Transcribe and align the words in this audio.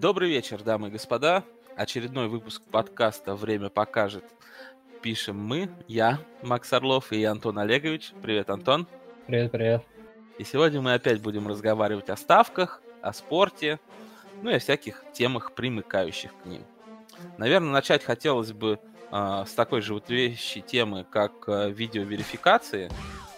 Добрый 0.00 0.30
вечер, 0.30 0.62
дамы 0.62 0.88
и 0.88 0.90
господа. 0.90 1.44
Очередной 1.76 2.28
выпуск 2.28 2.62
подкаста 2.70 3.34
«Время 3.34 3.68
покажет». 3.68 4.24
Пишем 5.02 5.38
мы, 5.38 5.68
я, 5.88 6.18
Макс 6.40 6.72
Орлов 6.72 7.12
и 7.12 7.22
Антон 7.22 7.58
Олегович. 7.58 8.12
Привет, 8.22 8.48
Антон. 8.48 8.86
Привет, 9.26 9.52
привет. 9.52 9.82
И 10.38 10.44
сегодня 10.44 10.80
мы 10.80 10.94
опять 10.94 11.20
будем 11.20 11.46
разговаривать 11.46 12.08
о 12.08 12.16
ставках, 12.16 12.80
о 13.02 13.12
спорте, 13.12 13.78
ну 14.40 14.48
и 14.48 14.54
о 14.54 14.58
всяких 14.58 15.04
темах, 15.12 15.52
примыкающих 15.52 16.30
к 16.42 16.46
ним. 16.46 16.62
Наверное, 17.36 17.70
начать 17.70 18.02
хотелось 18.02 18.52
бы 18.52 18.78
э, 19.12 19.44
с 19.46 19.52
такой 19.52 19.82
же 19.82 19.92
вот 19.92 20.08
вещи 20.08 20.62
темы, 20.62 21.04
как 21.10 21.32
э, 21.46 21.70
видеоверификации, 21.70 22.90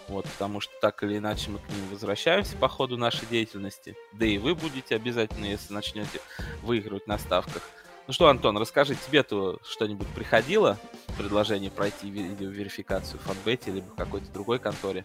вот, 0.09 0.25
потому 0.25 0.61
что 0.61 0.73
так 0.80 1.03
или 1.03 1.18
иначе 1.18 1.50
мы 1.50 1.59
к 1.59 1.68
ним 1.68 1.89
возвращаемся 1.91 2.57
по 2.57 2.68
ходу 2.68 2.96
нашей 2.96 3.27
деятельности. 3.27 3.96
Да 4.12 4.27
и 4.27 4.39
вы 4.39 4.55
будете 4.55 4.96
обязательно, 4.96 5.46
если 5.46 5.73
начнете 5.73 6.21
выигрывать 6.62 7.07
на 7.07 7.18
ставках. 7.18 7.62
Ну 8.07 8.12
что, 8.12 8.29
Антон, 8.29 8.58
расскажи, 8.58 8.96
тебе-то 8.96 9.58
что-нибудь 9.64 10.08
приходило? 10.08 10.79
Предложение 11.17 11.71
пройти 11.71 12.11
видеоверификацию 12.11 13.21
в 13.21 13.22
Фанбете 13.22 13.71
или 13.71 13.80
в 13.80 13.94
какой-то 13.94 14.30
другой 14.32 14.58
конторе? 14.58 15.04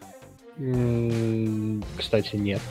Кстати, 1.98 2.36
нет. 2.36 2.62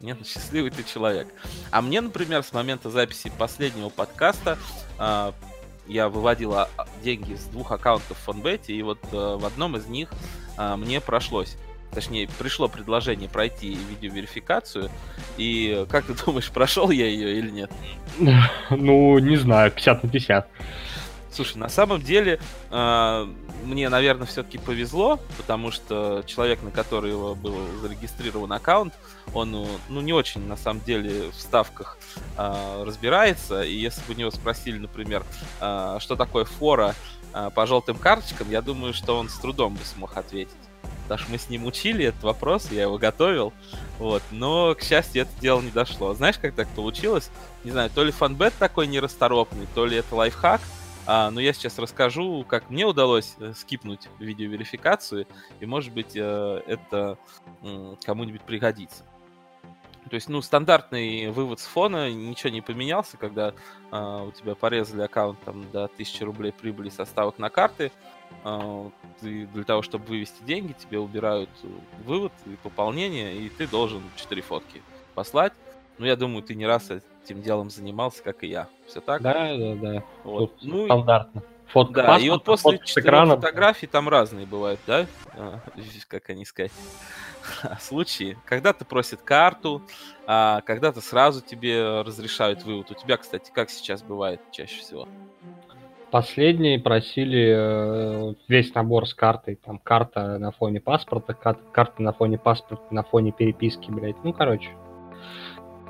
Нет, 0.00 0.16
ну, 0.18 0.24
счастливый 0.24 0.70
ты 0.70 0.82
человек. 0.82 1.28
А 1.70 1.82
мне, 1.82 2.00
например, 2.00 2.42
с 2.42 2.52
момента 2.52 2.90
записи 2.90 3.30
последнего 3.38 3.90
подкаста 3.90 4.58
э, 4.98 5.32
я 5.90 6.08
выводил 6.08 6.54
а, 6.54 6.68
деньги 7.02 7.34
с 7.34 7.44
двух 7.46 7.72
аккаунтов 7.72 8.16
в 8.16 8.20
Фонбете, 8.20 8.72
и 8.72 8.82
вот 8.82 8.98
э, 9.12 9.36
в 9.36 9.44
одном 9.44 9.76
из 9.76 9.86
них 9.86 10.10
э, 10.56 10.76
мне 10.76 11.00
прошлось 11.00 11.56
точнее, 11.92 12.28
пришло 12.38 12.68
предложение 12.68 13.28
пройти 13.28 13.76
видеоверификацию, 13.90 14.90
и 15.36 15.84
как 15.90 16.04
ты 16.04 16.14
думаешь, 16.14 16.48
прошел 16.54 16.90
я 16.90 17.06
ее 17.06 17.38
или 17.38 17.50
нет? 17.50 17.72
Ну, 18.70 19.18
не 19.18 19.36
знаю, 19.36 19.72
50 19.72 20.04
на 20.04 20.08
50. 20.08 20.48
Слушай, 21.32 21.58
на 21.58 21.68
самом 21.68 22.02
деле, 22.02 22.40
э, 22.70 23.26
мне, 23.64 23.88
наверное, 23.88 24.26
все-таки 24.26 24.58
повезло, 24.58 25.20
потому 25.36 25.70
что 25.70 26.24
человек, 26.26 26.62
на 26.62 26.70
которого 26.70 27.34
был 27.34 27.56
зарегистрирован 27.80 28.52
аккаунт, 28.52 28.94
он, 29.32 29.52
ну, 29.52 29.68
ну 29.88 30.00
не 30.00 30.12
очень, 30.12 30.46
на 30.46 30.56
самом 30.56 30.80
деле, 30.82 31.30
в 31.30 31.40
ставках 31.40 31.98
э, 32.36 32.82
разбирается, 32.84 33.62
и 33.62 33.74
если 33.74 34.00
бы 34.06 34.14
у 34.14 34.16
него 34.16 34.30
спросили, 34.30 34.78
например, 34.78 35.24
э, 35.60 35.98
что 36.00 36.16
такое 36.16 36.44
фора 36.44 36.94
э, 37.32 37.50
по 37.54 37.66
желтым 37.66 37.96
карточкам, 37.96 38.50
я 38.50 38.60
думаю, 38.60 38.92
что 38.92 39.16
он 39.16 39.28
с 39.28 39.38
трудом 39.38 39.74
бы 39.74 39.84
смог 39.84 40.16
ответить 40.16 40.50
потому 41.10 41.24
что 41.24 41.32
мы 41.32 41.38
с 41.38 41.48
ним 41.48 41.66
учили 41.66 42.04
этот 42.04 42.22
вопрос, 42.22 42.68
я 42.70 42.82
его 42.82 42.96
готовил, 42.96 43.52
вот, 43.98 44.22
но, 44.30 44.76
к 44.76 44.82
счастью, 44.82 45.22
это 45.22 45.30
дело 45.40 45.60
не 45.60 45.70
дошло. 45.70 46.14
Знаешь, 46.14 46.38
как 46.38 46.54
так 46.54 46.68
получилось? 46.68 47.30
Не 47.64 47.72
знаю, 47.72 47.90
то 47.92 48.04
ли 48.04 48.12
фанбет 48.12 48.54
такой 48.60 48.86
нерасторопный, 48.86 49.66
то 49.74 49.86
ли 49.86 49.96
это 49.96 50.14
лайфхак, 50.14 50.60
а, 51.12 51.32
но 51.32 51.40
я 51.40 51.52
сейчас 51.52 51.76
расскажу, 51.80 52.44
как 52.46 52.70
мне 52.70 52.86
удалось 52.86 53.34
э, 53.40 53.52
скипнуть 53.56 54.08
видеоверификацию, 54.20 55.26
и, 55.58 55.66
может 55.66 55.92
быть, 55.92 56.12
э, 56.14 56.62
это 56.68 57.18
кому-нибудь 58.04 58.42
пригодится. 58.42 59.02
То 60.08 60.14
есть, 60.14 60.28
ну, 60.28 60.40
стандартный 60.40 61.32
вывод 61.32 61.58
с 61.58 61.66
фона, 61.66 62.12
ничего 62.12 62.50
не 62.50 62.60
поменялся, 62.60 63.16
когда 63.16 63.54
э, 63.90 64.24
у 64.28 64.30
тебя 64.30 64.54
порезали 64.54 65.02
аккаунт 65.02 65.40
там 65.40 65.68
до 65.72 65.86
1000 65.86 66.24
рублей 66.24 66.52
прибыли 66.52 66.90
со 66.90 67.04
ставок 67.04 67.40
на 67.40 67.50
карты, 67.50 67.90
ты 69.20 69.46
для 69.48 69.64
того, 69.64 69.82
чтобы 69.82 70.06
вывести 70.06 70.44
деньги, 70.44 70.72
тебе 70.74 71.00
убирают 71.00 71.50
вывод 72.04 72.32
и 72.46 72.54
пополнение, 72.62 73.36
и 73.36 73.48
ты 73.48 73.66
должен 73.66 74.00
4 74.14 74.40
фотки 74.42 74.80
послать. 75.16 75.52
Ну, 76.00 76.06
я 76.06 76.16
думаю, 76.16 76.42
ты 76.42 76.54
не 76.54 76.66
раз 76.66 76.90
этим 76.90 77.42
делом 77.42 77.68
занимался, 77.68 78.22
как 78.22 78.42
и 78.42 78.46
я. 78.46 78.68
Все 78.86 79.02
так? 79.02 79.20
Да, 79.20 79.54
да, 79.54 79.74
да. 79.74 80.02
Вот. 80.24 80.54
ну, 80.62 80.86
стандартно. 80.86 81.42
Фотка 81.66 81.92
да, 81.92 82.02
паспорта, 82.06 82.24
и 82.24 82.30
вот 82.30 82.44
после 82.44 82.78
четырех 82.82 83.28
фотографий 83.28 83.86
там 83.86 84.08
разные 84.08 84.46
бывают, 84.46 84.80
да? 84.86 85.06
А, 85.34 85.60
как 86.08 86.30
они 86.30 86.46
сказать? 86.46 86.72
Случаи. 87.80 88.38
Когда-то 88.46 88.86
просят 88.86 89.20
карту, 89.20 89.82
а 90.26 90.62
когда-то 90.62 91.02
сразу 91.02 91.42
тебе 91.42 92.00
разрешают 92.00 92.64
вывод. 92.64 92.90
У 92.90 92.94
тебя, 92.94 93.18
кстати, 93.18 93.50
как 93.54 93.68
сейчас 93.68 94.02
бывает 94.02 94.40
чаще 94.52 94.80
всего? 94.80 95.06
Последние 96.10 96.80
просили 96.80 97.54
э, 97.54 98.34
весь 98.48 98.74
набор 98.74 99.06
с 99.06 99.12
картой. 99.12 99.56
Там 99.56 99.78
карта 99.78 100.38
на 100.38 100.50
фоне 100.50 100.80
паспорта, 100.80 101.34
карта 101.34 102.02
на 102.02 102.14
фоне 102.14 102.38
паспорта, 102.38 102.84
на 102.90 103.02
фоне 103.02 103.32
переписки, 103.32 103.90
блядь. 103.90 104.16
Ну, 104.24 104.32
короче. 104.32 104.70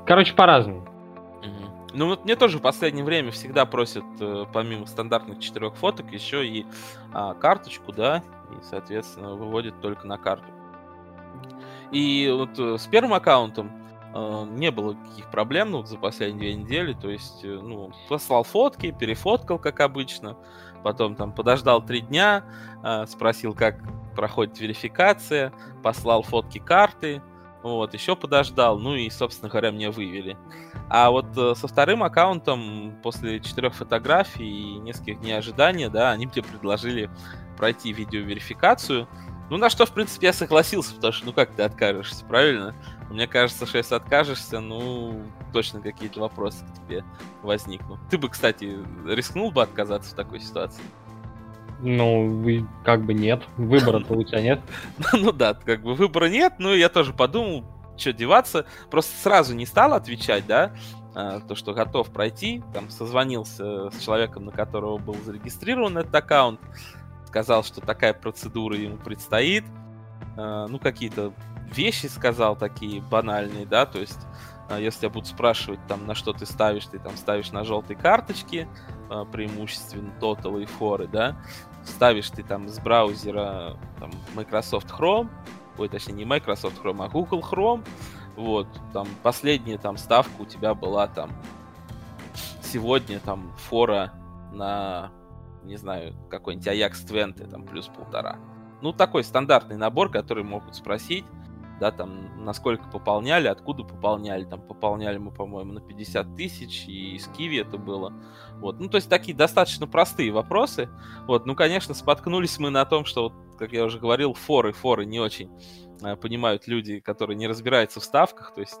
Короче, 0.05 0.33
по-разному. 0.33 0.87
Ну 1.93 2.07
вот 2.07 2.23
мне 2.23 2.35
тоже 2.37 2.59
в 2.59 2.61
последнее 2.61 3.03
время 3.03 3.31
всегда 3.31 3.65
просят, 3.65 4.05
э, 4.21 4.45
помимо 4.53 4.85
стандартных 4.85 5.39
четырех 5.39 5.75
фоток, 5.75 6.09
еще 6.13 6.47
и 6.47 6.65
а, 7.11 7.33
карточку, 7.33 7.91
да, 7.91 8.23
и, 8.49 8.63
соответственно, 8.63 9.35
выводят 9.35 9.81
только 9.81 10.07
на 10.07 10.17
карту. 10.17 10.45
И 11.91 12.33
вот 12.33 12.57
э, 12.57 12.77
с 12.77 12.87
первым 12.87 13.13
аккаунтом 13.13 13.69
э, 14.13 14.45
не 14.51 14.71
было 14.71 14.93
каких 14.93 15.29
проблем 15.29 15.71
ну, 15.71 15.77
вот 15.79 15.89
за 15.89 15.97
последние 15.97 16.53
две 16.53 16.55
недели. 16.55 16.93
То 16.93 17.09
есть, 17.09 17.43
э, 17.43 17.47
ну, 17.47 17.91
послал 18.07 18.43
фотки, 18.43 18.95
перефоткал, 18.97 19.59
как 19.59 19.81
обычно. 19.81 20.37
Потом 20.83 21.15
там 21.15 21.33
подождал 21.33 21.83
три 21.83 22.01
дня, 22.01 22.45
э, 22.83 23.05
спросил, 23.07 23.53
как 23.53 23.79
проходит 24.15 24.59
верификация, 24.59 25.51
послал 25.83 26.23
фотки 26.23 26.59
карты, 26.59 27.21
вот, 27.63 27.93
еще 27.93 28.15
подождал, 28.15 28.79
ну 28.79 28.95
и, 28.95 29.09
собственно 29.09 29.49
говоря, 29.49 29.71
мне 29.71 29.91
вывели. 29.91 30.37
А 30.89 31.11
вот 31.11 31.25
э, 31.37 31.53
со 31.55 31.67
вторым 31.67 32.03
аккаунтом, 32.03 32.95
после 33.03 33.39
четырех 33.39 33.75
фотографий 33.75 34.47
и 34.47 34.79
нескольких 34.79 35.19
дней 35.21 35.33
ожидания, 35.33 35.89
да, 35.89 36.11
они 36.11 36.25
мне 36.25 36.41
предложили 36.41 37.09
пройти 37.57 37.93
видеоверификацию. 37.93 39.07
Ну, 39.49 39.57
на 39.57 39.69
что, 39.69 39.85
в 39.85 39.91
принципе, 39.91 40.27
я 40.27 40.33
согласился, 40.33 40.95
потому 40.95 41.13
что, 41.13 41.25
ну, 41.25 41.33
как 41.33 41.51
ты 41.51 41.63
откажешься, 41.63 42.25
правильно? 42.25 42.73
Мне 43.09 43.27
кажется, 43.27 43.65
что 43.65 43.77
если 43.77 43.95
откажешься, 43.95 44.61
ну, 44.61 45.21
точно 45.51 45.81
какие-то 45.81 46.21
вопросы 46.21 46.65
к 46.65 46.73
тебе 46.85 47.03
возникнут. 47.43 47.99
Ты 48.09 48.17
бы, 48.17 48.29
кстати, 48.29 48.79
рискнул 49.05 49.51
бы 49.51 49.61
отказаться 49.61 50.11
в 50.11 50.15
такой 50.15 50.39
ситуации? 50.39 50.81
Ну, 51.81 52.45
как 52.85 53.03
бы 53.03 53.13
нет. 53.13 53.43
Выбора-то 53.57 54.13
у 54.13 54.23
тебя 54.23 54.41
нет. 54.41 54.61
Ну 55.13 55.31
да, 55.31 55.53
как 55.53 55.81
бы 55.81 55.95
выбора 55.95 56.25
нет, 56.25 56.53
но 56.59 56.73
я 56.73 56.89
тоже 56.89 57.13
подумал, 57.13 57.65
что 57.97 58.13
деваться. 58.13 58.65
Просто 58.89 59.15
сразу 59.21 59.55
не 59.55 59.65
стал 59.65 59.93
отвечать, 59.93 60.45
да, 60.45 60.73
а, 61.13 61.39
то, 61.41 61.55
что 61.55 61.73
готов 61.73 62.09
пройти. 62.11 62.63
Там 62.73 62.89
созвонился 62.89 63.89
с 63.89 63.99
человеком, 63.99 64.45
на 64.45 64.51
которого 64.51 64.97
был 64.97 65.15
зарегистрирован 65.25 65.97
этот 65.97 66.13
аккаунт. 66.15 66.59
Сказал, 67.25 67.63
что 67.63 67.81
такая 67.81 68.13
процедура 68.13 68.77
ему 68.77 68.97
предстоит. 68.97 69.63
А, 70.37 70.67
ну, 70.67 70.79
какие-то 70.79 71.33
вещи 71.73 72.07
сказал 72.07 72.55
такие 72.55 73.01
банальные, 73.01 73.65
да, 73.65 73.85
то 73.85 73.99
есть 73.99 74.19
а, 74.69 74.77
если 74.79 75.05
я 75.05 75.09
буду 75.09 75.25
спрашивать, 75.25 75.79
там, 75.87 76.05
на 76.05 76.15
что 76.15 76.33
ты 76.33 76.45
ставишь, 76.45 76.85
ты 76.85 76.99
там 76.99 77.15
ставишь 77.15 77.51
на 77.51 77.63
желтые 77.63 77.97
карточки, 77.97 78.67
преимущественно 79.31 80.13
Total 80.21 80.61
и 80.61 80.65
форы, 80.65 81.07
да, 81.07 81.37
ставишь 81.85 82.29
ты 82.29 82.43
там 82.43 82.67
с 82.67 82.79
браузера 82.79 83.77
там, 83.99 84.11
Microsoft 84.35 84.89
Chrome, 84.91 85.29
ой, 85.77 85.89
точнее, 85.89 86.13
не 86.13 86.25
Microsoft 86.25 86.81
Chrome, 86.81 87.05
а 87.05 87.09
Google 87.09 87.39
Chrome, 87.39 87.85
вот, 88.35 88.67
там, 88.93 89.07
последняя 89.23 89.77
там 89.77 89.97
ставка 89.97 90.41
у 90.41 90.45
тебя 90.45 90.73
была 90.73 91.07
там 91.07 91.31
сегодня 92.61 93.19
там 93.19 93.51
фора 93.57 94.13
на, 94.53 95.11
не 95.63 95.77
знаю, 95.77 96.15
какой-нибудь 96.29 96.67
Ajax 96.67 97.05
Twente, 97.07 97.49
там, 97.49 97.63
плюс 97.63 97.87
полтора. 97.87 98.37
Ну, 98.81 98.93
такой 98.93 99.23
стандартный 99.23 99.77
набор, 99.77 100.09
который 100.09 100.43
могут 100.43 100.75
спросить 100.75 101.25
да, 101.81 101.91
там, 101.91 102.45
насколько 102.45 102.87
пополняли, 102.87 103.47
откуда 103.47 103.83
пополняли, 103.83 104.45
там, 104.45 104.61
пополняли 104.61 105.17
мы, 105.17 105.31
по-моему, 105.31 105.73
на 105.73 105.81
50 105.81 106.35
тысяч, 106.35 106.85
и 106.87 107.17
с 107.17 107.27
Киви 107.29 107.57
это 107.57 107.79
было, 107.79 108.13
вот, 108.59 108.79
ну, 108.79 108.87
то 108.87 108.97
есть 108.97 109.09
такие 109.09 109.35
достаточно 109.35 109.87
простые 109.87 110.31
вопросы, 110.31 110.89
вот, 111.25 111.47
ну, 111.47 111.55
конечно, 111.55 111.95
споткнулись 111.95 112.59
мы 112.59 112.69
на 112.69 112.85
том, 112.85 113.03
что, 113.03 113.23
вот, 113.23 113.33
как 113.57 113.73
я 113.73 113.83
уже 113.83 113.97
говорил, 113.97 114.35
форы, 114.35 114.73
форы 114.73 115.05
не 115.05 115.19
очень 115.19 115.49
э, 116.03 116.15
понимают 116.17 116.67
люди, 116.67 116.99
которые 116.99 117.35
не 117.35 117.47
разбираются 117.47 117.99
в 117.99 118.03
ставках, 118.03 118.53
то 118.53 118.61
есть 118.61 118.79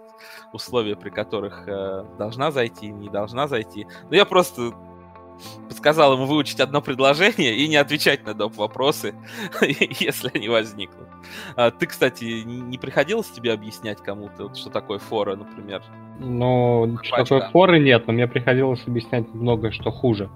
условия, 0.53 0.95
при 0.95 1.09
которых 1.09 1.67
э, 1.67 2.05
должна 2.19 2.51
зайти, 2.51 2.89
не 2.89 3.09
должна 3.09 3.47
зайти, 3.47 3.87
но 4.11 4.15
я 4.15 4.25
просто 4.25 4.73
подсказал 5.67 6.13
ему 6.13 6.25
выучить 6.25 6.59
одно 6.59 6.81
предложение 6.81 7.55
и 7.55 7.67
не 7.67 7.77
отвечать 7.77 8.25
на 8.25 8.33
доп. 8.33 8.55
вопросы, 8.55 9.15
если 9.61 10.31
они 10.33 10.49
возникнут. 10.49 11.07
А, 11.55 11.71
ты, 11.71 11.87
кстати, 11.87 12.43
не 12.43 12.77
приходилось 12.77 13.29
тебе 13.29 13.53
объяснять 13.53 13.99
кому-то, 13.99 14.53
что 14.53 14.69
такое 14.69 14.99
фора, 14.99 15.35
например? 15.35 15.81
Ну, 16.19 16.97
что 17.03 17.23
такое 17.23 17.49
форы 17.49 17.79
нет, 17.79 18.05
но 18.07 18.13
мне 18.13 18.27
приходилось 18.27 18.83
объяснять 18.85 19.33
многое, 19.33 19.71
что 19.71 19.91
хуже. 19.91 20.29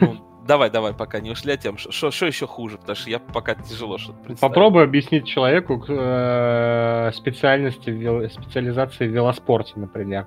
Ну, 0.00 0.16
давай, 0.46 0.70
давай, 0.70 0.92
пока 0.94 1.20
не 1.20 1.30
ушли 1.30 1.52
от 1.52 1.60
тем, 1.60 1.78
что 1.78 2.08
еще 2.08 2.46
хуже, 2.46 2.78
потому 2.78 2.96
что 2.96 3.10
я 3.10 3.18
пока 3.18 3.54
тяжело 3.54 3.98
что-то 3.98 4.18
представить. 4.18 4.40
Попробуй 4.40 4.84
объяснить 4.84 5.26
человеку 5.26 5.84
э, 5.88 7.10
специальности, 7.14 8.28
специализации 8.28 9.06
в 9.06 9.10
велоспорте, 9.10 9.74
например. 9.76 10.26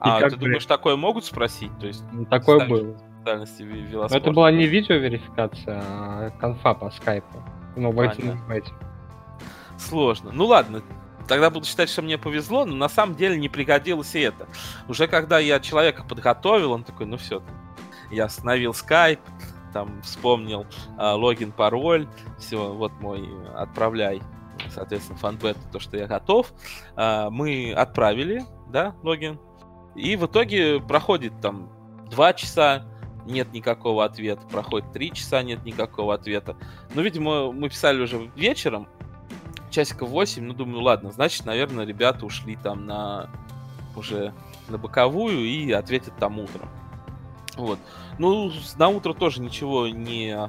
А 0.00 0.28
ты 0.28 0.36
думаешь, 0.36 0.64
такое 0.64 0.96
могут 0.96 1.24
спросить? 1.24 1.70
То 1.78 1.86
есть 1.86 2.02
ну, 2.12 2.24
такое 2.24 2.66
было. 2.66 2.96
Это 4.10 4.32
была 4.32 4.50
не 4.50 4.66
видеоверификация, 4.66 5.82
а 5.82 6.30
конфа 6.40 6.74
по 6.74 6.90
скайпу. 6.90 7.42
Ну, 7.76 7.92
не 7.92 8.32
войти. 8.46 8.72
Сложно. 9.78 10.30
Ну 10.32 10.46
ладно, 10.46 10.82
тогда 11.28 11.50
буду 11.50 11.66
считать, 11.66 11.88
что 11.88 12.02
мне 12.02 12.18
повезло, 12.18 12.64
но 12.64 12.74
на 12.74 12.88
самом 12.88 13.14
деле 13.14 13.36
не 13.36 13.48
пригодилось 13.48 14.14
и 14.14 14.20
это. 14.20 14.48
Уже 14.88 15.06
когда 15.06 15.38
я 15.38 15.60
человека 15.60 16.02
подготовил, 16.02 16.72
он 16.72 16.82
такой, 16.82 17.06
ну 17.06 17.16
все, 17.16 17.42
я 18.10 18.24
остановил 18.24 18.74
скайп, 18.74 19.20
там 19.72 20.02
вспомнил 20.02 20.66
э, 20.98 21.12
логин, 21.12 21.52
пароль, 21.52 22.08
все, 22.38 22.72
вот 22.72 22.92
мой, 23.00 23.28
отправляй, 23.54 24.22
соответственно, 24.70 25.18
фанбет, 25.18 25.56
то, 25.72 25.78
что 25.78 25.96
я 25.96 26.06
готов. 26.06 26.52
Э, 26.96 27.28
мы 27.30 27.72
отправили, 27.72 28.44
да, 28.70 28.94
логин, 29.02 29.38
и 29.94 30.16
в 30.16 30.26
итоге 30.26 30.80
проходит 30.80 31.40
там 31.40 31.70
два 32.10 32.32
часа, 32.32 32.86
нет 33.26 33.52
никакого 33.52 34.04
ответа, 34.04 34.42
проходит 34.48 34.92
три 34.92 35.12
часа, 35.12 35.42
нет 35.42 35.64
никакого 35.64 36.14
ответа. 36.14 36.56
Ну, 36.94 37.02
видимо, 37.02 37.52
мы 37.52 37.68
писали 37.68 38.00
уже 38.00 38.30
вечером, 38.36 38.88
часиков 39.70 40.08
8, 40.10 40.44
ну, 40.44 40.54
думаю, 40.54 40.82
ладно, 40.82 41.10
значит, 41.10 41.44
наверное, 41.44 41.84
ребята 41.84 42.26
ушли 42.26 42.56
там 42.56 42.86
на 42.86 43.30
уже 43.96 44.32
на 44.68 44.78
боковую 44.78 45.44
и 45.44 45.70
ответят 45.72 46.16
там 46.18 46.38
утром. 46.38 46.68
Вот. 47.56 47.78
Ну, 48.18 48.50
на 48.78 48.88
утро 48.88 49.12
тоже 49.12 49.40
ничего 49.40 49.88
не 49.88 50.48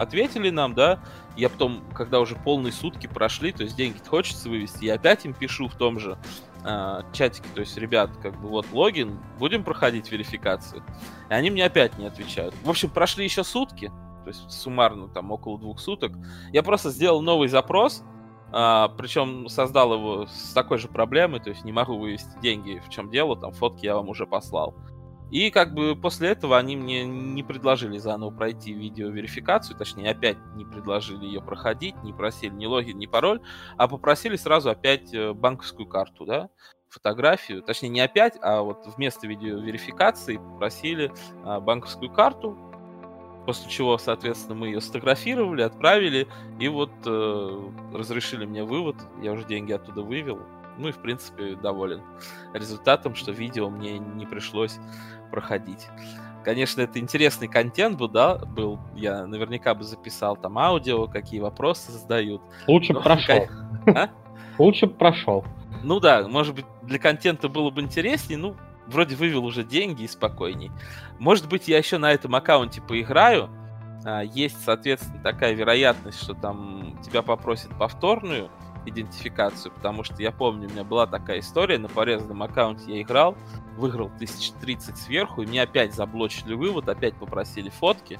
ответили 0.00 0.48
нам, 0.48 0.74
да. 0.74 1.00
Я 1.36 1.50
потом, 1.50 1.84
когда 1.94 2.20
уже 2.20 2.34
полные 2.34 2.72
сутки 2.72 3.06
прошли, 3.06 3.52
то 3.52 3.62
есть 3.62 3.76
деньги 3.76 3.98
хочется 4.06 4.48
вывести, 4.48 4.86
я 4.86 4.94
опять 4.94 5.24
им 5.26 5.34
пишу 5.34 5.68
в 5.68 5.74
том 5.74 6.00
же 6.00 6.18
э, 6.64 7.02
чатике, 7.12 7.48
то 7.54 7.60
есть, 7.60 7.76
ребят, 7.76 8.10
как 8.22 8.40
бы 8.40 8.48
вот 8.48 8.66
логин, 8.72 9.20
будем 9.38 9.62
проходить 9.62 10.10
верификацию. 10.10 10.82
И 11.28 11.34
они 11.34 11.50
мне 11.50 11.64
опять 11.64 11.98
не 11.98 12.06
отвечают. 12.06 12.54
В 12.64 12.70
общем, 12.70 12.88
прошли 12.88 13.24
еще 13.24 13.44
сутки, 13.44 13.92
то 14.24 14.28
есть 14.28 14.50
суммарно 14.50 15.08
там 15.08 15.30
около 15.30 15.58
двух 15.58 15.78
суток. 15.78 16.12
Я 16.52 16.62
просто 16.62 16.90
сделал 16.90 17.20
новый 17.20 17.48
запрос, 17.48 18.02
а, 18.52 18.88
причем 18.88 19.48
создал 19.48 19.92
его 19.94 20.26
с 20.26 20.52
такой 20.54 20.78
же 20.78 20.88
проблемой, 20.88 21.40
то 21.40 21.50
есть 21.50 21.64
не 21.64 21.72
могу 21.72 21.98
вывести 21.98 22.40
деньги, 22.40 22.82
в 22.84 22.88
чем 22.88 23.10
дело, 23.10 23.36
там 23.36 23.52
фотки 23.52 23.84
я 23.84 23.96
вам 23.96 24.08
уже 24.08 24.26
послал. 24.26 24.74
И 25.30 25.50
как 25.50 25.74
бы 25.74 25.94
после 25.94 26.30
этого 26.30 26.58
они 26.58 26.76
мне 26.76 27.04
не 27.04 27.42
предложили 27.42 27.98
заново 27.98 28.30
пройти 28.30 28.72
видеоверификацию, 28.72 29.76
точнее 29.76 30.10
опять 30.10 30.36
не 30.56 30.64
предложили 30.64 31.24
ее 31.24 31.40
проходить, 31.40 31.94
не 32.02 32.12
просили 32.12 32.52
ни 32.52 32.66
логин, 32.66 32.98
ни 32.98 33.06
пароль, 33.06 33.40
а 33.76 33.86
попросили 33.86 34.36
сразу 34.36 34.70
опять 34.70 35.14
э, 35.14 35.32
банковскую 35.32 35.86
карту, 35.86 36.26
да, 36.26 36.50
фотографию, 36.88 37.62
точнее 37.62 37.88
не 37.88 38.00
опять, 38.00 38.36
а 38.42 38.62
вот 38.62 38.84
вместо 38.96 39.26
видеоверификации 39.26 40.36
попросили 40.36 41.12
а, 41.44 41.60
банковскую 41.60 42.12
карту, 42.12 42.58
после 43.46 43.70
чего, 43.70 43.96
соответственно, 43.96 44.56
мы 44.56 44.66
ее 44.66 44.80
сфотографировали, 44.80 45.62
отправили, 45.62 46.26
и 46.58 46.68
вот 46.68 46.90
э, 47.06 47.70
разрешили 47.94 48.44
мне 48.44 48.64
вывод, 48.64 48.96
я 49.22 49.32
уже 49.32 49.44
деньги 49.44 49.72
оттуда 49.72 50.02
вывел, 50.02 50.40
ну 50.78 50.88
и, 50.88 50.92
в 50.92 50.98
принципе, 50.98 51.54
доволен 51.54 52.02
результатом, 52.52 53.14
что 53.14 53.32
видео 53.32 53.70
мне 53.70 53.98
не 53.98 54.26
пришлось 54.26 54.78
проходить. 55.30 55.86
Конечно, 56.44 56.80
это 56.80 56.98
интересный 56.98 57.48
контент 57.48 57.98
был, 57.98 58.08
да, 58.08 58.36
был. 58.36 58.78
Я 58.94 59.26
наверняка 59.26 59.74
бы 59.74 59.84
записал 59.84 60.36
там 60.36 60.58
аудио, 60.58 61.06
какие 61.06 61.40
вопросы 61.40 61.92
задают. 61.92 62.42
Лучше 62.66 62.94
бы 62.94 63.02
прошел. 63.02 63.46
А? 63.86 64.08
Лучше 64.58 64.86
бы 64.86 64.94
прошел. 64.94 65.44
Ну 65.82 66.00
да, 66.00 66.26
может 66.28 66.54
быть, 66.54 66.66
для 66.82 66.98
контента 66.98 67.48
было 67.48 67.70
бы 67.70 67.80
интереснее, 67.80 68.38
ну, 68.38 68.56
вроде 68.86 69.16
вывел 69.16 69.44
уже 69.44 69.64
деньги 69.64 70.02
и 70.02 70.08
спокойней. 70.08 70.70
Может 71.18 71.48
быть, 71.48 71.68
я 71.68 71.78
еще 71.78 71.98
на 71.98 72.12
этом 72.12 72.34
аккаунте 72.34 72.80
поиграю. 72.82 73.50
А, 74.04 74.22
есть, 74.22 74.62
соответственно, 74.64 75.22
такая 75.22 75.52
вероятность, 75.52 76.22
что 76.22 76.34
там 76.34 76.98
тебя 77.02 77.22
попросят 77.22 77.70
повторную 77.78 78.50
идентификацию, 78.86 79.72
потому 79.72 80.04
что 80.04 80.20
я 80.22 80.32
помню, 80.32 80.68
у 80.68 80.72
меня 80.72 80.84
была 80.84 81.06
такая 81.06 81.40
история, 81.40 81.78
на 81.78 81.88
порезанном 81.88 82.42
аккаунте 82.42 82.96
я 82.96 83.02
играл, 83.02 83.36
выиграл 83.76 84.06
1030 84.06 84.96
сверху, 84.96 85.42
и 85.42 85.46
мне 85.46 85.62
опять 85.62 85.94
заблочили 85.94 86.54
вывод, 86.54 86.88
опять 86.88 87.14
попросили 87.14 87.70
фотки. 87.70 88.18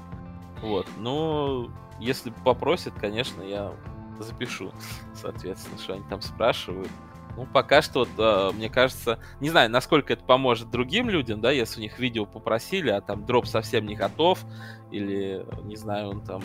Вот, 0.62 0.86
ну, 0.98 1.70
если 1.98 2.32
попросят, 2.44 2.94
конечно, 2.94 3.42
я 3.42 3.72
запишу, 4.18 4.72
соответственно, 5.14 5.78
что 5.78 5.94
они 5.94 6.04
там 6.08 6.20
спрашивают. 6.20 6.90
Ну, 7.36 7.46
пока 7.46 7.80
что, 7.80 8.00
вот, 8.00 8.08
э, 8.18 8.50
мне 8.54 8.68
кажется, 8.68 9.18
не 9.40 9.50
знаю, 9.50 9.70
насколько 9.70 10.12
это 10.12 10.24
поможет 10.24 10.70
другим 10.70 11.08
людям, 11.08 11.40
да, 11.40 11.50
если 11.50 11.78
у 11.78 11.82
них 11.82 11.98
видео 11.98 12.26
попросили, 12.26 12.90
а 12.90 13.00
там 13.00 13.24
дроп 13.24 13.46
совсем 13.46 13.86
не 13.86 13.94
готов, 13.94 14.44
или, 14.90 15.46
не 15.62 15.76
знаю, 15.76 16.08
он 16.08 16.20
там 16.22 16.42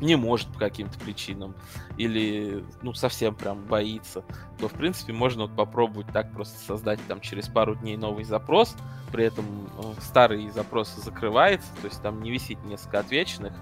не 0.00 0.16
может 0.16 0.48
по 0.48 0.58
каким-то 0.58 0.98
причинам, 0.98 1.54
или, 1.96 2.64
ну, 2.82 2.94
совсем 2.94 3.34
прям 3.34 3.64
боится, 3.64 4.24
то, 4.58 4.68
в 4.68 4.72
принципе, 4.72 5.12
можно 5.12 5.42
вот 5.42 5.56
попробовать 5.56 6.08
так 6.08 6.32
просто 6.32 6.58
создать 6.58 7.00
там 7.06 7.20
через 7.20 7.48
пару 7.48 7.74
дней 7.74 7.96
новый 7.96 8.24
запрос, 8.24 8.74
при 9.12 9.24
этом 9.24 9.44
э, 9.78 10.00
старый 10.00 10.48
запрос 10.50 10.94
закрывается, 10.94 11.68
то 11.80 11.86
есть 11.86 12.00
там 12.02 12.22
не 12.22 12.30
висит 12.30 12.62
несколько 12.64 13.00
отвеченных, 13.00 13.54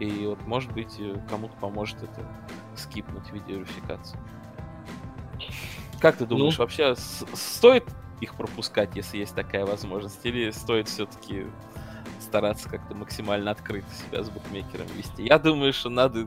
и 0.00 0.26
вот, 0.26 0.44
может 0.46 0.72
быть, 0.72 0.96
э, 0.98 1.16
кому-то 1.28 1.54
поможет 1.60 2.02
это 2.02 2.26
скипнуть 2.76 3.30
видеоверификацию. 3.30 4.20
Как 6.00 6.16
ты 6.16 6.26
думаешь, 6.26 6.58
ну... 6.58 6.64
вообще 6.64 6.94
стоит 6.96 7.84
их 8.20 8.34
пропускать, 8.34 8.96
если 8.96 9.18
есть 9.18 9.34
такая 9.34 9.64
возможность, 9.66 10.24
или 10.24 10.50
стоит 10.50 10.88
все-таки 10.88 11.46
стараться 12.34 12.68
как-то 12.68 12.96
максимально 12.96 13.52
открыто 13.52 13.86
себя 13.92 14.24
с 14.24 14.28
букмекером 14.28 14.88
вести. 14.96 15.22
Я 15.22 15.38
думаю, 15.38 15.72
что 15.72 15.88
надо 15.88 16.26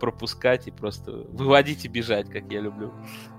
пропускать 0.00 0.66
и 0.66 0.70
просто 0.70 1.12
выводить 1.28 1.84
и 1.84 1.88
бежать, 1.88 2.30
как 2.30 2.50
я 2.50 2.62
люблю 2.62 2.90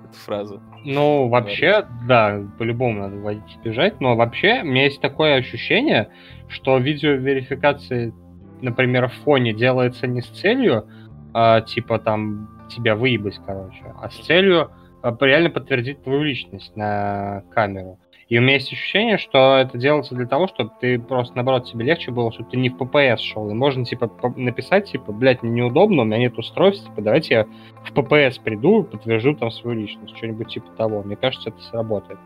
эту 0.06 0.14
фразу. 0.20 0.62
Ну, 0.86 1.28
вообще, 1.28 1.88
да, 2.08 2.40
по-любому 2.60 3.00
надо 3.00 3.16
выводить 3.16 3.56
и 3.56 3.68
бежать, 3.68 4.00
но 4.00 4.16
вообще 4.16 4.62
у 4.62 4.66
меня 4.66 4.84
есть 4.84 5.02
такое 5.02 5.38
ощущение, 5.38 6.10
что 6.48 6.78
видеоверификация, 6.78 8.14
например, 8.62 9.08
в 9.08 9.14
фоне 9.24 9.54
делается 9.54 10.06
не 10.06 10.22
с 10.22 10.28
целью, 10.28 10.88
а, 11.34 11.62
типа 11.62 11.98
там 11.98 12.48
тебя 12.70 12.96
выебать, 12.96 13.40
короче, 13.44 13.84
а 14.00 14.12
с 14.12 14.18
целью 14.18 14.70
а, 15.02 15.18
реально 15.22 15.50
подтвердить 15.50 16.04
твою 16.04 16.22
личность 16.22 16.76
на 16.76 17.42
камеру. 17.56 17.98
И 18.30 18.38
у 18.38 18.42
меня 18.42 18.56
есть 18.56 18.72
ощущение, 18.74 19.18
что 19.18 19.58
это 19.58 19.78
делается 19.78 20.14
для 20.14 20.28
того, 20.28 20.48
чтобы 20.48 20.72
ты 20.82 21.00
просто, 21.00 21.36
наоборот, 21.36 21.66
тебе 21.66 21.86
легче 21.86 22.12
было, 22.12 22.32
чтобы 22.34 22.50
ты 22.50 22.58
не 22.58 22.70
в 22.70 22.78
ППС 22.78 23.22
шел. 23.22 23.50
И 23.50 23.54
можно, 23.54 23.86
типа, 23.86 24.12
написать, 24.36 24.92
типа, 24.92 25.14
блядь, 25.14 25.44
мне 25.44 25.62
неудобно, 25.62 26.02
у 26.02 26.06
меня 26.06 26.18
нет 26.18 26.38
устройств, 26.38 26.86
типа, 26.86 27.02
давайте 27.02 27.34
я 27.34 27.46
в 27.86 27.94
ППС 27.94 28.38
приду 28.38 28.82
и 28.82 28.86
подтвержу 28.86 29.34
там 29.34 29.50
свою 29.50 29.80
личность. 29.80 30.18
Что-нибудь 30.18 30.50
типа 30.50 30.70
того. 30.76 31.04
Мне 31.04 31.16
кажется, 31.16 31.50
это 31.50 31.62
сработает. 31.62 32.20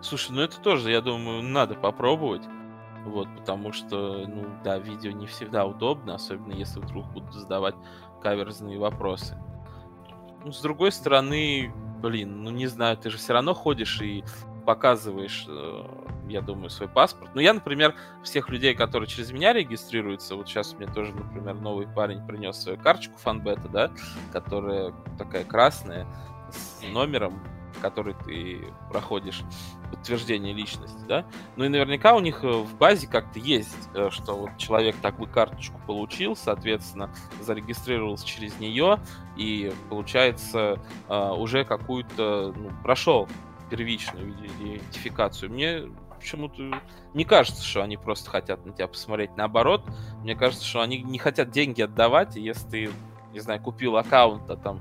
Слушай, 0.00 0.32
ну 0.32 0.42
это 0.42 0.60
тоже, 0.60 0.90
я 0.90 1.00
думаю, 1.00 1.42
надо 1.42 1.74
попробовать. 1.74 2.42
Вот, 3.04 3.28
потому 3.38 3.72
что, 3.72 4.26
ну, 4.26 4.44
да, 4.64 4.78
видео 4.78 5.12
не 5.12 5.26
всегда 5.28 5.64
удобно, 5.64 6.16
особенно 6.16 6.52
если 6.52 6.80
вдруг 6.80 7.06
будут 7.12 7.32
задавать 7.32 7.76
каверзные 8.20 8.80
вопросы. 8.80 9.38
Ну, 10.44 10.50
с 10.50 10.60
другой 10.60 10.90
стороны, 10.90 11.72
блин, 12.02 12.42
ну 12.42 12.50
не 12.50 12.66
знаю, 12.66 12.96
ты 12.96 13.10
же 13.10 13.18
все 13.18 13.32
равно 13.32 13.54
ходишь 13.54 14.00
и 14.00 14.24
показываешь, 14.66 15.46
э, 15.48 15.82
я 16.28 16.42
думаю, 16.42 16.68
свой 16.68 16.88
паспорт. 16.88 17.30
Ну, 17.34 17.40
я, 17.40 17.54
например, 17.54 17.94
всех 18.22 18.50
людей, 18.50 18.74
которые 18.74 19.08
через 19.08 19.30
меня 19.30 19.54
регистрируются, 19.54 20.34
вот 20.34 20.48
сейчас 20.48 20.74
мне 20.74 20.86
тоже, 20.88 21.14
например, 21.14 21.54
новый 21.54 21.86
парень 21.86 22.26
принес 22.26 22.56
свою 22.56 22.76
карточку 22.76 23.16
фанбета, 23.16 23.68
да, 23.68 23.90
которая 24.32 24.92
такая 25.16 25.44
красная, 25.44 26.06
с 26.50 26.82
номером, 26.92 27.40
который 27.80 28.14
ты 28.24 28.72
проходишь 28.90 29.42
подтверждение 29.90 30.52
личности, 30.52 31.00
да. 31.06 31.24
Ну 31.56 31.64
и 31.64 31.68
наверняка 31.68 32.14
у 32.14 32.20
них 32.20 32.42
э, 32.42 32.48
в 32.48 32.76
базе 32.76 33.06
как-то 33.06 33.38
есть, 33.38 33.88
э, 33.94 34.08
что 34.10 34.36
вот 34.36 34.50
человек 34.58 34.96
такую 34.96 35.30
карточку 35.30 35.80
получил, 35.86 36.34
соответственно, 36.34 37.14
зарегистрировался 37.40 38.26
через 38.26 38.58
нее 38.58 38.98
и, 39.36 39.72
получается, 39.90 40.80
уже 41.08 41.64
какую-то, 41.64 42.52
ну, 42.56 42.70
прошел 42.82 43.28
первичную 43.70 44.32
идентификацию. 44.32 45.50
Мне 45.50 45.82
почему-то 46.18 46.80
не 47.14 47.24
кажется, 47.24 47.64
что 47.64 47.82
они 47.82 47.96
просто 47.96 48.30
хотят 48.30 48.64
на 48.66 48.72
тебя 48.72 48.88
посмотреть. 48.88 49.30
Наоборот, 49.36 49.84
мне 50.22 50.34
кажется, 50.34 50.64
что 50.64 50.80
они 50.80 51.02
не 51.02 51.18
хотят 51.18 51.50
деньги 51.50 51.82
отдавать, 51.82 52.36
и 52.36 52.40
если 52.40 52.68
ты, 52.68 52.90
не 53.32 53.40
знаю, 53.40 53.60
купил 53.60 53.96
аккаунт, 53.96 54.50
а 54.50 54.56
там 54.56 54.80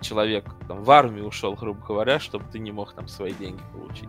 человек 0.00 0.44
там, 0.68 0.82
в 0.82 0.90
армию 0.90 1.26
ушел, 1.26 1.54
грубо 1.54 1.80
говоря, 1.86 2.18
чтобы 2.18 2.44
ты 2.50 2.58
не 2.58 2.72
мог 2.72 2.92
там 2.92 3.08
свои 3.08 3.32
деньги 3.32 3.60
получить. 3.72 4.08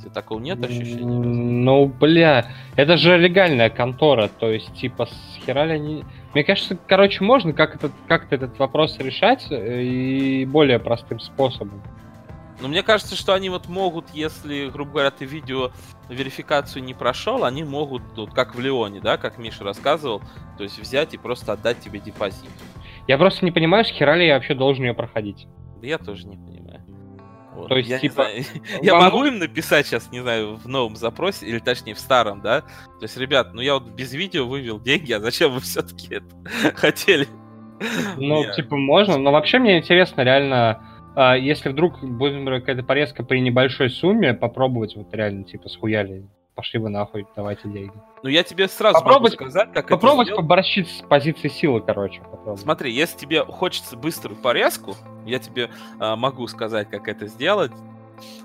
Тебе 0.00 0.10
такого 0.10 0.40
нет 0.40 0.62
ощущения? 0.64 1.04
Ну, 1.04 1.86
бля, 1.86 2.46
это 2.76 2.96
же 2.96 3.16
легальная 3.16 3.70
контора, 3.70 4.28
то 4.28 4.50
есть, 4.50 4.74
типа, 4.74 5.06
с 5.06 5.38
хера 5.44 5.64
ли 5.64 5.72
они... 5.72 6.04
Мне 6.34 6.44
кажется, 6.44 6.76
короче, 6.86 7.24
можно 7.24 7.52
как 7.52 7.76
этот, 7.76 7.92
как-то 8.06 8.34
этот 8.34 8.58
вопрос 8.58 8.98
решать 8.98 9.46
э, 9.50 9.82
и 9.82 10.44
более 10.44 10.78
простым 10.78 11.18
способом. 11.18 11.82
Но 12.60 12.68
мне 12.68 12.82
кажется, 12.82 13.16
что 13.16 13.34
они 13.34 13.50
вот 13.50 13.68
могут, 13.68 14.10
если, 14.14 14.68
грубо 14.70 14.92
говоря, 14.92 15.10
ты 15.10 15.24
видео 15.26 15.72
верификацию 16.08 16.82
не 16.82 16.94
прошел, 16.94 17.44
они 17.44 17.64
могут, 17.64 18.02
вот 18.16 18.32
как 18.32 18.54
в 18.54 18.60
Леоне, 18.60 19.00
да, 19.00 19.16
как 19.18 19.36
Миша 19.38 19.62
рассказывал, 19.64 20.22
то 20.56 20.62
есть 20.62 20.78
взять 20.78 21.12
и 21.14 21.18
просто 21.18 21.52
отдать 21.52 21.80
тебе 21.80 21.98
депозит. 21.98 22.48
Я 23.06 23.18
просто 23.18 23.44
не 23.44 23.52
понимаю, 23.52 23.84
с 23.84 23.88
хера 23.88 24.16
ли 24.16 24.26
я 24.26 24.34
вообще 24.34 24.54
должен 24.54 24.84
ее 24.84 24.94
проходить. 24.94 25.46
Да 25.82 25.86
я 25.86 25.98
тоже 25.98 26.26
не 26.26 26.36
понимаю. 26.36 26.82
Вот. 27.54 27.68
То 27.68 27.76
есть, 27.76 27.88
я, 27.88 27.98
типа, 27.98 28.26
не 28.34 28.40
знаю, 28.42 28.62
я 28.82 28.92
вам- 28.94 29.04
могу 29.04 29.24
им 29.24 29.38
написать 29.38 29.86
сейчас, 29.86 30.10
не 30.10 30.20
знаю, 30.20 30.56
в 30.56 30.66
новом 30.68 30.96
запросе, 30.96 31.46
или 31.46 31.58
точнее 31.58 31.94
в 31.94 31.98
старом, 31.98 32.40
да? 32.40 32.62
То 32.62 33.02
есть, 33.02 33.16
ребят, 33.16 33.54
ну 33.54 33.60
я 33.60 33.74
вот 33.74 33.88
без 33.90 34.12
видео 34.12 34.46
вывел 34.46 34.80
деньги, 34.80 35.12
а 35.12 35.20
зачем 35.20 35.52
вы 35.52 35.60
все-таки 35.60 36.14
это 36.16 36.26
хотели? 36.74 37.28
Ну, 38.16 38.42
Я- 38.42 38.52
типа, 38.54 38.76
можно, 38.76 39.18
но 39.18 39.30
вообще 39.32 39.58
мне 39.58 39.78
интересно, 39.78 40.22
реально, 40.22 40.82
если 41.36 41.70
вдруг 41.70 42.02
будет 42.02 42.44
какая-то 42.44 42.82
порезка 42.82 43.24
при 43.24 43.40
небольшой 43.40 43.90
сумме, 43.90 44.34
попробовать 44.34 44.96
вот 44.96 45.12
реально, 45.14 45.44
типа, 45.44 45.68
схуяли, 45.68 46.26
пошли 46.54 46.78
вы 46.78 46.88
нахуй, 46.90 47.26
давайте 47.34 47.68
деньги. 47.68 47.92
Ну 48.22 48.28
я 48.28 48.42
тебе 48.42 48.68
сразу 48.68 48.94
Попробовать- 48.98 49.38
могу 49.38 49.50
сказать, 49.50 49.72
как 49.72 49.88
Попробовать 49.88 50.28
это 50.28 50.36
поборщить 50.36 50.88
с 50.88 51.02
позиции 51.02 51.48
силы, 51.48 51.80
короче. 51.80 52.20
попробовать. 52.20 52.60
Смотри, 52.60 52.92
если 52.92 53.18
тебе 53.18 53.44
хочется 53.44 53.96
быструю 53.96 54.36
порезку, 54.36 54.94
я 55.26 55.38
тебе 55.38 55.70
а, 55.98 56.16
могу 56.16 56.46
сказать, 56.48 56.88
как 56.90 57.08
это 57.08 57.26
сделать. 57.26 57.72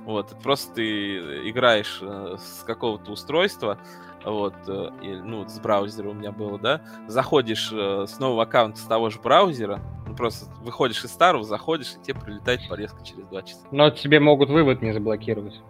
Вот, 0.04 0.36
просто 0.44 0.75
ты 0.75 1.50
играешь 1.50 2.00
э, 2.01 2.36
с 2.38 2.63
какого-то 2.63 3.12
устройства, 3.12 3.78
вот, 4.25 4.54
э, 4.68 4.90
ну, 5.24 5.48
с 5.48 5.60
браузера 5.60 6.10
у 6.10 6.13
меня 6.13 6.32
было, 6.32 6.60
да, 6.60 6.82
заходишь 7.08 7.72
э, 7.72 8.06
с 8.08 8.20
нового 8.20 8.44
аккаунта 8.44 8.80
с 8.80 8.84
того 8.84 9.10
же 9.10 9.20
браузера, 9.20 9.80
ну, 10.06 10.16
просто 10.16 10.46
выходишь 10.62 11.04
из 11.04 11.12
старого, 11.12 11.44
заходишь, 11.44 11.94
и 11.94 12.04
тебе 12.04 12.20
прилетает 12.20 12.62
порезка 12.70 13.04
через 13.04 13.25
2 13.28 13.42
часа. 13.44 13.62
Но 13.72 13.90
тебе 13.90 14.20
могут 14.20 14.50
вывод 14.50 14.82
не 14.82 14.92
заблокировать. 14.92 15.62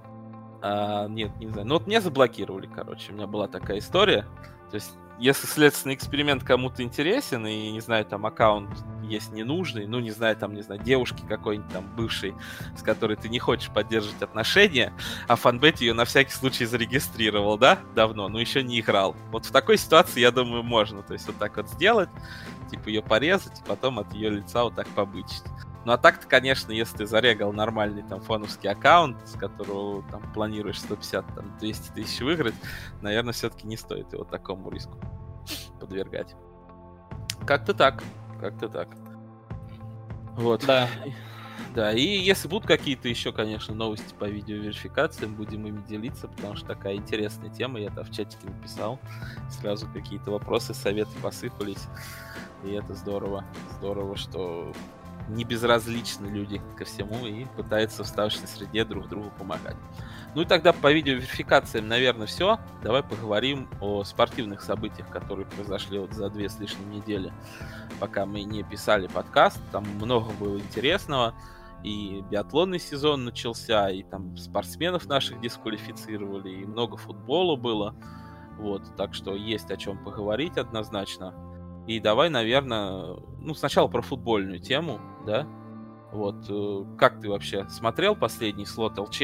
А, 0.62 1.08
нет, 1.08 1.31
не 1.39 1.48
знаю. 1.48 1.67
Ну 1.67 1.75
вот 1.75 1.88
меня 1.88 2.01
заблокировали, 2.01 2.70
короче. 2.74 3.12
У 3.12 3.15
меня 3.15 3.27
была 3.27 3.48
такая 3.48 3.79
история. 3.79 4.25
То 4.70 4.75
есть, 4.75 4.93
если 5.20 5.48
следственный 5.48 5.96
эксперимент 5.96 6.44
кому-то 6.44 6.84
интересен, 6.84 7.46
и, 7.46 7.72
не 7.72 7.80
знаю, 7.80 8.06
там 8.06 8.25
аккаунт 8.25 8.70
есть 9.03 9.32
ненужный, 9.32 9.86
ну, 9.86 10.00
не 10.00 10.12
знаю, 10.12 10.36
там, 10.36 10.53
не 10.53 10.62
знаю, 10.62 10.82
девушки 10.82 11.24
какой-нибудь 11.27 11.72
там 11.72 11.86
бывшей, 11.96 12.34
с 12.77 12.82
которой 12.82 13.18
ты 13.18 13.30
не 13.30 13.39
хочешь 13.39 13.70
поддерживать 13.70 14.22
отношения, 14.22 14.94
а 15.27 15.36
фанбет 15.36 15.82
ее 15.82 15.94
на 15.94 16.06
всякий 16.06 16.32
случай 16.32 16.65
зарегистрировал, 16.65 17.58
да, 17.58 17.80
давно, 17.94 18.30
но 18.30 18.39
еще 18.39 18.63
не 18.63 18.80
играл. 18.80 19.15
Вот 19.32 19.46
в 19.46 19.51
такой 19.51 19.77
ситуации, 19.77 20.22
я 20.22 20.32
думаю, 20.32 20.63
можно. 20.63 21.03
То 21.03 21.13
есть, 21.13 21.27
вот 21.27 21.38
так 21.38 21.58
вот 21.58 21.70
сделать, 21.70 22.10
типа 22.70 22.88
ее 22.88 23.01
порезать, 23.01 23.60
и 23.60 23.63
потом 23.63 24.00
от 24.00 24.13
ее 24.13 24.30
лица 24.30 24.63
вот 24.63 24.75
так 24.75 24.88
побычить. 24.89 25.44
Ну 25.83 25.91
а 25.91 25.97
так-то, 25.97 26.27
конечно, 26.27 26.71
если 26.71 26.97
ты 26.97 27.05
зарегал 27.07 27.53
нормальный 27.53 28.03
там 28.03 28.21
фоновский 28.21 28.69
аккаунт, 28.69 29.17
с 29.27 29.33
которого 29.33 30.03
там 30.11 30.31
планируешь 30.33 30.79
150, 30.79 31.35
там 31.35 31.57
200 31.59 31.91
тысяч 31.93 32.19
выиграть, 32.21 32.55
наверное, 33.01 33.33
все-таки 33.33 33.67
не 33.67 33.77
стоит 33.77 34.13
его 34.13 34.23
такому 34.23 34.69
риску 34.69 34.97
подвергать. 35.79 36.35
Как-то 37.47 37.73
так, 37.73 38.03
как-то 38.39 38.69
так. 38.69 38.89
Вот. 40.35 40.63
Да. 40.65 40.88
Да, 41.73 41.93
и 41.93 42.01
если 42.01 42.50
будут 42.50 42.67
какие-то 42.67 43.07
еще, 43.07 43.31
конечно, 43.31 43.73
новости 43.73 44.13
по 44.19 44.25
видеоверификациям, 44.25 45.35
будем 45.35 45.65
ими 45.65 45.81
делиться, 45.88 46.27
потому 46.27 46.55
что 46.55 46.67
такая 46.67 46.95
интересная 46.95 47.50
тема, 47.50 47.79
я 47.79 47.89
там 47.89 48.03
в 48.03 48.11
чатике 48.11 48.45
написал, 48.47 49.00
сразу 49.50 49.88
какие-то 49.88 50.31
вопросы, 50.31 50.73
советы 50.73 51.11
посыпались, 51.21 51.88
и 52.65 52.71
это 52.71 52.93
здорово, 52.93 53.45
здорово, 53.77 54.17
что 54.17 54.73
не 55.31 55.43
безразличны 55.43 56.27
люди 56.27 56.61
ко 56.77 56.85
всему 56.85 57.25
и 57.25 57.45
пытаются 57.45 58.03
в 58.03 58.07
ставочной 58.07 58.47
среде 58.47 58.85
друг 58.85 59.07
другу 59.07 59.31
помогать. 59.38 59.75
Ну 60.35 60.43
и 60.43 60.45
тогда 60.45 60.73
по 60.73 60.91
видеоверификациям, 60.91 61.88
наверное, 61.88 62.27
все. 62.27 62.59
Давай 62.83 63.03
поговорим 63.03 63.67
о 63.81 64.03
спортивных 64.03 64.61
событиях, 64.61 65.09
которые 65.09 65.45
произошли 65.45 66.00
вот 66.00 66.13
за 66.13 66.29
две 66.29 66.50
с 66.50 66.59
лишним 66.59 66.91
недели, 66.91 67.33
пока 68.00 68.25
мы 68.25 68.43
не 68.43 68.63
писали 68.63 69.07
подкаст. 69.07 69.59
Там 69.71 69.85
много 69.95 70.31
было 70.33 70.57
интересного. 70.57 71.33
И 71.83 72.23
биатлонный 72.29 72.79
сезон 72.79 73.25
начался, 73.25 73.89
и 73.89 74.03
там 74.03 74.38
спортсменов 74.38 75.07
наших 75.07 75.41
дисквалифицировали, 75.41 76.50
и 76.50 76.65
много 76.65 76.95
футбола 76.95 77.55
было. 77.55 77.95
Вот, 78.59 78.83
так 78.95 79.15
что 79.15 79.35
есть 79.35 79.71
о 79.71 79.77
чем 79.77 79.97
поговорить 79.97 80.57
однозначно. 80.57 81.33
И 81.91 82.00
давай, 82.00 82.29
наверное, 82.29 83.17
ну, 83.41 83.53
сначала 83.53 83.89
про 83.89 84.01
футбольную 84.01 84.60
тему, 84.60 85.01
да? 85.25 85.45
Вот, 86.13 86.45
э, 86.50 86.86
как 86.98 87.19
ты 87.19 87.27
вообще 87.29 87.67
смотрел 87.67 88.15
последний 88.15 88.65
слот 88.65 88.98
ЛЧ? 88.98 89.21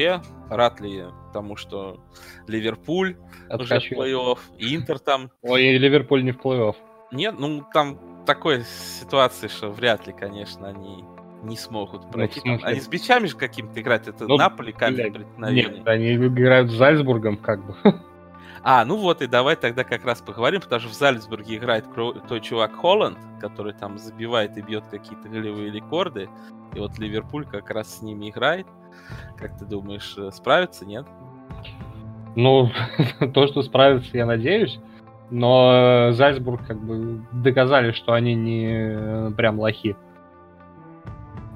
Рад 0.50 0.78
ли 0.78 1.06
тому, 1.32 1.56
что 1.56 1.98
Ливерпуль 2.46 3.16
уже 3.50 3.80
в 3.80 3.92
плей-офф, 3.92 4.38
и 4.58 4.76
Интер 4.76 4.98
там... 4.98 5.30
Ой, 5.40 5.64
и 5.64 5.78
Ливерпуль 5.78 6.22
не 6.22 6.32
в 6.32 6.40
плей-офф. 6.40 6.74
Нет, 7.10 7.36
ну, 7.38 7.64
там 7.72 8.24
такой 8.26 8.64
ситуации, 9.00 9.48
что 9.48 9.70
вряд 9.70 10.06
ли, 10.06 10.12
конечно, 10.12 10.68
они 10.68 11.04
не 11.42 11.56
смогут 11.56 12.10
пройти. 12.10 12.40
Там- 12.40 12.58
смысле? 12.58 12.68
Они 12.68 12.80
с 12.80 12.88
бичами 12.88 13.26
же 13.28 13.36
каким-то 13.36 13.80
играть, 13.80 14.08
это 14.08 14.26
Ну, 14.26 14.36
Наполи 14.36 14.72
камень 14.72 15.10
преткновения. 15.10 15.78
Нет, 15.78 15.88
они 15.88 16.16
играют 16.16 16.70
с 16.70 16.74
Зальцбургом, 16.74 17.38
как 17.38 17.64
бы. 17.64 17.76
А, 18.62 18.84
ну 18.84 18.96
вот, 18.96 19.22
и 19.22 19.26
давай 19.26 19.56
тогда 19.56 19.84
как 19.84 20.04
раз 20.04 20.20
поговорим, 20.20 20.60
потому 20.60 20.80
что 20.80 20.90
в 20.90 20.94
Зальцбурге 20.94 21.56
играет 21.56 21.84
той 22.28 22.40
чувак 22.40 22.74
Холланд, 22.74 23.18
который 23.40 23.72
там 23.72 23.98
забивает 23.98 24.56
и 24.56 24.62
бьет 24.62 24.84
какие-то 24.90 25.28
голевые 25.28 25.70
рекорды. 25.70 26.28
И 26.74 26.78
вот 26.80 26.98
Ливерпуль 26.98 27.46
как 27.46 27.70
раз 27.70 27.98
с 27.98 28.02
ними 28.02 28.30
играет. 28.30 28.66
Как 29.36 29.56
ты 29.58 29.64
думаешь, 29.64 30.14
э, 30.18 30.30
справится, 30.32 30.84
нет? 30.84 31.06
Ну, 32.36 32.70
то, 33.34 33.46
что 33.46 33.62
справятся, 33.62 34.16
я 34.16 34.26
надеюсь. 34.26 34.78
Но 35.30 36.08
э, 36.08 36.12
Зальцбург 36.12 36.66
как 36.66 36.80
бы 36.80 37.22
доказали, 37.32 37.92
что 37.92 38.12
они 38.12 38.34
не 38.34 38.68
э, 38.70 39.30
прям 39.36 39.60
лохи. 39.60 39.96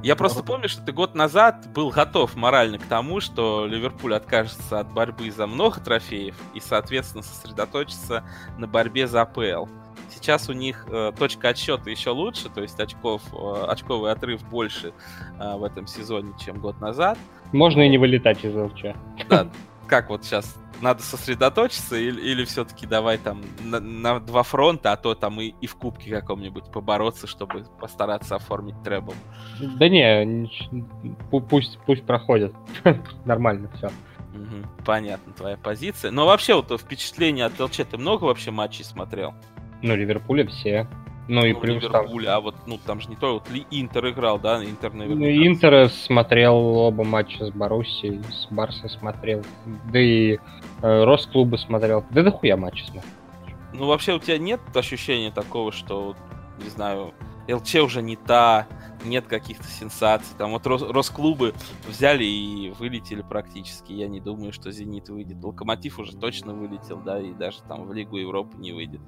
Я 0.03 0.17
просто 0.17 0.43
помню, 0.43 0.69
что 0.69 0.83
ты 0.83 0.93
год 0.93 1.15
назад 1.15 1.69
был 1.73 1.91
готов 1.91 2.35
морально 2.35 2.79
к 2.79 2.87
тому, 2.87 3.21
что 3.21 3.67
Ливерпуль 3.67 4.15
откажется 4.15 4.81
от 4.81 4.93
борьбы 4.93 5.31
за 5.31 5.47
много 5.47 5.81
трофеев 5.81 6.35
и, 6.55 6.61
соответственно, 6.61 7.23
сосредоточится 7.23 8.25
на 8.59 8.67
борьбе 8.67 9.07
за 9.07 9.23
АПЛ. 9.23 9.67
Сейчас 10.13 10.49
у 10.49 10.53
них 10.53 10.87
э, 10.91 11.13
точка 11.17 11.51
отсчета 11.51 11.89
еще 11.89 12.11
лучше, 12.11 12.49
то 12.49 12.63
есть 12.63 12.79
очков, 12.81 13.23
э, 13.33 13.65
очковый 13.69 14.11
отрыв 14.11 14.43
больше 14.49 14.93
э, 15.39 15.57
в 15.57 15.65
этом 15.65 15.87
сезоне, 15.87 16.33
чем 16.45 16.61
год 16.61 16.81
назад. 16.81 17.17
Можно 17.53 17.83
и 17.83 17.89
не 17.89 17.99
вылетать 17.99 18.45
из 18.45 18.55
ЛЧ. 18.55 18.97
Да, 19.29 19.49
как 19.87 20.11
вот 20.11 20.25
сейчас 20.25 20.57
надо 20.83 21.03
сосредоточиться 21.03 21.97
или, 21.97 22.21
или 22.21 22.45
все-таки 22.45 22.87
давай 22.87 23.17
там 23.17 23.43
на, 23.61 23.81
на 23.81 24.21
два 24.21 24.43
фронта, 24.43 24.93
а 24.93 24.97
то 24.97 25.15
там 25.15 25.41
и, 25.41 25.55
и 25.61 25.67
в 25.67 25.77
кубке 25.77 26.11
каком-нибудь 26.11 26.71
побороться, 26.73 27.27
чтобы 27.27 27.65
постараться 27.81 28.37
оформить 28.37 28.83
требл. 28.83 29.15
Да 29.61 29.89
не, 29.89 30.51
пусть, 31.31 31.79
пусть 31.87 32.05
проходят. 32.05 32.53
Нормально 33.25 33.71
все. 33.77 33.91
Понятно 34.85 35.33
твоя 35.33 35.57
позиция. 35.57 36.11
Но 36.11 36.27
вообще 36.27 36.55
вот 36.55 36.81
впечатление 36.81 37.47
от 37.47 37.59
ЛЧ, 37.59 37.83
ты 37.91 37.97
много 37.97 38.25
вообще 38.25 38.51
матчей 38.51 38.85
смотрел? 38.85 39.35
Ну, 39.83 39.95
Ливерпуля 39.95 40.47
все. 40.47 40.89
Ну 41.29 41.45
и 41.45 41.53
Ну, 41.53 41.61
плюс 41.61 41.83
там... 41.85 42.03
Ливерпуля, 42.03 42.35
а 42.37 42.41
вот, 42.41 42.55
ну, 42.67 42.79
там 42.85 43.01
же 43.01 43.09
не 43.09 43.17
то, 43.17 43.35
вот 43.35 43.49
Ли- 43.51 43.67
Интер 43.71 44.09
играл, 44.11 44.39
да, 44.39 44.63
Интер, 44.65 44.93
Ну, 44.93 44.99
наверняка. 45.05 45.47
Интер 45.47 45.89
смотрел 45.89 46.57
оба 46.57 47.05
матча 47.05 47.47
с 47.47 47.51
Боруссией, 47.51 48.23
с 48.25 48.47
Барсой 48.51 48.91
смотрел. 48.91 49.43
Да 49.93 50.01
и 50.01 50.39
э, 50.83 51.05
Росклубы 51.05 51.59
смотрел. 51.59 52.05
Да 52.11 52.23
дохуя 52.23 52.57
матчи 52.57 52.83
смотрел. 52.83 53.05
Ну, 53.73 53.87
вообще 53.87 54.15
у 54.15 54.19
тебя 54.19 54.39
нет 54.39 54.61
ощущения 54.75 55.31
такого, 55.31 55.71
что, 55.73 56.15
не 56.63 56.69
знаю, 56.71 57.15
ЛЧ 57.49 57.77
уже 57.77 58.03
не 58.03 58.17
та, 58.17 58.67
нет 59.05 59.27
каких-то 59.27 59.65
сенсаций. 59.65 60.35
Там 60.39 60.51
вот 60.53 60.67
Рос- 60.67 60.91
Росклубы 60.91 61.55
взяли 61.89 62.25
и 62.25 62.71
вылетели 62.79 63.23
практически. 63.23 63.93
Я 63.93 64.09
не 64.09 64.21
думаю, 64.21 64.53
что 64.53 64.71
Зенит 64.71 65.09
выйдет. 65.09 65.43
Локомотив 65.43 65.99
уже 65.99 66.17
точно 66.17 66.53
вылетел, 66.53 66.99
да, 66.99 67.21
и 67.21 67.33
даже 67.33 67.59
там 67.69 67.85
в 67.87 67.93
Лигу 67.93 68.17
Европы 68.17 68.57
не 68.59 68.73
выйдет. 68.73 69.01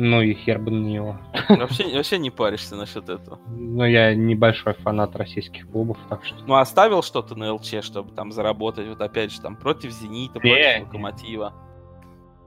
Ну 0.00 0.22
и 0.22 0.32
хер 0.32 0.60
бы 0.60 0.70
на 0.70 0.86
него. 0.86 1.18
Вообще, 1.48 1.92
вообще 1.92 2.18
не 2.18 2.30
паришься 2.30 2.76
насчет 2.76 3.08
этого. 3.08 3.40
Но 3.48 3.84
я 3.84 4.14
небольшой 4.14 4.74
фанат 4.74 5.16
российских 5.16 5.68
клубов, 5.68 5.98
так 6.08 6.24
что... 6.24 6.36
Ну, 6.46 6.54
оставил 6.54 7.02
что-то 7.02 7.34
на 7.34 7.52
ЛЧ, 7.54 7.82
чтобы 7.82 8.12
там 8.12 8.30
заработать, 8.30 8.86
вот 8.86 9.00
опять 9.00 9.32
же, 9.32 9.40
там, 9.40 9.56
против 9.56 9.90
Зенита, 9.90 10.38
Не, 10.40 10.52
против. 10.54 10.86
Локомотива. 10.86 11.52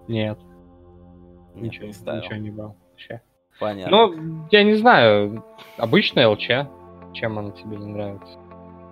Нет, 0.08 0.39
Нет, 1.55 1.63
ничего, 1.63 1.88
не 1.88 1.93
ставил. 1.93 2.22
ничего 2.22 2.36
не 2.38 2.51
брал. 2.51 2.77
Вообще. 2.91 3.22
Понятно. 3.60 3.98
Ну, 3.98 4.48
я 4.50 4.63
не 4.63 4.75
знаю, 4.75 5.43
обычная 5.77 6.29
ЛЧ, 6.29 6.48
чем 7.13 7.38
она 7.38 7.51
тебе 7.51 7.75
не 7.75 7.88
нравится? 7.88 8.39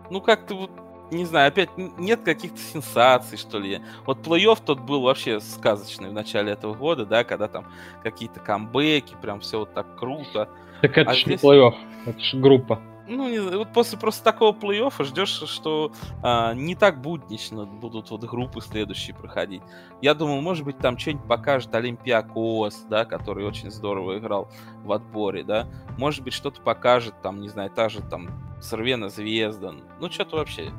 Ну, 0.09 0.19
как-то 0.19 0.55
вот, 0.55 0.71
не 1.11 1.25
знаю, 1.25 1.47
опять 1.49 1.69
нет 1.77 2.21
каких-то 2.21 2.57
сенсаций, 2.59 3.37
что 3.37 3.59
ли. 3.59 3.81
Вот 4.05 4.19
плей-офф 4.19 4.59
тот 4.65 4.79
был 4.79 5.01
вообще 5.01 5.39
сказочный 5.39 6.09
в 6.09 6.13
начале 6.13 6.51
этого 6.51 6.73
года, 6.73 7.05
да, 7.05 7.23
когда 7.23 7.47
там 7.47 7.65
какие-то 8.03 8.39
камбэки, 8.39 9.15
прям 9.21 9.39
все 9.39 9.59
вот 9.59 9.73
так 9.73 9.95
круто. 9.97 10.49
Так 10.81 10.97
это 10.97 11.11
А 11.11 11.13
ж 11.13 11.25
не 11.25 11.35
здесь- 11.37 11.41
плей-офф, 11.43 11.75
это 12.05 12.19
ж 12.19 12.33
группа. 12.35 12.79
ну, 13.07 13.27
не, 13.27 13.39
вот 13.39 13.73
после 13.73 13.97
просто 13.97 14.23
такого 14.23 14.53
плей-оффа 14.55 15.03
ждешь, 15.03 15.29
что 15.49 15.91
а, 16.21 16.53
не 16.53 16.75
так 16.75 17.01
буднично 17.01 17.65
будут 17.65 18.11
вот 18.11 18.23
группы 18.25 18.61
следующие 18.61 19.15
проходить. 19.15 19.63
Я 20.01 20.13
думал, 20.13 20.41
может 20.41 20.63
быть, 20.63 20.77
там 20.77 20.95
что-нибудь 20.97 21.27
покажет 21.27 21.73
Олимпиакос, 21.73 22.85
да, 22.89 23.05
который 23.05 23.45
очень 23.45 23.71
здорово 23.71 24.19
играл 24.19 24.47
в 24.83 24.91
отборе, 24.91 25.43
да. 25.43 25.67
Может 25.97 26.23
быть, 26.23 26.33
что-то 26.33 26.61
покажет, 26.61 27.15
там, 27.23 27.41
не 27.41 27.49
знаю, 27.49 27.71
та 27.71 27.89
же 27.89 28.01
там 28.01 28.29
Сорвена 28.61 29.09
Звезда. 29.09 29.73
Ну, 29.99 30.11
что-то 30.11 30.37
вообще 30.37 30.71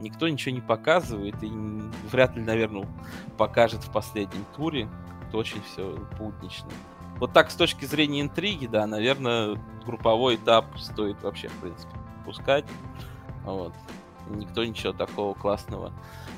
никто 0.00 0.28
ничего 0.28 0.54
не 0.54 0.60
показывает 0.60 1.42
и 1.42 1.50
вряд 2.10 2.36
ли, 2.36 2.42
наверное, 2.42 2.86
покажет 3.36 3.82
в 3.82 3.92
последнем 3.92 4.44
туре. 4.56 4.88
Это 5.28 5.38
очень 5.38 5.62
все 5.62 5.96
буднично. 6.18 6.68
Вот 7.18 7.32
так, 7.32 7.50
с 7.50 7.54
точки 7.54 7.84
зрения 7.84 8.20
интриги, 8.20 8.66
да, 8.66 8.86
наверное, 8.86 9.58
групповой 9.84 10.36
этап 10.36 10.66
стоит 10.78 11.22
вообще, 11.22 11.48
в 11.48 11.60
принципе, 11.60 11.94
пускать. 12.24 12.64
Вот. 13.44 13.72
Никто 14.28 14.64
ничего 14.64 14.92
такого 14.92 15.34
классного 15.34 15.92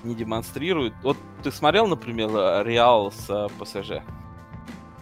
не 0.05 0.15
демонстрирует. 0.15 0.95
Вот 1.03 1.17
ты 1.43 1.51
смотрел, 1.51 1.87
например, 1.87 2.31
Реал 2.65 3.11
с 3.11 3.29
э, 3.31 3.49
ПСЖ? 3.59 4.03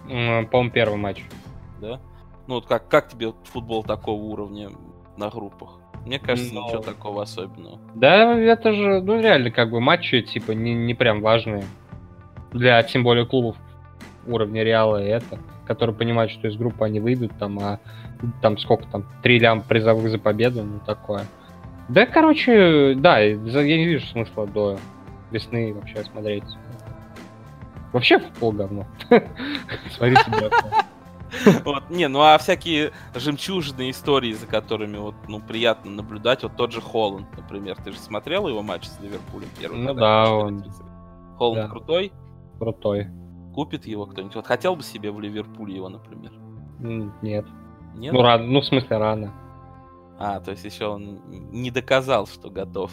По-моему, 0.05 0.71
первый 0.71 0.97
матч. 0.97 1.25
Да? 1.81 2.01
Ну 2.47 2.57
вот 2.57 2.67
как, 2.67 2.89
как 2.89 3.09
тебе 3.09 3.35
футбол 3.45 3.83
такого 3.83 4.23
уровня 4.23 4.71
на 5.17 5.29
группах? 5.31 5.81
Мне 6.07 6.19
кажется, 6.19 6.55
Но... 6.55 6.67
ничего 6.67 6.83
такого 6.83 7.23
особенного. 7.23 7.79
Да, 7.95 8.39
это 8.39 8.73
же, 8.73 9.03
ну 9.03 9.21
реально, 9.21 9.51
как 9.51 9.71
бы 9.71 9.81
матчи, 9.81 10.23
типа, 10.23 10.53
не, 10.53 10.73
не 10.73 10.95
прям 10.95 11.21
важные. 11.21 11.65
Для, 12.53 12.83
тем 12.83 13.03
более, 13.03 13.27
клубов 13.27 13.57
уровня 14.27 14.63
Реала 14.63 15.05
и 15.05 15.09
это 15.09 15.39
которые 15.67 15.95
понимают, 15.95 16.33
что 16.33 16.49
из 16.49 16.57
группы 16.57 16.85
они 16.85 17.01
выйдут, 17.01 17.33
там, 17.39 17.59
а 17.59 17.81
там 18.41 18.57
сколько 18.59 18.87
там, 18.87 19.05
три 19.23 19.39
лям 19.39 19.61
призовых 19.63 20.11
за 20.11 20.19
победу, 20.19 20.63
ну 20.63 20.81
такое. 20.85 21.27
Да, 21.89 22.07
короче, 22.07 22.95
да, 22.97 23.19
я 23.19 23.37
не 23.37 23.87
вижу 23.87 24.07
смысла 24.07 24.47
до 24.47 24.79
весны 25.31 25.75
вообще 25.75 26.03
смотреть. 26.05 26.45
Вообще 27.93 28.19
футбол 28.19 28.53
говно. 28.53 28.87
Смотрите, 29.91 30.25
вот, 31.65 31.91
не, 31.91 32.09
ну 32.09 32.21
а 32.21 32.39
всякие 32.39 32.93
жемчужные 33.15 33.91
истории, 33.91 34.33
за 34.33 34.47
которыми 34.47 34.97
вот, 34.99 35.15
ну, 35.29 35.41
приятно 35.41 35.91
наблюдать, 35.91 36.43
вот 36.43 36.57
тот 36.57 36.73
же 36.73 36.81
Холланд, 36.81 37.27
например, 37.37 37.77
ты 37.83 37.93
же 37.93 37.99
смотрел 37.99 38.49
его 38.49 38.63
матч 38.63 38.85
с 38.85 39.01
Ливерпулем 39.01 39.49
первый? 39.59 39.79
Ну 39.79 39.95
да, 39.95 40.31
он... 40.31 40.65
Холланд 41.37 41.63
да. 41.63 41.69
крутой? 41.69 42.13
Крутой. 42.59 43.09
Купит 43.55 43.87
его 43.87 44.07
кто-нибудь? 44.07 44.37
Вот 44.37 44.47
хотел 44.47 44.77
бы 44.77 44.83
себе 44.83 45.11
в 45.11 45.21
Ливерпуле 45.21 45.75
его, 45.75 45.89
например? 45.89 46.33
Нет. 46.79 47.47
Нет? 47.95 48.13
Ну, 48.13 48.23
рано, 48.23 48.45
ну, 48.45 48.61
в 48.61 48.67
смысле, 48.67 48.99
рано. 48.99 49.33
А, 50.19 50.41
то 50.41 50.51
есть 50.51 50.65
еще 50.65 50.87
он 50.87 51.21
не 51.29 51.71
доказал, 51.71 52.27
что 52.27 52.51
готов. 52.51 52.93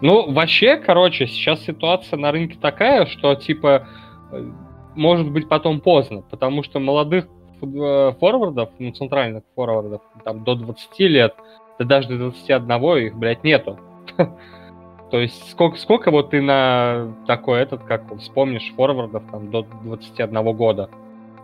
Ну, 0.00 0.32
вообще, 0.32 0.76
короче, 0.76 1.26
сейчас 1.26 1.60
ситуация 1.62 2.18
на 2.18 2.32
рынке 2.32 2.58
такая, 2.60 3.06
что, 3.06 3.34
типа, 3.34 3.86
э, 4.32 4.50
может 4.94 5.30
быть 5.30 5.48
потом 5.48 5.80
поздно, 5.80 6.22
потому 6.22 6.62
что 6.62 6.80
молодых 6.80 7.26
э, 7.62 8.12
форвардов, 8.18 8.70
ну, 8.78 8.92
центральных 8.92 9.42
форвардов, 9.54 10.02
там, 10.24 10.44
до 10.44 10.54
20 10.54 10.98
лет, 11.00 11.34
да 11.78 11.84
даже 11.84 12.08
до 12.08 12.30
21 12.30 12.70
их, 12.98 13.16
блядь, 13.16 13.44
нету. 13.44 13.78
То 15.10 15.20
есть 15.20 15.50
сколько, 15.50 15.76
сколько 15.78 16.10
вот 16.10 16.30
ты 16.30 16.40
на 16.40 17.14
такой 17.26 17.60
этот, 17.60 17.84
как 17.84 18.16
вспомнишь, 18.18 18.72
форвардов 18.76 19.22
там 19.30 19.50
до 19.50 19.62
21 19.84 20.56
года? 20.56 20.90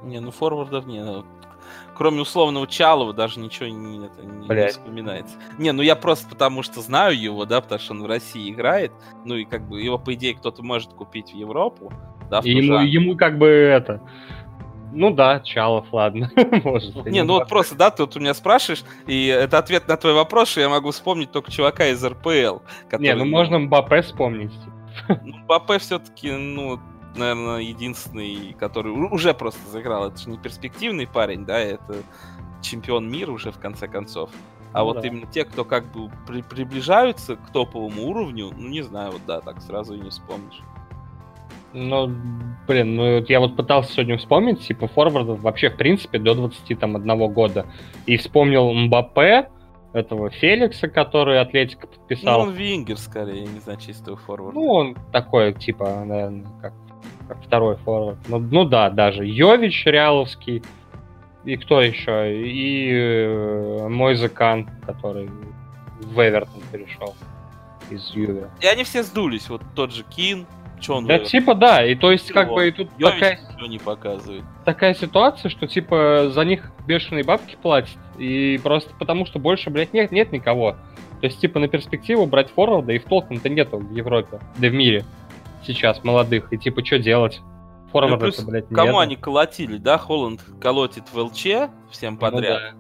Не, 0.02 0.20
ну 0.20 0.30
форвардов 0.30 0.86
не. 0.86 1.04
Ну, 1.04 1.24
кроме 1.94 2.22
условного 2.22 2.66
Чалова 2.66 3.12
даже 3.12 3.38
ничего 3.38 3.68
не, 3.68 4.06
это, 4.06 4.22
не, 4.22 4.48
не 4.48 4.68
вспоминается. 4.68 5.36
Не, 5.58 5.72
ну 5.72 5.82
я 5.82 5.94
просто 5.94 6.28
потому 6.28 6.62
что 6.62 6.80
знаю 6.80 7.16
его, 7.20 7.44
да, 7.44 7.60
потому 7.60 7.78
что 7.78 7.92
он 7.92 8.02
в 8.02 8.06
России 8.06 8.50
играет. 8.50 8.92
Ну 9.24 9.36
и 9.36 9.44
как 9.44 9.68
бы 9.68 9.80
его, 9.80 9.98
по 9.98 10.14
идее, 10.14 10.34
кто-то 10.34 10.62
может 10.62 10.92
купить 10.92 11.32
в 11.32 11.36
Европу. 11.36 11.92
Да, 12.30 12.40
и 12.42 12.50
ему, 12.50 12.78
ему 12.78 13.16
как 13.16 13.38
бы 13.38 13.46
это 13.46 14.00
ну 14.92 15.10
да, 15.10 15.40
Чалов, 15.40 15.92
ладно. 15.92 16.30
Может, 16.64 17.06
не, 17.06 17.22
ну 17.22 17.34
вот 17.34 17.48
просто, 17.48 17.74
да, 17.74 17.90
ты 17.90 18.02
вот 18.02 18.16
у 18.16 18.20
меня 18.20 18.34
спрашиваешь, 18.34 18.84
и 19.06 19.26
это 19.26 19.58
ответ 19.58 19.88
на 19.88 19.96
твой 19.96 20.14
вопрос, 20.14 20.48
что 20.48 20.60
я 20.60 20.68
могу 20.68 20.90
вспомнить 20.90 21.30
только 21.30 21.50
чувака 21.50 21.86
из 21.88 22.04
РПЛ. 22.04 22.58
Который... 22.88 23.02
Не, 23.02 23.14
ну 23.14 23.24
можно 23.24 23.58
Мбаппе 23.58 24.02
вспомнить. 24.02 24.52
Ну, 25.08 25.38
Мбаппе 25.38 25.78
все-таки, 25.78 26.30
ну, 26.30 26.78
наверное, 27.16 27.60
единственный, 27.60 28.54
который 28.58 28.90
уже 28.90 29.34
просто 29.34 29.68
заиграл. 29.70 30.08
Это 30.08 30.18
же 30.18 30.28
не 30.28 30.38
перспективный 30.38 31.06
парень, 31.06 31.44
да, 31.44 31.58
это 31.58 32.02
чемпион 32.60 33.10
мира 33.10 33.30
уже 33.30 33.50
в 33.50 33.58
конце 33.58 33.88
концов. 33.88 34.30
А 34.72 34.80
ну, 34.80 34.86
вот 34.86 35.00
да. 35.00 35.08
именно 35.08 35.26
те, 35.26 35.44
кто 35.44 35.64
как 35.64 35.90
бы 35.92 36.10
при 36.26 36.42
приближаются 36.42 37.36
к 37.36 37.50
топовому 37.52 38.08
уровню, 38.08 38.50
ну 38.54 38.68
не 38.68 38.82
знаю, 38.82 39.12
вот 39.12 39.22
да, 39.26 39.40
так 39.40 39.60
сразу 39.62 39.94
и 39.94 40.00
не 40.00 40.10
вспомнишь. 40.10 40.60
Ну, 41.72 42.12
блин, 42.66 42.96
ну 42.96 43.24
я 43.28 43.40
вот 43.40 43.56
пытался 43.56 43.92
сегодня 43.92 44.18
вспомнить, 44.18 44.60
типа, 44.66 44.88
форвардов 44.88 45.40
вообще, 45.40 45.70
в 45.70 45.76
принципе, 45.76 46.18
до 46.18 46.34
21 46.34 47.32
года. 47.32 47.66
И 48.06 48.16
вспомнил 48.16 48.72
Мбаппе, 48.72 49.48
этого 49.92 50.30
Феликса, 50.30 50.88
который 50.88 51.40
Атлетика 51.40 51.86
подписал. 51.86 52.44
Ну, 52.44 52.50
он 52.50 52.54
вингер, 52.54 52.96
скорее, 52.96 53.46
не 53.46 53.60
знаю, 53.60 53.78
чистого 53.78 54.16
форварда. 54.16 54.58
Ну, 54.58 54.66
он 54.66 54.96
такой, 55.12 55.52
типа, 55.52 56.04
наверное, 56.04 56.46
как, 56.60 56.72
как 57.28 57.42
второй 57.42 57.76
форвард. 57.76 58.18
Ну, 58.28 58.38
ну 58.38 58.64
да, 58.64 58.90
даже 58.90 59.26
Йович 59.26 59.86
Реаловский. 59.86 60.62
И 61.44 61.56
кто 61.56 61.80
еще? 61.80 62.36
И 62.36 62.92
э, 62.92 63.88
мой 63.88 64.14
Закан, 64.14 64.68
который 64.84 65.30
в 66.00 66.20
Эвертон 66.20 66.60
перешел 66.70 67.14
из 67.88 68.10
Юве. 68.14 68.50
И 68.60 68.66
они 68.66 68.84
все 68.84 69.02
сдулись. 69.02 69.48
Вот 69.48 69.62
тот 69.74 69.92
же 69.92 70.04
Кин, 70.04 70.46
что 70.80 70.96
он 70.96 71.06
да, 71.06 71.14
вывел? 71.14 71.28
типа, 71.28 71.54
да, 71.54 71.84
и 71.84 71.94
то 71.94 72.10
есть, 72.10 72.28
Чего? 72.28 72.40
как 72.40 72.52
бы, 72.52 72.68
и 72.68 72.70
тут 72.70 72.88
Йович 72.98 73.14
такая... 73.14 73.40
не 73.68 73.78
показывает. 73.78 74.44
Такая 74.64 74.94
ситуация, 74.94 75.48
что, 75.48 75.66
типа, 75.66 76.30
за 76.30 76.44
них 76.44 76.70
бешеные 76.86 77.24
бабки 77.24 77.56
платят, 77.60 77.98
и 78.18 78.58
просто 78.62 78.92
потому, 78.98 79.26
что 79.26 79.38
больше, 79.38 79.70
блядь, 79.70 79.92
нет, 79.92 80.12
нет 80.12 80.32
никого. 80.32 80.76
То 81.20 81.26
есть, 81.26 81.40
типа, 81.40 81.58
на 81.58 81.68
перспективу 81.68 82.26
брать 82.26 82.50
форварда 82.50 82.92
и 82.92 82.98
в 82.98 83.04
толком-то 83.04 83.48
нету 83.48 83.78
в 83.78 83.94
Европе, 83.94 84.40
да 84.56 84.68
в 84.68 84.72
мире 84.72 85.04
сейчас 85.64 86.02
молодых, 86.02 86.52
и, 86.52 86.58
типа, 86.58 86.84
что 86.84 86.98
делать? 86.98 87.40
Форварда, 87.92 88.30
ну, 88.38 88.46
блядь, 88.46 88.68
Кому 88.68 88.92
нет. 88.92 89.00
они 89.00 89.16
колотили, 89.16 89.76
да? 89.76 89.98
Холланд 89.98 90.40
колотит 90.60 91.04
в 91.12 91.18
ЛЧ 91.18 91.46
всем 91.90 92.16
подряд. 92.16 92.74
Ну, 92.74 92.78
да. 92.78 92.79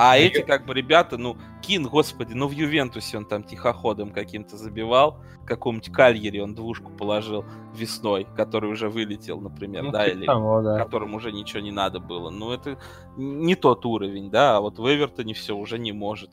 А 0.00 0.12
ну, 0.12 0.20
эти, 0.20 0.42
как 0.42 0.64
бы, 0.64 0.74
ребята, 0.74 1.18
ну, 1.18 1.36
Кин, 1.60 1.88
господи, 1.88 2.32
ну 2.32 2.46
в 2.46 2.52
Ювентусе 2.52 3.16
он 3.16 3.24
там 3.24 3.42
тихоходом 3.42 4.12
каким-то 4.12 4.56
забивал, 4.56 5.20
какому-нибудь 5.44 5.92
Кальере 5.92 6.40
он 6.40 6.54
двушку 6.54 6.92
положил 6.92 7.44
весной, 7.74 8.24
который 8.36 8.70
уже 8.70 8.88
вылетел, 8.88 9.40
например, 9.40 9.82
ну, 9.82 9.90
да, 9.90 10.04
типа 10.04 10.16
или 10.16 10.26
того, 10.26 10.62
да. 10.62 10.78
которому 10.78 11.16
уже 11.16 11.32
ничего 11.32 11.58
не 11.58 11.72
надо 11.72 11.98
было. 11.98 12.30
Ну, 12.30 12.52
это 12.52 12.78
не 13.16 13.56
тот 13.56 13.84
уровень, 13.84 14.30
да, 14.30 14.58
а 14.58 14.60
вот 14.60 14.78
в 14.78 14.86
Эвертоне 14.86 15.34
все 15.34 15.56
уже 15.56 15.80
не 15.80 15.90
может. 15.90 16.30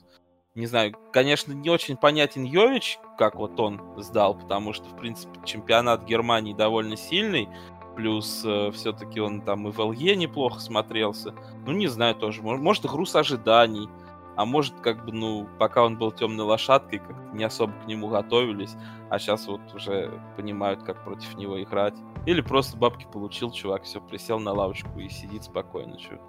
Не 0.54 0.67
знаю, 0.67 0.95
конечно, 1.12 1.51
не 1.51 1.71
очень 1.71 1.97
понятен 1.97 2.43
Йович, 2.43 2.99
как 3.17 3.36
вот 3.36 3.60
он 3.60 3.82
сдал, 3.97 4.36
потому 4.36 4.73
что, 4.73 4.86
в 4.86 4.95
принципе, 4.95 5.39
чемпионат 5.43 6.06
Германии 6.06 6.54
довольно 6.54 6.97
сильный, 6.97 7.49
Плюс 7.95 8.43
э, 8.45 8.71
все-таки 8.71 9.19
он 9.21 9.41
там 9.41 9.67
и 9.67 9.71
в 9.71 9.79
ЛЕ 9.79 10.15
неплохо 10.15 10.60
смотрелся. 10.60 11.34
Ну, 11.65 11.71
не 11.71 11.88
знаю 11.88 12.15
тоже. 12.15 12.41
Может, 12.41 12.62
может 12.62 12.86
груз 12.86 13.15
ожиданий. 13.15 13.89
А 14.36 14.45
может, 14.45 14.73
как 14.81 15.05
бы, 15.05 15.13
ну, 15.13 15.47
пока 15.60 15.86
он 15.86 15.97
был 15.97 16.12
темной 16.12 16.43
лошадкой, 16.43 16.99
как 16.99 17.34
не 17.34 17.45
особо 17.45 17.71
к 17.71 17.88
нему 17.88 18.10
готовились, 18.10 18.75
а 19.10 19.17
сейчас 19.17 19.47
вот 19.47 19.62
уже 19.73 20.12
понимают, 20.36 20.84
как 20.84 21.05
против 21.05 21.38
него 21.38 21.62
играть. 21.63 21.95
Или 22.25 22.41
просто 22.41 22.75
бабки 22.75 23.08
получил, 23.12 23.51
чувак, 23.51 23.84
все, 23.84 24.01
присел 24.01 24.39
на 24.39 24.51
лавочку 24.51 24.99
и 24.99 25.08
сидит 25.08 25.45
спокойно, 25.45 25.97
что 25.99 26.19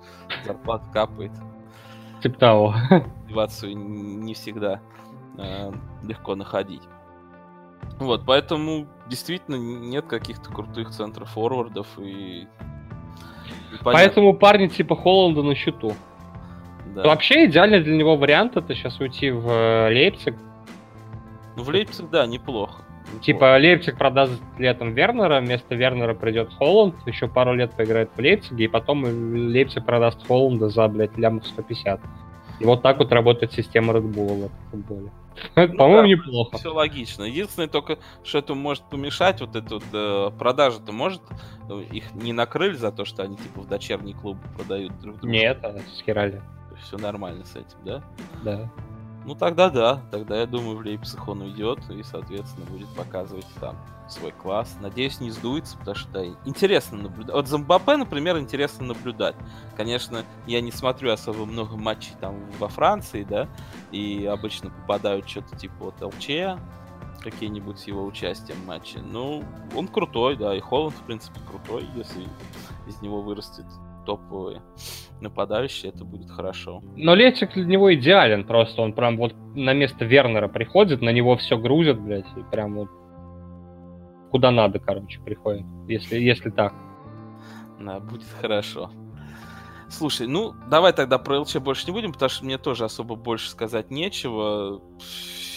зарплата 0.45 0.89
капает. 0.93 1.33
Типа 2.23 2.39
того. 2.39 2.75
Мотивацию 3.25 3.77
не 3.77 4.35
всегда 4.35 4.81
э, 5.37 5.73
легко 6.05 6.37
находить. 6.37 6.83
Вот, 7.99 8.25
поэтому 8.27 8.87
действительно 9.09 9.57
нет 9.57 10.07
каких-то 10.07 10.51
крутых 10.51 10.91
центров 10.91 11.31
форвардов 11.31 11.87
и... 11.99 12.43
и 12.43 12.47
поэтому 13.83 14.35
парни 14.35 14.67
типа 14.69 14.97
Холланда 14.97 15.43
на 15.43 15.55
счету. 15.55 15.93
Да. 16.95 17.05
Вообще 17.05 17.47
идеальный 17.47 17.83
для 17.83 17.97
него 17.97 18.17
вариант 18.17 18.57
это 18.57 18.75
сейчас 18.75 19.01
уйти 19.01 19.31
в 19.31 19.49
э, 19.49 19.89
Лейпциг. 19.89 20.35
Ну, 21.57 21.63
в 21.63 21.69
Лейпциг, 21.69 22.11
да, 22.11 22.27
неплохо. 22.27 22.83
Типа 23.23 23.57
Лейпциг 23.57 23.97
продаст 23.97 24.43
летом 24.59 24.93
Вернера, 24.93 25.41
вместо 25.41 25.75
Вернера 25.75 26.15
придет 26.15 26.53
Холланд, 26.55 26.95
еще 27.07 27.29
пару 27.29 27.55
лет 27.55 27.73
поиграет 27.73 28.11
в 28.15 28.19
Лейпциге, 28.19 28.65
и 28.65 28.69
потом 28.69 29.05
Лейпциг 29.05 29.87
продаст 29.87 30.27
Холланда 30.27 30.69
за, 30.69 30.89
блядь, 30.89 31.17
лямов 31.17 31.47
150. 31.47 32.01
И 32.61 32.65
вот 32.65 32.83
так 32.83 32.99
вот 32.99 33.13
работает 33.13 33.53
система 33.53 33.95
Red 33.95 34.13
Bull 34.13 34.27
в 34.27 34.45
этом 34.47 34.59
футболе. 34.71 35.11
Ну, 35.55 35.77
По-моему, 35.77 36.03
да, 36.03 36.09
неплохо. 36.09 36.59
Все 36.59 36.73
логично. 36.73 37.25
Единственное 37.25 37.69
только, 37.69 37.99
что 38.25 38.39
это 38.39 38.55
может 38.55 38.85
помешать, 38.85 39.41
вот 39.41 39.57
эта 39.57 39.75
вот 39.75 39.85
э, 39.93 40.31
продажа-то 40.39 40.93
может 40.93 41.23
э, 41.69 41.83
их 41.93 42.15
не 42.15 42.33
накрыли 42.33 42.75
за 42.75 42.93
то, 42.93 43.05
что 43.05 43.23
они 43.23 43.37
типа 43.37 43.61
в 43.61 43.69
дочерний 43.69 44.15
клуб 44.15 44.39
продают 44.57 44.99
друг 45.01 45.17
друга. 45.17 45.29
Нет, 45.29 45.59
а 45.63 45.79
схерали. 45.97 46.41
все 46.83 46.99
нормально 46.99 47.45
с 47.45 47.53
этим, 47.57 47.79
да? 47.85 48.03
Да. 48.43 48.71
Ну 49.27 49.35
тогда 49.35 49.71
да, 49.71 50.01
тогда 50.13 50.39
я 50.39 50.47
думаю, 50.47 50.77
в 50.77 50.83
Лейпциг 50.83 51.27
он 51.27 51.43
уйдет 51.43 51.81
и, 51.91 52.01
соответственно, 52.05 52.65
будет 52.67 52.89
показывать 52.91 53.47
там 53.61 53.77
свой 54.09 54.31
класс. 54.31 54.77
Надеюсь, 54.81 55.19
не 55.19 55.33
сдуется, 55.33 55.77
потому 55.77 55.97
что 55.97 56.09
да, 56.13 56.25
интересно 56.45 56.97
наблюдать. 56.97 57.35
Вот 57.35 57.49
за 57.49 57.59
Мбаппе, 57.59 57.97
например, 57.97 58.39
интересно 58.39 58.87
наблюдать. 58.87 59.35
Конечно, 59.77 60.25
я 60.47 60.61
не 60.61 60.71
смотрю 60.71 61.11
особо 61.11 61.45
много 61.45 61.77
матчей 61.77 62.15
там 62.21 62.37
во 62.61 62.69
Франции, 62.69 63.25
да, 63.25 63.49
и 63.91 64.25
обычно 64.27 64.71
попадают 64.71 65.29
что-то 65.29 65.57
типа 65.57 65.75
вот 65.87 66.01
ЛЧ, 66.01 66.61
какие-нибудь 67.21 67.81
с 67.81 67.89
его 67.89 68.05
участием 68.05 68.59
в 68.59 68.67
матче. 68.67 69.01
Ну, 69.01 69.43
он 69.75 69.89
крутой, 69.89 70.37
да, 70.37 70.55
и 70.55 70.61
Холланд, 70.61 70.95
в 70.95 71.03
принципе, 71.03 71.41
крутой, 71.41 71.85
если 71.97 72.23
из 72.87 73.03
него 73.03 73.23
вырастет 73.23 73.67
топовый 74.07 74.61
нападающий, 75.21 75.89
это 75.89 76.05
будет 76.05 76.31
хорошо. 76.31 76.83
Но 76.97 77.15
Летик 77.15 77.55
для 77.55 77.65
него 77.65 77.95
идеален, 77.95 78.45
просто 78.45 78.83
он 78.83 78.93
прям 78.93 79.17
вот 79.17 79.35
на 79.55 79.73
место 79.73 80.05
Вернера 80.05 80.49
приходит, 80.49 81.03
на 81.03 81.11
него 81.11 81.37
все 81.37 81.59
грузят, 81.59 82.01
блядь, 82.01 82.27
и 82.37 82.43
прям 82.51 82.75
вот 82.75 82.89
куда 84.31 84.51
надо, 84.51 84.79
короче, 84.79 85.21
приходит, 85.21 85.65
если, 85.89 86.19
если 86.19 86.51
так. 86.51 86.75
Да, 87.81 88.01
будет 88.01 88.27
хорошо. 88.41 88.91
Слушай, 89.89 90.27
ну, 90.27 90.55
давай 90.69 90.93
тогда 90.93 91.19
про 91.19 91.41
ЛЧ 91.41 91.57
больше 91.57 91.87
не 91.87 91.93
будем, 91.93 92.13
потому 92.13 92.29
что 92.29 92.45
мне 92.45 92.59
тоже 92.59 92.85
особо 92.85 93.15
больше 93.15 93.49
сказать 93.49 93.91
нечего 93.91 94.83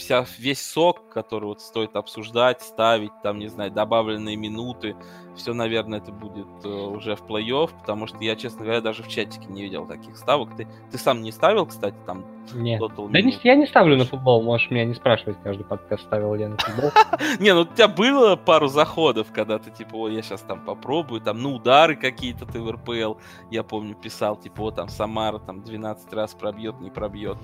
вся, 0.09 0.25
весь 0.39 0.65
сок, 0.65 1.07
который 1.09 1.45
вот 1.45 1.61
стоит 1.61 1.95
обсуждать, 1.95 2.63
ставить, 2.63 3.11
там, 3.21 3.37
не 3.37 3.47
знаю, 3.47 3.69
добавленные 3.69 4.35
минуты, 4.35 4.95
все, 5.35 5.53
наверное, 5.53 5.99
это 5.99 6.11
будет 6.11 6.47
э, 6.63 6.67
уже 6.67 7.15
в 7.15 7.21
плей-офф, 7.21 7.69
потому 7.79 8.07
что 8.07 8.17
я, 8.21 8.35
честно 8.35 8.63
говоря, 8.63 8.81
даже 8.81 9.03
в 9.03 9.07
чатике 9.07 9.45
не 9.47 9.61
видел 9.61 9.85
таких 9.85 10.17
ставок. 10.17 10.55
Ты, 10.57 10.67
ты 10.91 10.97
сам 10.97 11.21
не 11.21 11.31
ставил, 11.31 11.67
кстати, 11.67 11.95
там? 12.07 12.25
Нет. 12.53 12.81
Да 12.97 13.21
не, 13.21 13.37
я 13.43 13.55
не 13.55 13.67
ставлю 13.67 13.97
на 13.97 14.05
футбол, 14.05 14.41
можешь 14.41 14.71
меня 14.71 14.83
не 14.83 14.95
спрашивать, 14.95 15.37
каждый 15.43 15.63
подкаст 15.63 16.03
ставил 16.03 16.33
я 16.33 16.49
на 16.49 16.57
футбол. 16.57 16.91
Не, 17.39 17.53
ну 17.53 17.61
у 17.61 17.65
тебя 17.65 17.87
было 17.87 18.35
пару 18.35 18.67
заходов, 18.67 19.27
когда 19.31 19.59
ты, 19.59 19.69
типа, 19.69 19.95
ой, 19.95 20.15
я 20.15 20.23
сейчас 20.23 20.41
там 20.41 20.65
попробую, 20.65 21.21
там, 21.21 21.39
ну, 21.39 21.53
удары 21.53 21.95
какие-то 21.95 22.47
ты 22.47 22.59
в 22.59 22.71
РПЛ, 22.71 23.19
я 23.51 23.61
помню, 23.61 23.93
писал, 23.93 24.35
типа, 24.35 24.63
вот 24.63 24.75
там 24.75 24.89
Самара 24.89 25.37
там 25.37 25.61
12 25.61 26.11
раз 26.13 26.33
пробьет, 26.33 26.81
не 26.81 26.89
пробьет. 26.89 27.37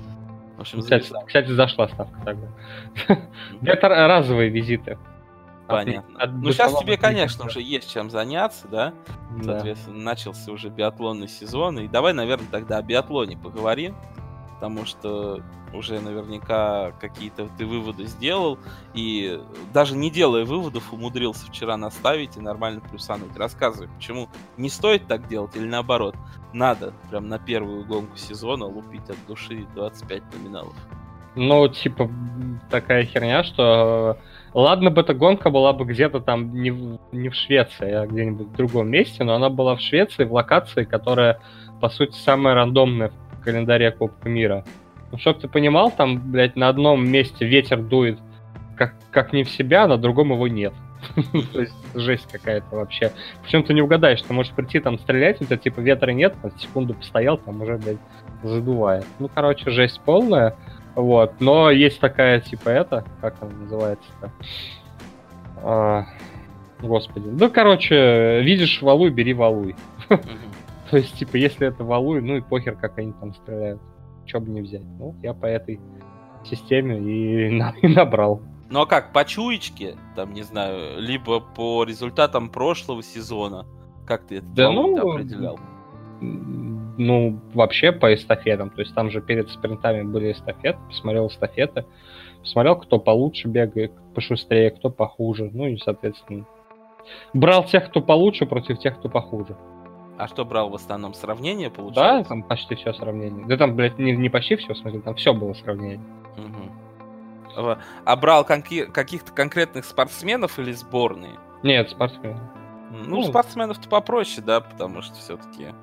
В 0.57 0.61
общем, 0.61 0.81
кстати, 0.81 1.11
кстати, 1.25 1.51
зашла 1.51 1.87
ставка 1.87 2.19
тогда. 2.23 2.47
Это 3.61 3.89
разовые 3.89 4.49
визиты. 4.49 4.97
Понятно. 5.67 6.17
От, 6.17 6.29
от 6.29 6.35
ну, 6.35 6.51
сейчас 6.51 6.77
тебе, 6.79 6.95
конечно, 6.97 7.45
уже 7.45 7.61
есть 7.61 7.91
чем 7.91 8.09
заняться, 8.09 8.67
да? 8.67 8.93
да? 9.37 9.43
Соответственно, 9.43 9.97
начался 9.97 10.51
уже 10.51 10.69
биатлонный 10.69 11.27
сезон. 11.27 11.79
И 11.79 11.87
давай, 11.87 12.13
наверное, 12.13 12.47
тогда 12.51 12.77
о 12.77 12.83
биатлоне 12.83 13.37
поговорим 13.37 13.95
потому 14.65 14.87
что 14.87 15.43
уже 15.73 15.99
наверняка 15.99 16.91
какие-то 16.99 17.47
ты 17.55 17.67
выводы 17.67 18.05
сделал, 18.05 18.57
и 18.95 19.39
даже 19.71 19.95
не 19.95 20.09
делая 20.09 20.43
выводов, 20.43 20.91
умудрился 20.91 21.45
вчера 21.45 21.77
наставить 21.77 22.35
и 22.35 22.39
нормально 22.39 22.81
плюсануть. 22.81 23.37
Рассказывай, 23.37 23.89
почему 23.95 24.27
не 24.57 24.69
стоит 24.69 25.05
так 25.05 25.27
делать 25.27 25.55
или 25.55 25.67
наоборот, 25.67 26.15
надо 26.51 26.93
прям 27.11 27.29
на 27.29 27.37
первую 27.37 27.85
гонку 27.85 28.17
сезона 28.17 28.65
лупить 28.65 29.07
от 29.07 29.17
души 29.27 29.67
25 29.75 30.23
номиналов? 30.35 30.75
Ну, 31.35 31.67
типа, 31.67 32.09
такая 32.71 33.05
херня, 33.05 33.43
что 33.43 34.17
ладно 34.53 34.89
бы 34.89 35.01
эта 35.01 35.13
гонка 35.13 35.51
была 35.51 35.73
бы 35.73 35.85
где-то 35.85 36.21
там 36.21 36.55
не 36.55 36.71
в, 36.71 36.97
не 37.11 37.29
в 37.29 37.35
Швеции, 37.35 37.91
а 37.91 38.07
где-нибудь 38.07 38.47
в 38.47 38.55
другом 38.55 38.89
месте, 38.89 39.23
но 39.23 39.35
она 39.35 39.49
была 39.49 39.75
в 39.75 39.81
Швеции, 39.81 40.23
в 40.23 40.33
локации, 40.33 40.85
которая, 40.85 41.39
по 41.81 41.89
сути, 41.89 42.17
самая 42.17 42.55
рандомная 42.55 43.09
в 43.09 43.24
календаре 43.45 43.91
Кубка 43.91 44.27
мира. 44.27 44.65
Ну, 45.11 45.17
чтоб 45.17 45.39
ты 45.39 45.47
понимал, 45.47 45.91
там, 45.91 46.31
блядь, 46.31 46.55
на 46.55 46.67
одном 46.67 47.07
месте 47.07 47.45
ветер 47.45 47.81
дует 47.81 48.19
как, 48.75 48.95
как 49.11 49.33
не 49.33 49.43
в 49.43 49.49
себя, 49.49 49.83
а 49.83 49.87
на 49.87 49.97
другом 49.97 50.33
его 50.33 50.47
нет. 50.47 50.73
То 51.53 51.61
есть 51.61 51.75
жесть 51.93 52.27
какая-то 52.31 52.75
вообще. 52.75 53.11
Причем 53.43 53.63
ты 53.63 53.73
не 53.73 53.81
угадаешь, 53.81 54.21
ты 54.21 54.33
можешь 54.33 54.53
прийти 54.53 54.79
там 54.79 54.97
стрелять, 54.99 55.41
у 55.41 55.45
тебя 55.45 55.57
типа 55.57 55.79
ветра 55.79 56.11
нет, 56.11 56.35
там, 56.41 56.51
секунду 56.57 56.93
постоял, 56.93 57.37
там 57.37 57.61
уже, 57.61 57.77
блядь, 57.77 57.97
задувает. 58.43 59.05
Ну, 59.19 59.29
короче, 59.33 59.69
жесть 59.69 60.01
полная. 60.03 60.55
Вот. 60.95 61.39
Но 61.39 61.69
есть 61.71 61.99
такая, 61.99 62.39
типа, 62.39 62.69
это, 62.69 63.05
как 63.21 63.35
она 63.41 63.51
называется-то? 63.51 64.31
А, 65.63 66.05
господи. 66.81 67.27
Ну, 67.27 67.49
короче, 67.49 68.41
видишь 68.41 68.81
валуй, 68.81 69.09
бери 69.09 69.33
валуй. 69.33 69.75
То 70.91 70.97
есть, 70.97 71.17
типа, 71.17 71.37
если 71.37 71.67
это 71.67 71.83
валуй, 71.83 72.21
ну 72.21 72.37
и 72.37 72.41
похер, 72.41 72.75
как 72.75 72.97
они 72.97 73.13
там 73.13 73.33
стреляют. 73.33 73.81
Че 74.25 74.39
бы 74.39 74.49
не 74.49 74.61
взять. 74.61 74.83
Ну, 74.99 75.15
я 75.21 75.33
по 75.33 75.45
этой 75.45 75.79
системе 76.43 76.99
и, 76.99 77.49
на, 77.57 77.73
и 77.81 77.87
набрал. 77.87 78.41
Ну 78.69 78.81
а 78.81 78.85
как, 78.87 79.13
по 79.13 79.23
чуечке, 79.25 79.95
там, 80.15 80.33
не 80.33 80.41
знаю, 80.41 80.99
либо 80.99 81.39
по 81.39 81.83
результатам 81.83 82.49
прошлого 82.49 83.03
сезона? 83.03 83.65
Как 84.07 84.25
ты 84.25 84.37
это 84.37 84.47
да, 84.55 84.71
ну, 84.71 85.13
определял? 85.13 85.59
Ну, 86.19 87.39
вообще 87.53 87.91
по 87.91 88.13
эстафетам. 88.13 88.69
То 88.71 88.81
есть 88.81 88.95
там 88.95 89.11
же 89.11 89.21
перед 89.21 89.49
спринтами 89.49 90.03
были 90.03 90.31
эстафеты, 90.31 90.79
посмотрел 90.87 91.27
эстафеты, 91.27 91.85
посмотрел, 92.41 92.77
кто 92.77 92.99
получше 92.99 93.47
бегает, 93.47 93.91
пошустрее, 94.15 94.71
кто 94.71 94.89
похуже. 94.89 95.51
Ну 95.53 95.67
и, 95.67 95.77
соответственно, 95.77 96.45
брал 97.33 97.65
тех, 97.65 97.89
кто 97.89 98.01
получше, 98.01 98.45
против 98.45 98.79
тех, 98.79 98.97
кто 98.97 99.09
похуже. 99.09 99.55
А 100.17 100.27
что 100.27 100.45
брал 100.45 100.69
в 100.69 100.75
основном? 100.75 101.13
Сравнение 101.13 101.69
получается? 101.69 102.23
Да, 102.23 102.29
там 102.29 102.43
почти 102.43 102.75
все 102.75 102.93
сравнение. 102.93 103.45
Да 103.45 103.57
там, 103.57 103.75
блядь, 103.75 103.97
не, 103.99 104.15
не 104.15 104.29
почти 104.29 104.55
все, 104.55 104.73
в 104.73 104.77
смысле, 104.77 105.01
там 105.01 105.15
все 105.15 105.33
было 105.33 105.53
сравнение. 105.53 106.01
Угу. 106.37 107.77
А 108.05 108.15
брал 108.15 108.45
конки- 108.45 108.85
каких-то 108.85 109.31
конкретных 109.31 109.85
спортсменов 109.85 110.59
или 110.59 110.71
сборные? 110.71 111.33
Нет, 111.63 111.89
спортсменов. 111.89 112.41
Ну, 112.91 113.17
ну 113.17 113.23
спортсменов-то 113.23 113.89
попроще, 113.89 114.45
да, 114.45 114.61
потому 114.61 115.01
что 115.01 115.15
все-таки 115.15 115.73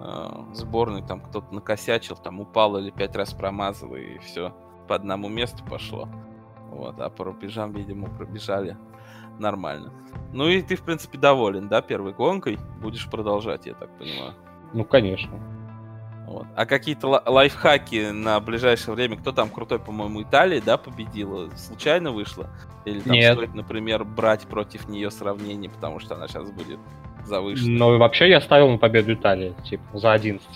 э, 0.00 0.28
сборный 0.52 1.02
там 1.02 1.20
кто-то 1.20 1.54
накосячил, 1.54 2.16
там 2.16 2.40
упал 2.40 2.76
или 2.78 2.90
пять 2.90 3.14
раз 3.14 3.32
промазал, 3.34 3.94
и 3.94 4.18
все 4.18 4.52
по 4.88 4.94
одному 4.96 5.28
месту 5.28 5.64
пошло. 5.64 6.08
Вот, 6.70 7.00
а 7.00 7.10
по 7.10 7.24
рубежам, 7.24 7.72
видимо, 7.72 8.08
пробежали 8.08 8.76
нормально. 9.40 9.92
Ну 10.32 10.48
и 10.48 10.62
ты, 10.62 10.76
в 10.76 10.82
принципе, 10.82 11.18
доволен, 11.18 11.68
да, 11.68 11.82
первой 11.82 12.12
гонкой? 12.12 12.58
Будешь 12.80 13.08
продолжать, 13.10 13.66
я 13.66 13.74
так 13.74 13.90
понимаю. 13.98 14.34
Ну, 14.72 14.84
конечно. 14.84 15.32
Вот. 16.26 16.46
А 16.54 16.64
какие-то 16.64 17.20
лайфхаки 17.26 18.12
на 18.12 18.38
ближайшее 18.38 18.94
время? 18.94 19.16
Кто 19.16 19.32
там 19.32 19.48
крутой, 19.48 19.80
по-моему, 19.80 20.22
Италия, 20.22 20.62
да, 20.64 20.76
победила? 20.76 21.50
Случайно 21.56 22.12
вышла? 22.12 22.48
Или 22.84 23.00
там 23.00 23.12
Нет. 23.12 23.34
стоит, 23.34 23.54
например, 23.54 24.04
брать 24.04 24.46
против 24.46 24.88
нее 24.88 25.10
сравнение, 25.10 25.68
потому 25.68 25.98
что 25.98 26.14
она 26.14 26.28
сейчас 26.28 26.48
будет 26.52 26.78
завышена? 27.24 27.78
Ну, 27.78 27.98
вообще 27.98 28.28
я 28.28 28.40
ставил 28.40 28.70
на 28.70 28.78
победу 28.78 29.12
Италии, 29.14 29.54
типа, 29.68 29.98
за 29.98 30.12
11. 30.12 30.46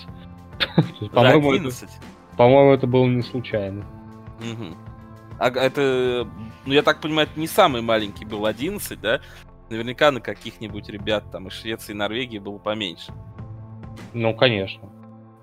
За 1.13 1.29
11? 1.29 1.89
По-моему, 2.37 2.71
это 2.71 2.87
было 2.87 3.05
не 3.05 3.21
случайно. 3.21 3.83
А 5.39 5.49
это, 5.49 6.27
ну 6.65 6.73
я 6.73 6.81
так 6.81 7.01
понимаю, 7.01 7.27
это 7.29 7.39
не 7.39 7.47
самый 7.47 7.81
маленький 7.81 8.25
был 8.25 8.45
11, 8.45 8.99
да? 8.99 9.21
Наверняка 9.69 10.11
на 10.11 10.21
каких-нибудь 10.21 10.89
ребят 10.89 11.25
там 11.31 11.47
из 11.47 11.53
Швеции 11.53 11.91
и 11.91 11.95
Норвегии 11.95 12.39
было 12.39 12.57
поменьше. 12.57 13.11
Ну, 14.13 14.33
конечно. 14.35 14.89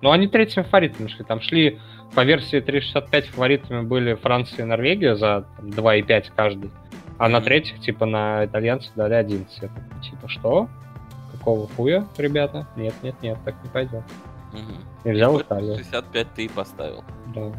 Ну, 0.01 0.11
они 0.11 0.29
третьими 0.29 0.65
фаворитами 0.65 1.09
шли. 1.09 1.25
Там 1.25 1.41
шли 1.41 1.81
по 2.15 2.25
версии 2.25 2.61
365 2.61 3.27
фаворитами 3.27 3.83
были 3.83 4.15
Франция 4.15 4.65
и 4.65 4.69
Норвегия 4.69 5.17
за 5.17 5.47
там, 5.57 5.69
2,5 5.69 6.33
каждый. 6.35 6.71
А 7.19 7.29
на 7.29 7.41
третьих, 7.41 7.81
типа, 7.81 8.07
на 8.07 8.45
итальянцев 8.45 8.93
дали 8.97 9.15
11. 9.15 9.59
Это, 9.59 9.73
типа, 10.03 10.29
что? 10.29 10.69
Какого 11.33 11.69
хуя, 11.69 12.07
ребята? 12.17 12.67
Нет, 12.77 12.95
нет, 13.03 13.15
нет, 13.23 13.39
так 13.45 13.55
не 13.63 13.71
пойдет. 13.71 14.03
Угу. 14.53 15.09
И 15.09 15.13
взял 15.13 15.41
Италию. 15.41 15.77
65 15.79 16.27
ты 16.35 16.45
и 16.45 16.49
поставил. 16.49 17.05
Да. 17.35 17.53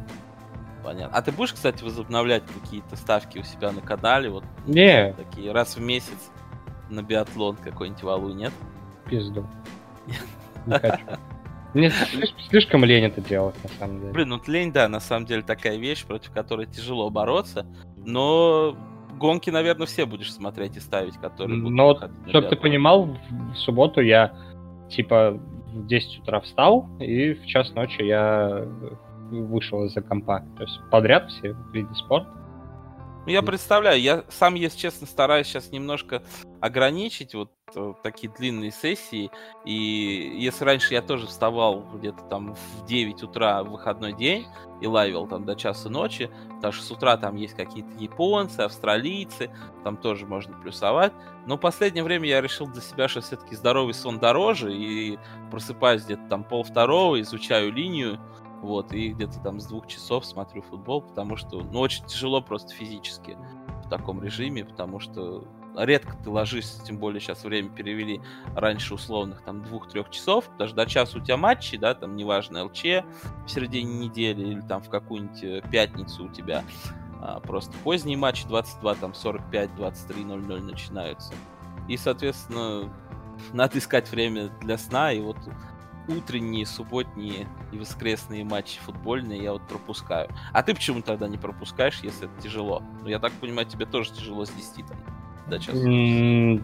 Понятно. 0.84 1.17
А 1.17 1.22
ты 1.22 1.32
будешь, 1.32 1.54
кстати, 1.54 1.84
возобновлять 1.84 2.43
какие-то 2.46 2.96
ставки 2.96 3.39
у 3.39 3.43
себя 3.43 3.72
на 3.72 3.82
канале? 3.82 4.30
Вот 4.30 4.43
не. 4.65 5.13
Такие 5.13 5.52
раз 5.52 5.78
в 5.78 5.82
месяц 5.82 6.32
на 6.89 7.02
биатлон 7.02 7.56
какой-нибудь 7.56 8.04
валу, 8.04 8.34
нет? 8.34 8.52
Пизду. 9.10 9.48
Не 10.65 10.80
хочу. 10.80 11.04
Мне 11.74 11.91
слишком 12.50 12.86
лень 12.86 13.06
это 13.06 13.19
делать, 13.19 13.56
на 13.63 13.69
самом 13.80 14.00
деле. 14.00 14.13
Блин, 14.13 14.30
ну 14.30 14.41
лень, 14.46 14.72
да, 14.72 14.88
на 14.88 15.00
самом 15.00 15.26
деле 15.26 15.41
такая 15.41 15.78
вещь, 15.78 16.06
против 16.06 16.32
которой 16.32 16.67
тяжело 16.67 17.10
бороться, 17.10 17.65
но 17.98 18.78
гонки, 19.17 19.50
наверное, 19.50 19.88
все 19.88 20.06
будешь 20.06 20.32
смотреть 20.32 20.78
и 20.78 20.80
ставить, 20.80 21.15
которые 21.17 21.60
будут 21.60 21.76
Но, 21.76 22.10
чтобы 22.28 22.50
ты 22.50 22.56
понимал, 22.58 23.17
в 23.54 23.56
субботу 23.56 24.02
я, 24.02 24.34
типа, 24.89 25.39
в 25.74 25.88
10 25.88 26.19
утра 26.19 26.41
встал, 26.41 26.88
и 27.00 27.34
в 27.34 27.46
час 27.48 27.74
ночи 27.74 28.04
я 28.04 28.67
вышел 29.41 29.84
из-за 29.86 30.02
компа. 30.02 30.46
То 30.58 30.63
есть 30.63 30.80
подряд 30.91 31.30
все 31.30 31.56
виды 31.72 31.93
спорта. 31.96 32.43
Ну, 33.26 33.32
я 33.32 33.41
представляю, 33.41 34.02
я 34.02 34.26
сам, 34.28 34.56
если 34.56 34.78
честно, 34.78 35.08
стараюсь 35.08 35.48
сейчас 35.48 35.72
немножко 35.72 36.24
ограничить 36.60 37.34
вот 37.34 37.52
э, 37.74 37.93
такие 38.04 38.30
длинные 38.30 38.72
сессии. 38.72 39.32
И 39.63 40.36
если 40.38 40.65
раньше 40.65 40.93
я 40.93 41.02
тоже 41.02 41.28
вставал 41.28 41.86
где-то 41.93 42.22
там 42.24 42.54
в 42.56 42.86
9 42.86 43.24
утра 43.24 43.63
в 43.63 43.69
выходной 43.69 44.12
день 44.12 44.46
и 44.82 44.88
лавил 44.88 45.26
там 45.26 45.46
до 45.46 45.56
часа 45.56 45.89
ночи, 45.89 46.30
потому 46.56 46.74
что 46.74 46.84
с 46.84 46.91
утра 46.91 47.15
там 47.15 47.38
есть 47.38 47.54
какие-то 47.54 47.91
японцы, 47.98 48.60
австралийцы, 48.60 49.50
там 49.86 49.96
тоже 49.96 50.26
можно 50.26 50.58
плюсовать. 50.60 51.13
Но 51.46 51.56
в 51.56 51.62
последнее 51.62 52.04
время 52.04 52.28
я 52.28 52.41
решил 52.41 52.67
для 52.67 52.82
себя, 52.82 53.08
что 53.08 53.22
все-таки 53.22 53.56
здоровый 53.56 53.93
сон 53.93 54.19
дороже, 54.19 54.74
и 54.74 55.17
просыпаюсь 55.50 56.04
где-то 56.04 56.24
там 56.28 56.43
пол 56.43 56.63
второго, 56.63 57.22
изучаю 57.22 57.72
линию, 57.72 58.19
вот, 58.63 58.93
и 58.93 59.10
где-то 59.10 59.39
там 59.39 59.60
с 59.60 59.67
двух 59.67 59.88
часов 59.88 60.26
смотрю 60.26 60.62
футбол, 60.62 61.02
потому 61.02 61.36
что, 61.36 61.60
ну, 61.62 61.80
очень 61.80 62.06
тяжело 62.06 62.41
просто 62.41 62.73
физически 62.73 63.38
в 63.86 63.89
таком 63.89 64.23
режиме, 64.23 64.65
потому 64.65 64.99
что 64.99 65.47
редко 65.76 66.15
ты 66.23 66.30
ложишься, 66.30 66.84
тем 66.84 66.97
более 66.97 67.19
сейчас 67.19 67.43
время 67.43 67.69
перевели 67.69 68.21
раньше 68.56 68.93
условных 68.93 69.41
там 69.43 69.63
двух-трех 69.63 70.10
часов, 70.10 70.49
даже 70.58 70.76
до 70.76 70.86
часа 70.86 71.17
у 71.17 71.21
тебя 71.21 71.38
матчи, 71.38 71.78
да, 71.78 71.93
там 71.93 72.15
неважно, 72.15 72.65
ЛЧ 72.65 72.84
в 72.84 73.47
середине 73.47 74.08
недели 74.08 74.47
или 74.47 74.62
там 74.62 74.82
в 74.82 74.89
какую-нибудь 74.89 75.43
э, 75.43 75.62
пятницу 75.69 76.26
у 76.26 76.30
тебя 76.30 76.63
а, 77.21 77.39
просто 77.39 77.73
поздние 77.84 78.17
матчи 78.17 78.47
22, 78.47 78.95
там 78.95 79.13
45, 79.13 79.76
23, 79.76 80.23
00 80.26 80.62
начинаются. 80.62 81.34
И, 81.88 81.97
соответственно, 81.97 82.93
надо 83.52 83.78
искать 83.78 84.10
время 84.12 84.49
для 84.62 84.78
сна, 84.78 85.12
и 85.12 85.21
вот 85.21 85.38
утренние, 86.08 86.66
субботние 86.66 87.48
и 87.72 87.78
воскресные 87.78 88.44
матчи 88.44 88.80
футбольные 88.80 89.42
я 89.42 89.54
вот 89.54 89.68
пропускаю. 89.68 90.30
А 90.52 90.63
ты 90.63 90.74
почему 90.74 91.02
тогда 91.02 91.28
не 91.28 91.38
пропускаешь, 91.38 92.00
если 92.04 92.26
это 92.28 92.42
тяжело? 92.42 92.82
Ну, 93.02 93.10
я 93.10 93.20
так 93.20 93.32
понимаю, 93.34 93.68
тебе 93.68 93.86
тоже 93.86 94.12
тяжело 94.12 94.46
с 94.46 94.52
10 94.52 94.88
там 94.88 94.98
до 95.48 95.60
часа. 95.60 95.78
Mm, 95.78 96.63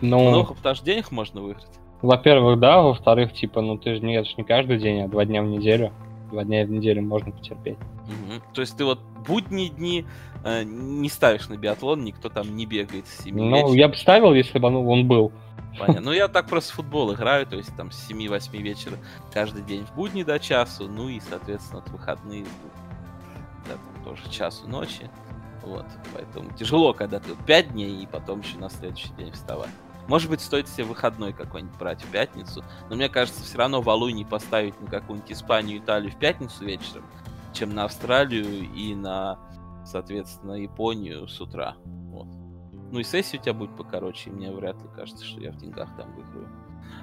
ну... 0.00 0.30
Много, 0.30 0.54
потому 0.54 0.74
что 0.74 0.84
денег 0.84 1.10
можно 1.10 1.40
выиграть. 1.40 1.68
Во-первых, 2.02 2.58
да, 2.58 2.80
во-вторых, 2.80 3.32
типа, 3.32 3.60
ну 3.60 3.76
ты 3.76 3.94
же 3.94 4.00
не, 4.00 4.14
это 4.14 4.28
же 4.28 4.34
не 4.38 4.44
каждый 4.44 4.78
день, 4.78 5.02
а 5.02 5.08
два 5.08 5.24
дня 5.24 5.42
в 5.42 5.46
неделю. 5.46 5.92
Два 6.30 6.44
дня 6.44 6.64
в 6.64 6.70
неделю 6.70 7.02
можно 7.02 7.32
потерпеть. 7.32 7.76
Угу. 7.76 8.42
То 8.54 8.60
есть 8.60 8.76
ты 8.76 8.84
вот 8.84 9.00
будние 9.26 9.68
дни 9.68 10.06
э, 10.44 10.62
не 10.64 11.08
ставишь 11.08 11.48
на 11.48 11.56
биатлон, 11.56 12.04
никто 12.04 12.28
там 12.28 12.56
не 12.56 12.66
бегает 12.66 13.06
с 13.06 13.24
7 13.24 13.36
Ну, 13.36 13.50
вечера. 13.50 13.72
я 13.74 13.88
бы 13.88 13.96
ставил, 13.96 14.32
если 14.32 14.58
бы 14.58 14.70
ну, 14.70 14.88
он 14.88 15.06
был. 15.06 15.32
Понятно. 15.78 16.00
Ну, 16.00 16.12
я 16.12 16.28
так 16.28 16.46
просто 16.48 16.72
в 16.72 16.76
футбол 16.76 17.14
играю, 17.14 17.46
то 17.46 17.56
есть 17.56 17.74
там 17.76 17.90
с 17.90 18.10
7-8 18.10 18.56
вечера 18.60 18.96
каждый 19.32 19.62
день 19.62 19.86
в 19.86 19.94
будни 19.94 20.22
до 20.22 20.38
часу, 20.38 20.88
ну 20.88 21.08
и, 21.08 21.20
соответственно, 21.20 21.80
от 21.80 21.88
выходные 21.90 22.44
да, 23.66 23.74
там 23.74 24.04
тоже 24.04 24.28
часу 24.30 24.68
ночи. 24.68 25.10
Вот, 25.62 25.86
поэтому 26.14 26.50
тяжело, 26.56 26.92
когда 26.94 27.20
ты 27.20 27.34
5 27.34 27.72
дней 27.72 28.02
и 28.02 28.06
потом 28.06 28.40
еще 28.40 28.58
на 28.58 28.70
следующий 28.70 29.12
день 29.18 29.32
вставать. 29.32 29.70
Может 30.08 30.28
быть, 30.28 30.40
стоит 30.40 30.68
себе 30.68 30.84
выходной 30.84 31.32
какой-нибудь 31.32 31.78
брать 31.78 32.02
в 32.02 32.10
пятницу, 32.10 32.64
но 32.88 32.96
мне 32.96 33.08
кажется, 33.08 33.44
все 33.44 33.58
равно 33.58 33.80
Валуй 33.80 34.12
не 34.12 34.24
поставить 34.24 34.80
на 34.80 34.88
какую-нибудь 34.88 35.30
Испанию, 35.30 35.78
Италию 35.78 36.10
в 36.10 36.18
пятницу 36.18 36.64
вечером, 36.64 37.04
чем 37.52 37.74
на 37.74 37.84
Австралию 37.84 38.68
и 38.74 38.94
на, 38.94 39.38
соответственно, 39.84 40.54
Японию 40.54 41.28
с 41.28 41.40
утра. 41.40 41.76
Вот. 41.84 42.26
Ну 42.90 43.00
и 43.00 43.04
сессия 43.04 43.38
у 43.38 43.42
тебя 43.42 43.54
будет 43.54 43.76
покороче, 43.76 44.30
и 44.30 44.32
мне 44.32 44.50
вряд 44.50 44.80
ли 44.82 44.88
кажется, 44.94 45.24
что 45.24 45.40
я 45.40 45.52
в 45.52 45.56
деньгах 45.56 45.88
там 45.96 46.12
выиграю. 46.14 46.48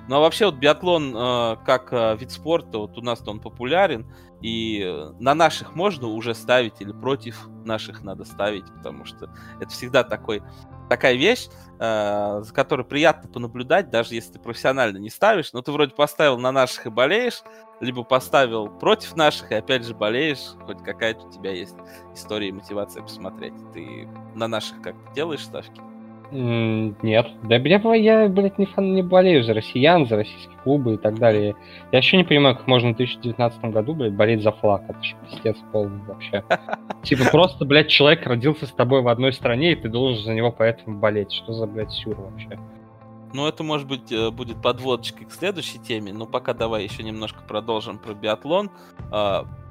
Ну 0.08 0.16
а 0.16 0.20
вообще 0.20 0.46
вот 0.46 0.56
биатлон 0.56 1.16
э, 1.16 1.58
как 1.66 1.92
э, 1.92 2.16
вид 2.18 2.32
спорта, 2.32 2.78
вот 2.78 2.98
у 2.98 3.02
нас-то 3.02 3.32
он 3.32 3.40
популярен, 3.40 4.06
и 4.42 5.06
на 5.20 5.34
наших 5.34 5.76
можно 5.76 6.08
уже 6.08 6.36
ставить 6.36 6.80
или 6.80 6.92
против 6.92 7.48
наших 7.66 8.04
надо 8.04 8.24
ставить, 8.24 8.66
потому 8.74 9.06
что 9.06 9.30
это 9.60 9.70
всегда 9.70 10.04
такой, 10.04 10.44
такая 10.90 11.16
вещь, 11.16 11.48
э, 11.80 12.42
за 12.44 12.54
которой 12.54 12.86
приятно 12.86 13.30
понаблюдать, 13.30 13.90
даже 13.90 14.14
если 14.14 14.34
ты 14.34 14.40
профессионально 14.40 14.98
не 14.98 15.10
ставишь, 15.10 15.54
но 15.54 15.62
ты 15.62 15.72
вроде 15.72 15.94
поставил 15.94 16.38
на 16.38 16.52
наших 16.52 16.86
и 16.86 16.90
болеешь, 16.90 17.42
либо 17.80 18.04
поставил 18.04 18.70
против 18.70 19.16
наших 19.16 19.52
и 19.52 19.56
опять 19.56 19.86
же 19.86 19.96
болеешь, 19.96 20.56
хоть 20.66 20.84
какая-то 20.84 21.28
у 21.28 21.32
тебя 21.32 21.52
есть 21.52 21.76
история 22.14 22.50
и 22.50 22.52
мотивация 22.52 23.04
посмотреть. 23.04 23.54
Ты 23.74 24.08
на 24.36 24.48
наших 24.48 24.82
как 24.82 24.96
делаешь 25.14 25.44
ставки? 25.44 25.82
Нет. 26.32 27.28
Да 27.44 27.56
я, 27.56 27.94
я, 27.96 28.28
блядь, 28.28 28.58
не, 28.58 28.66
фан, 28.66 28.94
не 28.94 29.02
болею 29.02 29.44
за 29.44 29.54
россиян, 29.54 30.06
за 30.06 30.18
российские 30.18 30.58
клубы 30.64 30.96
и 30.96 30.98
так 30.98 31.18
далее. 31.18 31.56
Я 31.92 31.98
вообще 31.98 32.18
не 32.18 32.24
понимаю, 32.24 32.56
как 32.56 32.68
можно 32.68 32.94
в 32.94 32.98
2019 32.98 33.62
году, 33.66 33.94
блядь, 33.94 34.14
болеть 34.14 34.44
за 34.44 34.52
флаг. 34.52 34.84
Это 34.90 35.02
же 35.02 35.16
пиздец 35.30 35.58
полный 35.72 36.02
вообще. 36.06 36.44
Типа 37.04 37.26
просто, 37.32 37.66
блядь, 37.66 37.88
человек 37.88 38.26
родился 38.26 38.66
с 38.66 38.72
тобой 38.72 39.02
в 39.02 39.08
одной 39.08 39.32
стране, 39.32 39.72
и 39.72 39.76
ты 39.76 39.88
должен 39.88 40.24
за 40.24 40.34
него 40.34 40.52
поэтому 40.52 41.00
болеть. 41.00 41.32
Что 41.32 41.54
за, 41.54 41.66
блядь, 41.66 41.92
сюр 41.92 42.20
вообще? 42.20 42.60
Ну, 43.34 43.48
это, 43.48 43.64
может 43.64 43.88
быть, 43.88 44.12
э, 44.12 44.32
будет 44.32 44.62
подводочкой 44.62 45.28
к 45.28 45.32
следующей 45.32 45.80
теме, 45.80 46.14
но 46.14 46.26
пока 46.26 46.54
давай 46.54 46.84
еще 46.84 47.04
немножко 47.04 47.40
продолжим 47.48 48.00
про 48.00 48.14
биатлон. 48.14 48.72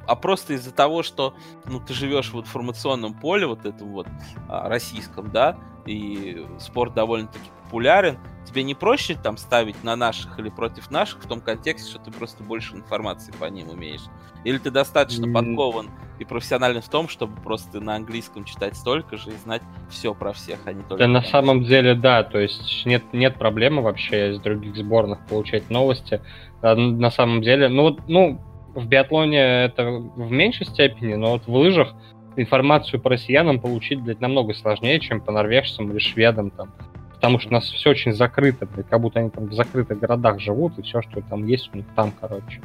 А, 0.07 0.17
просто 0.17 0.55
из-за 0.55 0.73
того, 0.73 1.03
что 1.03 1.35
ну, 1.67 1.81
ты 1.81 1.95
живешь 1.95 2.33
в 2.33 2.41
информационном 2.41 3.15
поле, 3.15 3.47
вот 3.47 3.65
этом 3.67 3.89
вот 3.93 4.07
а, 4.49 4.69
российском, 4.69 5.31
да, 5.31 5.59
и 5.87 6.47
спорт 6.59 6.95
довольно-таки 6.95 7.49
популярен, 7.65 8.19
тебе 8.45 8.63
не 8.63 8.75
проще 8.75 9.17
там 9.21 9.37
ставить 9.37 9.83
на 9.83 9.97
наших 9.97 10.39
или 10.39 10.49
против 10.49 10.91
наших 10.91 11.25
в 11.25 11.29
том 11.29 11.41
контексте, 11.41 11.91
что 11.91 11.99
ты 11.99 12.11
просто 12.11 12.45
больше 12.45 12.75
информации 12.75 13.33
по 13.39 13.47
ним 13.47 13.71
умеешь? 13.71 14.03
Или 14.45 14.59
ты 14.59 14.71
достаточно 14.71 15.33
подкован 15.33 15.91
и 16.21 16.25
профессионален 16.25 16.81
в 16.81 16.89
том, 16.89 17.09
чтобы 17.09 17.41
просто 17.43 17.81
на 17.81 17.97
английском 17.97 18.45
читать 18.45 18.77
столько 18.77 19.17
же 19.17 19.31
и 19.31 19.37
знать 19.37 19.63
все 19.91 20.15
про 20.15 20.33
всех, 20.33 20.61
а 20.67 20.73
не 20.73 20.83
только... 20.83 20.99
Да, 20.99 21.09
на 21.09 21.23
самом 21.23 21.65
деле, 21.65 21.95
да, 21.95 22.23
то 22.23 22.39
есть 22.39 22.87
нет, 22.87 23.03
нет 23.13 23.37
проблемы 23.39 23.83
вообще 23.83 24.31
из 24.31 24.41
других 24.41 24.77
сборных 24.77 25.27
получать 25.27 25.69
новости. 25.69 26.23
А, 26.63 26.77
на 26.77 27.11
самом 27.11 27.43
деле, 27.43 27.69
ну, 27.69 27.99
ну, 28.07 28.41
в 28.77 28.87
биатлоне 28.87 29.39
это 29.39 29.85
в 29.91 30.31
меньшей 30.31 30.67
степени, 30.67 31.15
но 31.15 31.33
вот 31.33 31.47
в 31.47 31.55
лыжах 31.55 31.95
информацию 32.37 33.01
по 33.01 33.11
россиянам 33.11 33.59
получить, 33.59 34.01
блядь, 34.01 34.21
намного 34.21 34.55
сложнее, 34.55 35.01
чем 35.01 35.21
по 35.21 35.33
норвежцам 35.33 35.91
или 35.91 35.99
шведам 35.99 36.51
там. 36.51 36.73
Потому 37.15 37.39
что 37.39 37.49
у 37.49 37.53
нас 37.55 37.65
все 37.65 37.91
очень 37.91 38.13
закрыто, 38.13 38.67
блядь, 38.67 38.89
как 38.89 39.01
будто 39.01 39.21
они 39.21 39.31
там 39.31 39.47
в 39.47 39.55
закрытых 39.55 39.99
городах 39.99 40.39
живут, 40.39 40.79
и 40.79 40.83
все, 40.83 41.01
что 41.03 41.23
там 41.23 41.47
есть, 41.47 41.71
у 41.73 41.77
них 41.79 41.87
там, 41.97 42.13
короче. 42.21 42.61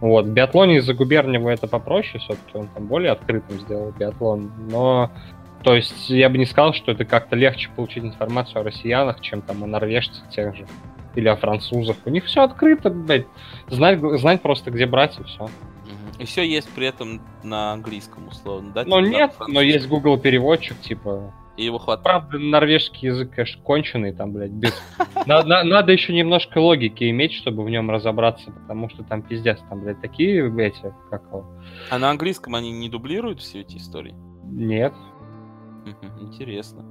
Вот, 0.00 0.26
в 0.26 0.32
биатлоне 0.32 0.78
из-за 0.78 0.92
Губерниева 0.92 1.48
это 1.48 1.68
попроще, 1.68 2.18
все-таки 2.18 2.58
он 2.58 2.68
там 2.68 2.86
более 2.86 3.12
открытым 3.12 3.60
сделал 3.60 3.92
биатлон, 3.92 4.50
но 4.70 5.10
то 5.62 5.74
есть 5.74 6.10
я 6.10 6.28
бы 6.28 6.36
не 6.36 6.44
сказал, 6.44 6.74
что 6.74 6.92
это 6.92 7.04
как-то 7.04 7.34
легче 7.34 7.70
получить 7.74 8.04
информацию 8.04 8.60
о 8.60 8.64
россиянах, 8.64 9.20
чем 9.20 9.40
там 9.40 9.64
о 9.64 9.66
норвежцах 9.66 10.28
тех 10.28 10.54
же 10.54 10.66
или 11.16 11.28
о 11.28 11.36
французах. 11.36 11.96
У 12.04 12.10
них 12.10 12.24
все 12.24 12.42
открыто, 12.42 12.90
блядь. 12.90 13.26
Знать, 13.68 14.00
знать 14.20 14.42
просто, 14.42 14.70
где 14.70 14.86
брать, 14.86 15.18
и 15.18 15.24
все. 15.24 15.48
И 16.18 16.24
все 16.24 16.42
есть 16.42 16.68
при 16.74 16.86
этом 16.86 17.20
на 17.42 17.72
английском, 17.72 18.28
условно, 18.28 18.72
да? 18.72 18.84
Ну 18.86 19.00
нет, 19.00 19.34
но 19.48 19.60
есть 19.60 19.88
Google 19.88 20.18
переводчик, 20.18 20.80
типа. 20.80 21.34
И 21.56 21.64
его 21.64 21.78
хватает. 21.78 22.04
Правда, 22.04 22.38
норвежский 22.38 23.08
язык, 23.08 23.30
конечно, 23.34 23.62
конченый, 23.62 24.12
там, 24.12 24.32
блядь, 24.32 24.50
без... 24.50 24.74
Надо 25.26 25.92
еще 25.92 26.12
немножко 26.12 26.58
логики 26.58 27.08
иметь, 27.10 27.32
чтобы 27.32 27.64
в 27.64 27.70
нем 27.70 27.90
разобраться, 27.90 28.50
потому 28.50 28.90
что 28.90 29.02
там 29.04 29.22
пиздец, 29.22 29.58
там, 29.70 29.80
блядь, 29.80 30.00
такие, 30.02 30.50
блядь, 30.50 30.80
как 31.10 31.22
А 31.90 31.98
на 31.98 32.10
английском 32.10 32.54
они 32.54 32.72
не 32.72 32.90
дублируют 32.90 33.40
все 33.40 33.62
эти 33.62 33.78
истории? 33.78 34.14
Нет. 34.44 34.92
Интересно. 36.20 36.84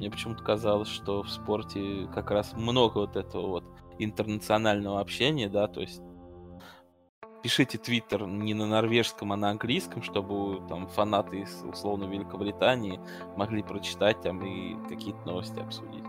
Мне 0.00 0.10
почему-то 0.10 0.42
казалось, 0.42 0.88
что 0.88 1.22
в 1.22 1.28
спорте 1.28 2.08
как 2.14 2.30
раз 2.30 2.54
много 2.56 3.00
вот 3.00 3.16
этого 3.16 3.46
вот 3.48 3.64
интернационального 3.98 4.98
общения, 4.98 5.46
да, 5.46 5.68
то 5.68 5.82
есть 5.82 6.00
пишите 7.42 7.76
твиттер 7.76 8.26
не 8.26 8.54
на 8.54 8.66
норвежском, 8.66 9.30
а 9.34 9.36
на 9.36 9.50
английском, 9.50 10.02
чтобы 10.02 10.66
там 10.70 10.88
фанаты 10.88 11.40
из 11.40 11.62
условно 11.70 12.04
Великобритании 12.04 12.98
могли 13.36 13.62
прочитать 13.62 14.22
там 14.22 14.42
и 14.42 14.74
какие-то 14.88 15.20
новости 15.26 15.60
обсудить. 15.60 16.04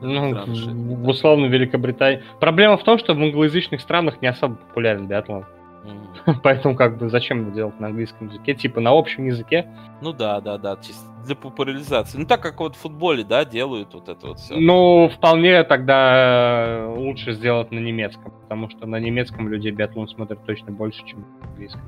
Ну, 0.00 0.34
в, 0.34 1.04
в 1.04 1.08
условно 1.08 1.46
Великобритании. 1.46 2.22
Проблема 2.38 2.76
в 2.76 2.84
том, 2.84 2.96
что 2.96 3.12
в 3.12 3.18
англоязычных 3.18 3.80
странах 3.80 4.22
не 4.22 4.28
особо 4.28 4.54
популярен 4.54 5.08
биатлон. 5.08 5.46
Поэтому 6.42 6.76
как 6.76 6.98
бы 6.98 7.08
зачем 7.08 7.40
его 7.40 7.50
делать 7.50 7.80
на 7.80 7.88
английском 7.88 8.28
языке? 8.28 8.54
Типа 8.54 8.80
на 8.80 8.90
общем 8.90 9.24
языке? 9.26 9.66
Ну 10.00 10.12
да, 10.12 10.40
да, 10.40 10.58
да, 10.58 10.76
чисто 10.76 11.12
для 11.24 11.36
популяризации. 11.36 12.18
Ну, 12.18 12.26
так 12.26 12.42
как 12.42 12.60
вот 12.60 12.74
в 12.76 12.80
футболе, 12.80 13.24
да, 13.24 13.44
делают 13.44 13.94
вот 13.94 14.08
это 14.08 14.28
вот 14.28 14.38
все. 14.38 14.56
Ну, 14.56 15.08
вполне 15.08 15.62
тогда 15.64 16.86
лучше 16.88 17.32
сделать 17.34 17.70
на 17.70 17.78
немецком, 17.78 18.32
потому 18.42 18.68
что 18.70 18.86
на 18.86 18.96
немецком 18.96 19.48
люди 19.48 19.68
биатлон 19.70 20.08
смотрят 20.08 20.44
точно 20.44 20.72
больше, 20.72 21.04
чем 21.06 21.20
на 21.20 21.48
английском. 21.48 21.82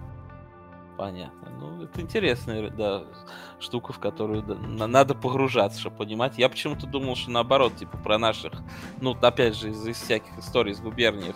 Понятно. 0.96 1.50
Ну, 1.58 1.82
это 1.82 2.00
интересная, 2.00 2.70
да, 2.70 3.04
штука, 3.58 3.92
в 3.92 3.98
которую 3.98 4.42
да, 4.42 4.54
надо 4.54 5.14
погружаться, 5.14 5.80
чтобы 5.80 5.96
понимать. 5.96 6.38
Я 6.38 6.48
почему-то 6.48 6.86
думал, 6.86 7.16
что 7.16 7.32
наоборот, 7.32 7.74
типа, 7.76 7.96
про 7.98 8.16
наших, 8.16 8.52
ну, 9.00 9.16
опять 9.20 9.56
же, 9.56 9.70
из, 9.70 9.84
из 9.86 9.96
всяких 9.96 10.38
историй 10.38 10.72
из 10.72 10.80
губерниев 10.80 11.34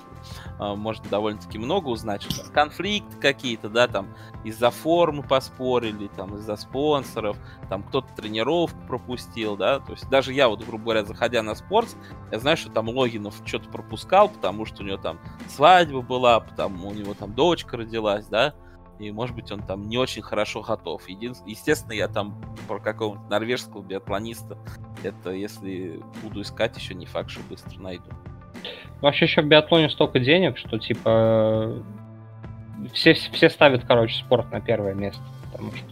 э, 0.61 0.75
можно 0.75 1.05
довольно-таки 1.09 1.59
много 1.59 1.88
узнать, 1.88 2.23
что 2.23 2.49
конфликты 2.53 3.16
какие-то, 3.16 3.68
да, 3.68 3.88
там, 3.88 4.14
из-за 4.44 4.71
формы 4.71 5.25
поспорили, 5.25 6.09
там, 6.16 6.37
из-за 6.37 6.55
спонсоров, 6.55 7.37
там, 7.68 7.83
кто-то 7.83 8.14
тренировку 8.14 8.79
пропустил, 8.87 9.57
да, 9.57 9.81
то 9.81 9.92
есть 9.92 10.09
даже 10.09 10.33
я 10.33 10.49
вот, 10.49 10.64
грубо 10.64 10.85
говоря, 10.85 11.05
заходя 11.05 11.42
на 11.42 11.57
спорт, 11.57 11.97
я 12.31 12.38
знаю, 12.38 12.57
что 12.57 12.71
там 12.71 12.88
Логинов 12.88 13.35
что-то 13.44 13.68
пропускал, 13.71 14.29
потому 14.29 14.66
что 14.66 14.85
у 14.85 14.87
него 14.87 14.99
там 14.99 15.18
свадьба 15.49 16.01
была, 16.01 16.38
потому 16.38 16.88
у 16.88 16.94
него 16.94 17.14
там 17.14 17.35
дочка 17.35 17.77
родилась, 17.77 18.27
да, 18.27 18.55
и, 18.98 19.11
может 19.12 19.34
быть, 19.34 19.50
он 19.52 19.62
там 19.62 19.88
не 19.88 19.96
очень 19.96 20.22
хорошо 20.22 20.62
готов. 20.62 21.08
Един... 21.08 21.34
Естественно, 21.46 21.92
я 21.92 22.08
там 22.08 22.40
про 22.66 22.80
какого-нибудь 22.80 23.30
норвежского 23.30 23.82
биатлониста, 23.82 24.58
это 25.02 25.30
если 25.30 26.00
буду 26.22 26.42
искать, 26.42 26.76
еще 26.76 26.94
не 26.94 27.06
факт, 27.06 27.30
что 27.30 27.40
быстро 27.48 27.78
найду. 27.80 28.11
Вообще 29.00 29.26
еще 29.26 29.42
в 29.42 29.46
биатлоне 29.46 29.88
столько 29.90 30.18
денег, 30.18 30.58
что 30.58 30.78
типа 30.78 31.82
все, 32.92 33.14
все 33.14 33.48
ставят, 33.50 33.84
короче, 33.84 34.18
спорт 34.18 34.50
на 34.50 34.61
первое 34.61 34.94
место, 34.94 35.22
потому 35.52 35.72
что 35.72 35.88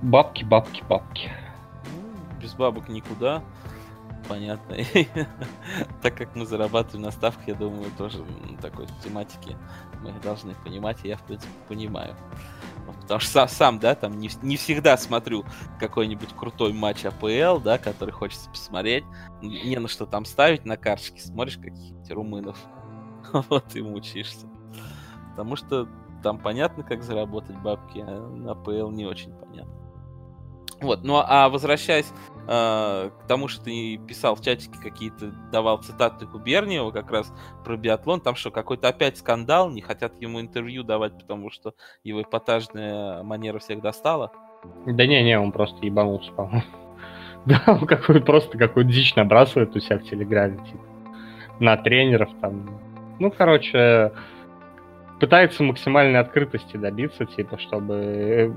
бабки, 0.00 0.44
бабки, 0.44 0.82
бабки. 0.88 1.30
Ну, 1.84 2.40
без 2.40 2.54
бабок 2.54 2.88
никуда 2.88 3.42
понятно. 4.28 4.76
так 6.02 6.16
как 6.16 6.34
мы 6.34 6.46
зарабатываем 6.46 7.02
на 7.02 7.10
ставках, 7.10 7.48
я 7.48 7.54
думаю, 7.54 7.90
тоже 7.96 8.24
такой 8.60 8.86
тематики 9.04 9.56
мы 10.02 10.12
должны 10.22 10.54
понимать, 10.64 10.98
и 11.04 11.08
я, 11.08 11.16
в 11.16 11.22
принципе, 11.22 11.52
понимаю. 11.68 12.16
Потому 13.02 13.20
что 13.20 13.30
сам, 13.30 13.48
сам 13.48 13.78
да, 13.78 13.94
там 13.94 14.18
не, 14.18 14.30
не 14.42 14.56
всегда 14.56 14.96
смотрю 14.96 15.44
какой-нибудь 15.78 16.30
крутой 16.36 16.72
матч 16.72 17.04
АПЛ, 17.04 17.60
да, 17.62 17.78
который 17.78 18.10
хочется 18.10 18.50
посмотреть. 18.50 19.04
Не 19.40 19.78
на 19.78 19.88
что 19.88 20.06
там 20.06 20.24
ставить 20.24 20.64
на 20.64 20.76
карточке, 20.76 21.20
смотришь 21.20 21.56
каких-нибудь 21.56 22.10
румынов. 22.10 22.58
вот 23.32 23.74
и 23.74 23.82
мучаешься. 23.82 24.46
Потому 25.30 25.56
что 25.56 25.88
там 26.22 26.38
понятно, 26.38 26.82
как 26.82 27.02
заработать 27.02 27.56
бабки, 27.56 27.98
а 27.98 28.28
на 28.28 28.52
АПЛ 28.52 28.90
не 28.90 29.06
очень 29.06 29.32
понятно. 29.32 29.72
Вот, 30.80 31.04
ну 31.04 31.22
а 31.24 31.48
возвращаясь 31.48 32.06
к 32.46 33.12
тому, 33.28 33.48
что 33.48 33.64
ты 33.64 33.98
писал 33.98 34.34
в 34.34 34.42
чатике 34.42 34.78
какие-то, 34.82 35.32
давал 35.52 35.78
цитаты 35.78 36.26
Губерниева 36.26 36.90
как 36.90 37.10
раз 37.10 37.32
про 37.64 37.76
биатлон, 37.76 38.20
там 38.20 38.34
что, 38.34 38.50
какой-то 38.50 38.88
опять 38.88 39.18
скандал, 39.18 39.70
не 39.70 39.80
хотят 39.80 40.20
ему 40.20 40.40
интервью 40.40 40.82
давать, 40.82 41.18
потому 41.18 41.50
что 41.50 41.74
его 42.02 42.22
эпатажная 42.22 43.22
манера 43.22 43.58
всех 43.58 43.80
достала? 43.80 44.32
Да 44.86 45.06
не-не, 45.06 45.38
он 45.38 45.52
просто 45.52 45.84
ебанулся, 45.84 46.32
по-моему. 46.32 46.62
Да, 47.44 47.60
он 47.66 47.86
какой 47.88 48.20
просто 48.20 48.56
какой 48.56 48.84
дичь 48.84 49.16
набрасывает 49.16 49.74
у 49.74 49.80
себя 49.80 49.98
в 49.98 50.04
Телеграме, 50.04 50.58
типа, 50.64 50.84
на 51.58 51.76
тренеров 51.76 52.28
там. 52.40 52.78
Ну, 53.18 53.32
короче, 53.32 54.12
пытается 55.18 55.64
максимальной 55.64 56.20
открытости 56.20 56.76
добиться, 56.76 57.26
типа, 57.26 57.58
чтобы 57.58 58.54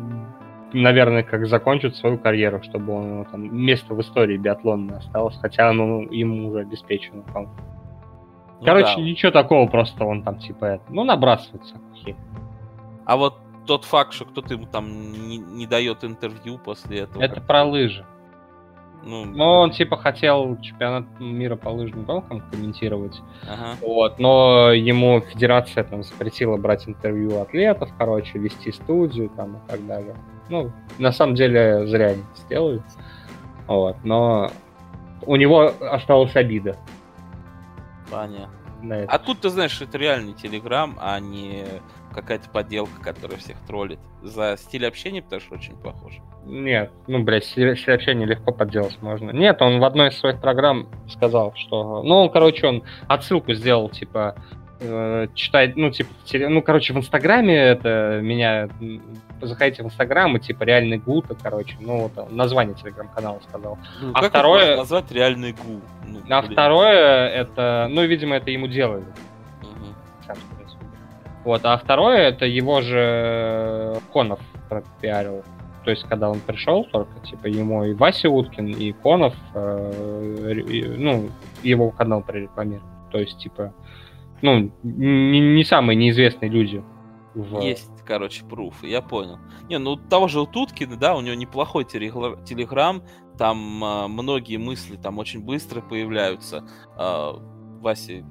наверное, 0.74 1.24
как 1.24 1.48
закончит 1.48 1.96
свою 1.96 2.18
карьеру, 2.18 2.62
чтобы 2.64 2.94
он 2.94 3.26
там 3.26 3.56
место 3.56 3.94
в 3.94 4.02
истории 4.02 4.38
биатлона 4.38 4.98
осталось, 4.98 5.38
хотя 5.42 5.70
оно 5.70 6.02
ему 6.04 6.50
уже 6.50 6.60
обеспечено, 6.62 7.22
по 7.24 7.42
ну, 7.42 8.66
Короче, 8.66 8.96
да. 8.96 9.02
ничего 9.02 9.32
такого, 9.32 9.68
просто 9.68 10.06
он 10.06 10.24
там 10.24 10.40
типа 10.40 10.66
это, 10.66 10.84
ну 10.90 11.04
набрасывается. 11.04 11.76
А 13.06 13.18
вот 13.18 13.38
тот 13.66 13.84
факт, 13.86 14.14
что 14.14 14.26
кто-то 14.26 14.54
ему 14.54 14.66
там 14.66 15.12
не, 15.28 15.38
не 15.38 15.68
дает 15.68 16.04
интервью 16.04 16.58
после 16.58 17.02
этого. 17.02 17.22
Это 17.22 17.42
про 17.42 17.64
лыжи. 17.64 18.06
Ну, 19.04 19.24
ну, 19.24 19.44
он 19.44 19.72
типа 19.72 19.98
хотел 19.98 20.58
чемпионат 20.62 21.06
мира 21.20 21.56
по 21.56 21.70
лыжным 21.70 22.06
гонкам 22.06 22.42
комментировать. 22.50 23.22
Ага. 23.44 23.78
Вот, 23.82 24.18
но 24.18 24.72
ему 24.72 25.22
федерация 25.22 25.84
там 25.84 26.04
запретила 26.04 26.58
брать 26.58 26.88
интервью 26.88 27.40
атлетов, 27.40 27.92
короче, 28.00 28.40
вести 28.40 28.72
студию 28.72 29.30
там 29.30 29.58
и 29.58 29.70
так 29.70 29.86
далее. 29.86 30.16
Ну, 30.50 30.72
на 31.00 31.12
самом 31.12 31.36
деле, 31.36 31.86
зря 31.88 32.08
они 32.10 32.24
сделали. 32.36 32.82
Вот, 33.68 33.98
но 34.04 34.52
у 35.26 35.36
него 35.36 35.72
осталась 35.82 36.36
обида. 36.36 36.78
Понятно. 38.12 38.50
А 39.08 39.18
тут 39.18 39.42
ты 39.42 39.50
знаешь, 39.50 39.82
это 39.82 39.98
реальный 39.98 40.34
Телеграм, 40.34 40.96
а 41.02 41.20
не 41.20 41.66
какая-то 42.14 42.50
подделка, 42.50 43.02
которая 43.02 43.38
всех 43.38 43.58
троллит. 43.68 44.00
За 44.22 44.56
стиль 44.58 44.86
общения, 44.86 45.22
потому 45.22 45.42
что 45.42 45.56
очень 45.56 45.76
похож. 45.76 46.14
Нет, 46.46 46.92
ну, 47.08 47.24
блядь, 47.24 47.46
стиль, 47.46 47.76
стиль 47.78 47.96
общения 47.96 48.26
легко 48.26 48.52
подделать 48.52 49.02
можно. 49.02 49.32
Нет, 49.32 49.62
он 49.62 49.80
в 49.80 49.84
одной 49.84 50.10
из 50.10 50.20
своих 50.20 50.40
программ 50.40 50.88
сказал, 51.10 51.54
что... 51.56 52.04
Ну, 52.04 52.30
короче, 52.30 52.68
он 52.68 52.84
отсылку 53.08 53.54
сделал, 53.54 53.90
типа, 53.90 54.36
э, 54.86 55.28
читать, 55.34 55.76
ну, 55.76 55.90
типа, 55.90 56.10
ну, 56.50 56.62
короче, 56.62 56.94
в 56.94 56.98
Инстаграме 56.98 57.56
это 57.56 58.20
меня 58.22 58.70
заходите 59.42 59.84
в 59.84 59.88
Инстаграм 59.88 60.36
и 60.36 60.40
типа 60.40 60.64
реальный 60.64 60.98
гута, 60.98 61.36
короче, 61.42 61.76
ну 61.80 62.04
вот 62.04 62.32
название 62.32 62.76
телеграм-канала 62.76 63.40
сказал. 63.48 63.78
Ну, 64.02 64.12
а 64.14 64.22
как 64.22 64.30
второе 64.30 64.78
назвать 64.78 65.12
реальный 65.12 65.54
гу? 65.54 65.82
Ну, 66.08 66.22
а 66.30 66.42
блин. 66.42 66.54
второе 66.54 67.30
это, 67.30 67.88
ну 67.90 68.06
видимо 68.06 68.36
это 68.36 68.52
ему 68.52 68.68
делали. 68.68 69.06
Угу. 69.62 70.36
Вот, 71.44 71.62
а 71.64 71.78
второе 71.78 72.30
это 72.30 72.46
его 72.46 72.82
же 72.82 74.00
Конов 74.12 74.40
пропиарил. 74.70 75.44
То 75.84 75.92
есть, 75.92 76.04
когда 76.10 76.32
он 76.32 76.40
пришел, 76.40 76.84
только 76.86 77.20
типа 77.20 77.46
ему 77.46 77.84
и 77.84 77.94
Вася 77.94 78.28
Уткин, 78.28 78.70
и 78.70 78.92
Конов, 78.92 79.36
э, 79.54 80.54
и, 80.68 80.84
ну, 80.84 81.30
его 81.62 81.92
канал 81.92 82.24
прорекламировал. 82.24 82.90
То 83.12 83.20
есть, 83.20 83.38
типа, 83.38 83.72
ну, 84.46 84.72
не, 84.84 85.40
не 85.40 85.64
самые 85.64 85.96
неизвестные 85.96 86.50
люди. 86.50 86.84
В... 87.34 87.60
Есть 87.60 87.96
короче, 88.06 88.46
пруф, 88.46 88.84
я 88.84 89.02
понял. 89.02 89.40
Не, 89.68 89.78
ну 89.80 89.98
того 89.98 90.28
же 90.28 90.46
Туткина, 90.46 90.96
да, 90.96 91.16
у 91.16 91.22
него 91.22 91.36
неплохой 91.36 91.84
телеграм, 91.84 93.04
там 93.38 93.84
э, 93.84 94.08
многие 94.08 94.58
мысли 94.58 94.96
там 94.96 95.18
очень 95.18 95.44
быстро 95.44 95.82
появляются. 95.82 96.66
Э, 96.98 97.34
Вася 97.82 98.24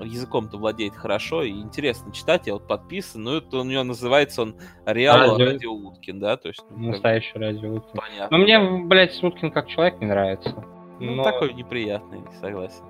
языком-то 0.00 0.58
владеет 0.58 0.94
хорошо 0.94 1.42
и 1.42 1.50
интересно 1.50 2.12
читать, 2.12 2.46
я 2.46 2.52
вот 2.52 2.68
подписан, 2.68 3.24
ну 3.24 3.38
это 3.38 3.58
у 3.58 3.64
него 3.64 3.82
называется 3.82 4.42
он 4.42 4.54
Реал 4.86 5.32
Радио, 5.32 5.46
Радио 5.46 5.72
Уткин, 5.72 6.20
да, 6.20 6.36
то 6.36 6.48
есть... 6.48 6.62
Ну, 6.70 6.90
Настоящий 6.90 7.32
как... 7.32 7.42
Радио 7.42 7.74
Уткин. 7.74 7.98
Понятно. 7.98 8.38
Но 8.38 8.44
мне, 8.44 8.86
блядь, 8.86 9.20
Уткин 9.20 9.50
как 9.50 9.66
человек 9.66 10.00
не 10.00 10.06
нравится. 10.06 10.64
Ну, 11.00 11.16
Но... 11.16 11.24
такой 11.24 11.52
неприятный, 11.52 12.20
согласен. 12.40 12.84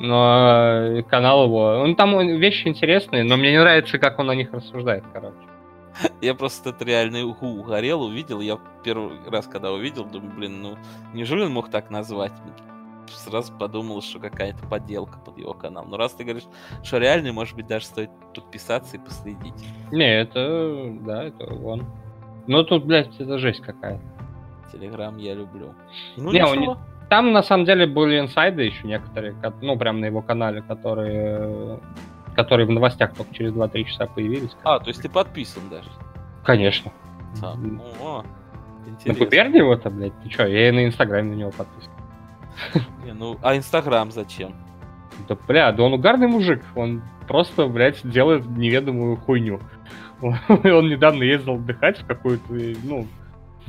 Но 0.00 0.96
э, 0.96 1.02
канал 1.02 1.44
его, 1.44 1.82
он 1.82 1.94
там 1.94 2.18
вещи 2.38 2.66
интересные, 2.68 3.22
но 3.22 3.36
мне 3.36 3.52
не 3.52 3.60
нравится, 3.60 3.98
как 3.98 4.18
он 4.18 4.30
о 4.30 4.34
них 4.34 4.50
рассуждает, 4.50 5.04
короче. 5.12 5.36
Я 6.22 6.34
просто 6.34 6.70
этот 6.70 6.82
реальный 6.82 7.22
уху 7.22 7.46
угорел, 7.46 8.02
увидел. 8.02 8.40
Я 8.40 8.58
первый 8.82 9.18
раз, 9.28 9.46
когда 9.46 9.72
увидел, 9.72 10.06
думаю, 10.06 10.32
блин, 10.34 10.62
ну, 10.62 10.78
неужели 11.12 11.42
он 11.42 11.52
мог 11.52 11.70
так 11.70 11.90
назвать? 11.90 12.32
Сразу 13.08 13.52
подумал, 13.52 14.00
что 14.00 14.20
какая-то 14.20 14.66
подделка 14.68 15.18
под 15.18 15.36
его 15.36 15.52
канал. 15.52 15.84
Но 15.86 15.98
раз 15.98 16.12
ты 16.12 16.24
говоришь, 16.24 16.46
что 16.82 16.96
реальный, 16.96 17.32
может 17.32 17.54
быть, 17.54 17.66
даже 17.66 17.84
стоит 17.84 18.10
подписаться 18.34 18.96
и 18.96 19.00
последить. 19.00 19.52
Не, 19.90 20.20
это, 20.20 20.96
да, 21.02 21.24
это 21.24 21.44
он. 21.44 21.84
Ну, 22.46 22.62
тут, 22.64 22.84
блядь, 22.84 23.20
это 23.20 23.38
жесть 23.38 23.60
какая-то. 23.60 24.02
Телеграм 24.72 25.18
я 25.18 25.34
люблю. 25.34 25.74
Ну, 26.16 26.32
не, 26.32 26.42
он 26.42 26.58
не... 26.58 26.76
Там, 27.10 27.32
на 27.32 27.42
самом 27.42 27.64
деле, 27.66 27.86
были 27.86 28.20
инсайды 28.20 28.62
еще 28.62 28.86
некоторые, 28.86 29.34
ну, 29.60 29.76
прям 29.76 30.00
на 30.00 30.06
его 30.06 30.22
канале, 30.22 30.62
которые 30.62 31.80
которые 32.36 32.66
в 32.66 32.70
новостях 32.70 33.12
только 33.14 33.34
через 33.34 33.52
2-3 33.52 33.84
часа 33.84 34.06
появились. 34.06 34.56
А, 34.62 34.78
то 34.78 34.88
есть 34.88 35.02
ты 35.02 35.08
подписан 35.08 35.62
даже? 35.68 35.88
Конечно. 36.44 36.92
А, 37.42 37.54
о, 38.00 38.24
На 39.04 39.14
Губерниева-то, 39.14 39.90
блядь, 39.90 40.12
ты 40.22 40.28
чё, 40.28 40.46
я 40.46 40.68
и 40.68 40.72
на 40.72 40.86
Инстаграме 40.86 41.32
на 41.32 41.34
него 41.34 41.50
подписан. 41.50 41.92
Не, 43.04 43.12
ну, 43.12 43.36
а 43.42 43.56
Инстаграм 43.56 44.10
зачем? 44.10 44.54
Да, 45.28 45.36
бля, 45.46 45.72
да 45.72 45.82
он 45.82 45.92
угарный 45.92 46.28
мужик, 46.28 46.62
он 46.74 47.02
просто, 47.28 47.66
блядь, 47.66 48.00
делает 48.08 48.46
неведомую 48.46 49.16
хуйню. 49.16 49.60
Он 50.20 50.88
недавно 50.88 51.22
ездил 51.22 51.54
отдыхать 51.54 51.98
в 51.98 52.06
какую-то, 52.06 52.52
ну, 52.84 53.06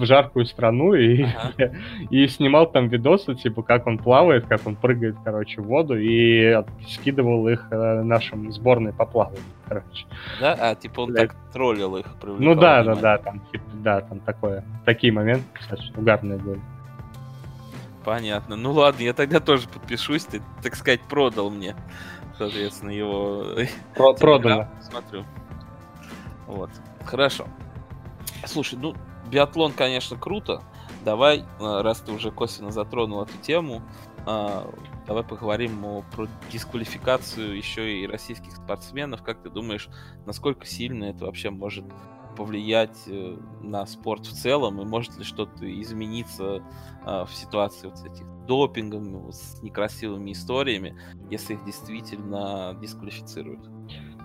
в 0.01 0.05
жаркую 0.05 0.45
страну 0.45 0.93
и, 0.93 1.23
ага. 1.23 1.73
и 2.09 2.27
снимал 2.27 2.69
там 2.69 2.89
видосы, 2.89 3.35
типа, 3.35 3.61
как 3.63 3.87
он 3.87 3.97
плавает, 3.97 4.45
как 4.47 4.65
он 4.65 4.75
прыгает, 4.75 5.15
короче, 5.23 5.61
в 5.61 5.65
воду, 5.65 5.97
и 5.97 6.61
скидывал 6.89 7.47
их 7.47 7.67
э, 7.71 8.01
нашим 8.03 8.51
сборной 8.51 8.93
по 8.93 9.05
плаванию, 9.05 9.43
короче. 9.67 10.05
Да? 10.39 10.57
А, 10.59 10.75
типа 10.75 11.01
он 11.01 11.13
Блядь. 11.13 11.29
так 11.29 11.37
троллил 11.53 11.97
их, 11.97 12.05
Ну 12.23 12.55
да, 12.55 12.81
внимание. 12.81 12.83
да, 12.83 12.95
да, 12.95 13.17
там, 13.19 13.39
типа, 13.51 13.63
да, 13.76 14.01
там 14.01 14.19
такое, 14.21 14.63
такие 14.86 15.13
моменты, 15.13 15.45
кстати, 15.53 15.84
угарные 15.95 16.38
были. 16.39 16.59
Понятно. 18.03 18.55
Ну 18.55 18.71
ладно, 18.71 19.03
я 19.03 19.13
тогда 19.13 19.39
тоже 19.39 19.67
подпишусь, 19.67 20.26
ты, 20.26 20.41
так 20.63 20.76
сказать, 20.76 21.01
продал 21.01 21.51
мне, 21.51 21.76
соответственно, 22.38 22.89
его... 22.91 23.45
Про 23.95 24.13
продано. 24.19 24.67
Смотрю. 24.82 25.23
Вот. 26.47 26.71
Хорошо. 27.05 27.45
Слушай, 28.45 28.80
ну, 28.82 28.95
биатлон, 29.32 29.71
конечно, 29.71 30.17
круто. 30.17 30.61
Давай, 31.03 31.39
э, 31.39 31.82
раз 31.82 31.99
ты 32.01 32.11
уже 32.11 32.32
косвенно 32.32 32.71
затронул 32.71 33.23
эту 33.23 33.38
тему, 33.39 33.82
э, 34.27 34.65
давай 35.07 35.23
поговорим 35.23 35.84
о, 35.84 36.03
про 36.15 36.27
дисквалификацию 36.51 37.57
еще 37.57 38.01
и 38.01 38.05
российских 38.05 38.51
спортсменов. 38.51 39.23
Как 39.23 39.41
ты 39.41 39.49
думаешь, 39.49 39.89
насколько 40.25 40.65
сильно 40.67 41.05
это 41.05 41.25
вообще 41.25 41.49
может 41.49 41.86
повлиять 42.38 42.97
э, 43.07 43.38
на 43.61 43.86
спорт 43.88 44.27
в 44.27 44.34
целом, 44.34 44.79
и 44.79 44.86
может 44.86 45.17
ли 45.17 45.23
что-то 45.23 45.82
измениться 45.82 46.61
в 47.03 47.29
ситуации 47.34 47.88
вот 47.88 47.97
с 47.97 48.05
этих 48.05 48.27
допингом, 48.45 49.32
с 49.32 49.59
некрасивыми 49.63 50.34
историями, 50.34 50.95
если 51.32 51.55
их 51.55 51.65
действительно 51.65 52.77
дисквалифицируют? 52.79 53.67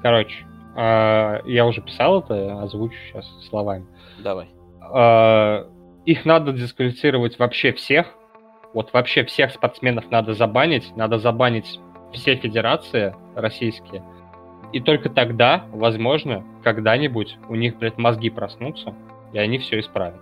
Короче, 0.02 0.46
я 0.76 1.66
уже 1.66 1.80
писал 1.80 2.20
это, 2.20 2.60
озвучу 2.62 2.98
сейчас 3.08 3.24
словами. 3.48 3.86
Давай 4.22 4.55
их 6.04 6.24
надо 6.24 6.52
дисквалифицировать 6.52 7.38
вообще 7.38 7.72
всех. 7.72 8.14
Вот 8.74 8.92
вообще 8.92 9.24
всех 9.24 9.52
спортсменов 9.52 10.10
надо 10.10 10.34
забанить. 10.34 10.94
Надо 10.96 11.18
забанить 11.18 11.80
все 12.12 12.36
федерации 12.36 13.14
российские. 13.34 14.02
И 14.72 14.80
только 14.80 15.08
тогда, 15.08 15.64
возможно, 15.72 16.44
когда-нибудь 16.62 17.38
у 17.48 17.54
них, 17.54 17.78
блядь, 17.78 17.98
мозги 17.98 18.30
проснутся, 18.30 18.94
и 19.32 19.38
они 19.38 19.58
все 19.58 19.80
исправят. 19.80 20.20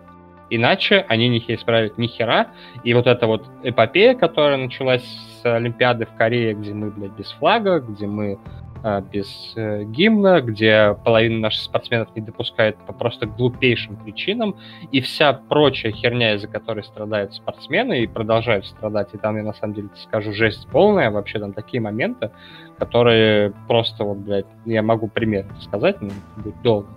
Иначе 0.51 1.05
они 1.09 1.29
не 1.29 1.39
исправят 1.39 1.97
ни 1.99 2.07
хера. 2.07 2.49
И 2.85 2.93
вот 2.95 3.07
эта 3.07 3.27
вот 3.27 3.47
эпопея, 3.62 4.15
которая 4.15 4.59
началась 4.59 5.03
с 5.03 5.45
Олимпиады 5.45 6.07
в 6.07 6.15
Корее, 6.17 6.55
где 6.55 6.75
мы, 6.75 6.91
блядь, 6.91 7.12
без 7.12 7.31
флага, 7.33 7.81
где 7.81 8.07
мы 8.07 8.39
без 8.85 9.53
э, 9.57 9.85
гимна, 9.85 10.43
где 10.43 10.95
половина 11.05 11.39
наших 11.39 11.62
спортсменов 11.62 12.14
не 12.14 12.20
допускает 12.20 12.76
по 12.76 12.93
просто 12.93 13.26
глупейшим 13.26 13.97
причинам, 13.97 14.57
и 14.93 15.01
вся 15.01 15.32
прочая 15.32 15.93
херня, 15.93 16.35
из-за 16.35 16.49
которой 16.49 16.85
страдают 16.85 17.32
спортсмены 17.32 18.03
и 18.03 18.07
продолжают 18.07 18.66
страдать, 18.66 19.09
и 19.14 19.16
там 19.16 19.39
я 19.39 19.43
на 19.43 19.55
самом 19.55 19.74
деле 19.74 19.89
скажу 19.97 20.32
жесть 20.35 20.68
полная, 20.70 21.11
вообще 21.11 21.39
там 21.39 21.55
такие 21.55 21.80
моменты, 21.80 22.30
которые 22.78 23.55
просто 23.68 24.05
вот, 24.05 24.18
блядь, 24.18 24.47
я 24.66 24.82
могу 24.82 25.09
пример 25.09 25.47
сказать, 25.62 26.03
но 26.03 26.11
будет 26.37 26.61
долго. 26.62 26.89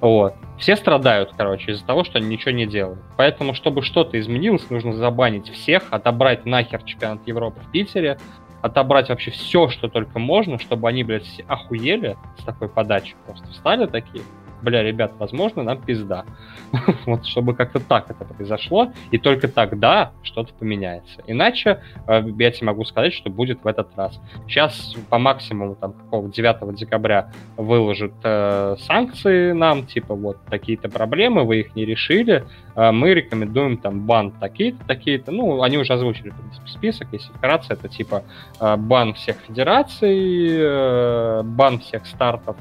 Вот. 0.00 0.34
Все 0.58 0.74
страдают, 0.74 1.32
короче, 1.36 1.72
из-за 1.72 1.84
того, 1.84 2.02
что 2.02 2.18
они 2.18 2.28
ничего 2.28 2.50
не 2.50 2.66
делают. 2.66 2.98
Поэтому, 3.16 3.54
чтобы 3.54 3.82
что-то 3.82 4.18
изменилось, 4.18 4.70
нужно 4.70 4.92
забанить 4.92 5.48
всех, 5.50 5.84
отобрать 5.90 6.46
нахер 6.46 6.82
чемпионат 6.82 7.26
Европы 7.26 7.60
в 7.60 7.70
Питере, 7.70 8.18
отобрать 8.62 9.08
вообще 9.08 9.30
все, 9.30 9.68
что 9.68 9.88
только 9.88 10.18
можно, 10.18 10.58
чтобы 10.58 10.88
они, 10.88 11.04
блядь, 11.04 11.24
все 11.24 11.44
охуели 11.48 12.16
с 12.38 12.44
такой 12.44 12.68
подачи. 12.68 13.14
Просто 13.26 13.46
встали 13.48 13.86
такие, 13.86 14.22
бля, 14.62 14.82
ребят, 14.82 15.12
возможно, 15.18 15.62
нам 15.62 15.80
пизда. 15.80 16.24
вот 17.06 17.26
чтобы 17.26 17.54
как-то 17.54 17.80
так 17.80 18.10
это 18.10 18.24
произошло, 18.24 18.92
и 19.10 19.18
только 19.18 19.48
тогда 19.48 20.12
что-то 20.22 20.52
поменяется. 20.54 21.22
Иначе 21.26 21.80
э, 22.06 22.22
я 22.38 22.50
тебе 22.50 22.66
могу 22.66 22.84
сказать, 22.84 23.12
что 23.12 23.30
будет 23.30 23.62
в 23.62 23.66
этот 23.66 23.88
раз. 23.96 24.20
Сейчас 24.46 24.94
по 25.08 25.18
максимуму 25.18 25.74
там 25.74 25.92
какого 25.92 26.28
9 26.28 26.74
декабря 26.74 27.32
выложат 27.56 28.12
э, 28.22 28.76
санкции 28.80 29.52
нам, 29.52 29.86
типа 29.86 30.14
вот 30.14 30.38
такие-то 30.48 30.88
проблемы, 30.88 31.44
вы 31.44 31.60
их 31.60 31.74
не 31.74 31.84
решили, 31.84 32.44
э, 32.74 32.90
мы 32.90 33.14
рекомендуем 33.14 33.78
там 33.78 34.06
бан 34.06 34.32
такие-то, 34.32 34.84
такие-то, 34.86 35.30
ну, 35.32 35.62
они 35.62 35.78
уже 35.78 35.92
озвучили, 35.92 36.30
принципе, 36.30 36.68
список, 36.68 37.08
если 37.12 37.32
вкратце, 37.32 37.74
это 37.74 37.88
типа 37.88 38.24
э, 38.60 38.76
бан 38.76 39.14
всех 39.14 39.36
федераций, 39.46 40.46
э, 40.60 41.42
бан 41.44 41.80
всех 41.80 42.06
стартов, 42.06 42.56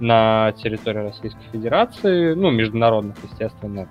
на 0.00 0.52
территории 0.52 0.98
Российской 0.98 1.44
Федерации, 1.52 2.34
ну, 2.34 2.50
международных, 2.50 3.16
естественно. 3.22 3.88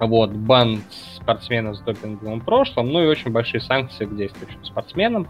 Вот, 0.00 0.30
бан 0.30 0.80
спортсменов 1.16 1.76
с 1.76 1.80
допинговым 1.80 2.40
прошлым, 2.40 2.88
ну 2.92 3.02
и 3.02 3.06
очень 3.06 3.32
большие 3.32 3.60
санкции 3.60 4.06
к 4.06 4.16
действующим 4.16 4.64
спортсменам. 4.64 5.28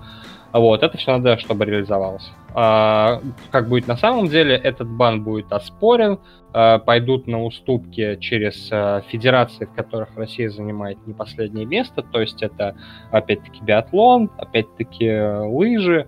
Вот, 0.52 0.82
это 0.82 0.96
все 0.96 1.12
надо, 1.12 1.38
чтобы 1.38 1.64
реализовалось. 1.66 2.30
А, 2.54 3.20
как 3.50 3.68
будет 3.68 3.86
на 3.86 3.96
самом 3.96 4.28
деле, 4.28 4.56
этот 4.56 4.88
бан 4.88 5.22
будет 5.22 5.52
оспорен, 5.52 6.18
а, 6.52 6.78
пойдут 6.78 7.26
на 7.26 7.44
уступки 7.44 8.16
через 8.20 8.68
а, 8.70 9.02
федерации, 9.08 9.66
в 9.66 9.72
которых 9.74 10.08
Россия 10.16 10.48
занимает 10.48 10.98
не 11.06 11.12
последнее 11.12 11.66
место, 11.66 12.02
то 12.02 12.20
есть 12.20 12.42
это 12.42 12.76
опять-таки 13.10 13.62
биатлон, 13.62 14.30
опять-таки 14.38 15.10
лыжи, 15.46 16.06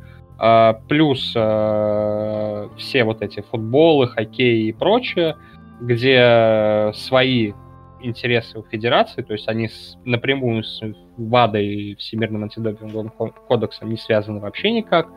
плюс 0.89 1.35
а, 1.37 2.71
все 2.79 3.05
вот 3.05 3.21
эти 3.21 3.41
футболы, 3.41 4.09
хоккей 4.09 4.69
и 4.69 4.73
прочее, 4.73 5.37
где 5.81 6.93
свои 6.95 7.53
интересы 8.03 8.59
у 8.59 8.63
федерации, 8.63 9.23
то 9.23 9.33
есть 9.33 9.49
они 9.49 9.69
напрямую 10.05 10.65
с 10.65 10.81
ВАДА 11.17 11.59
и 11.59 11.95
Всемирным 11.97 12.45
антидопинговым 12.45 13.11
кодексом 13.11 13.91
не 13.91 13.97
связаны 13.97 14.41
вообще 14.41 14.71
никак. 14.71 15.09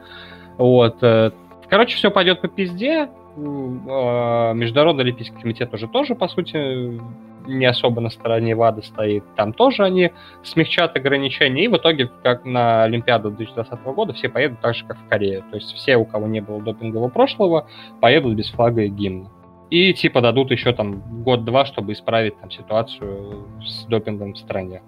Вот. 0.58 0.98
Э, 1.02 1.32
короче, 1.70 1.96
все 1.96 2.12
пойдет 2.12 2.42
по 2.42 2.48
пизде. 2.48 3.10
А, 3.36 4.54
Международный 4.54 5.04
Олимпийский 5.04 5.40
комитет 5.40 5.74
уже 5.74 5.88
тоже, 5.88 6.16
по 6.16 6.28
сути, 6.28 7.00
не 7.48 7.66
особо 7.66 8.02
на 8.02 8.10
стороне 8.10 8.56
ВАДА 8.56 8.82
стоит. 8.84 9.24
Там 9.36 9.54
тоже 9.54 9.84
они 9.84 10.12
смягчат 10.44 10.96
ограничения. 10.96 11.66
И 11.66 11.68
в 11.68 11.78
итоге, 11.78 12.10
как 12.24 12.46
на 12.46 12.84
Олимпиаду 12.84 13.32
2020 13.32 13.84
года, 13.96 14.14
все 14.14 14.30
поедут 14.30 14.62
так 14.62 14.76
же, 14.76 14.86
как 14.86 14.98
в 14.98 15.08
Корее. 15.10 15.44
То 15.50 15.58
есть 15.58 15.74
все, 15.74 15.98
у 15.98 16.06
кого 16.06 16.28
не 16.28 16.42
было 16.42 16.62
допингового 16.62 17.10
прошлого, 17.10 17.68
поедут 18.02 18.36
без 18.36 18.50
флага 18.50 18.84
и 18.84 18.90
гимна. 18.90 19.30
И 19.70 19.94
типа 19.94 20.22
дадут 20.22 20.52
еще 20.52 20.72
там 20.74 21.24
год-два, 21.24 21.66
чтобы 21.66 21.94
исправить 21.94 22.40
там 22.40 22.52
ситуацию 22.52 23.48
с 23.66 23.86
допингом 23.86 24.34
в 24.34 24.38
стране. 24.38 24.84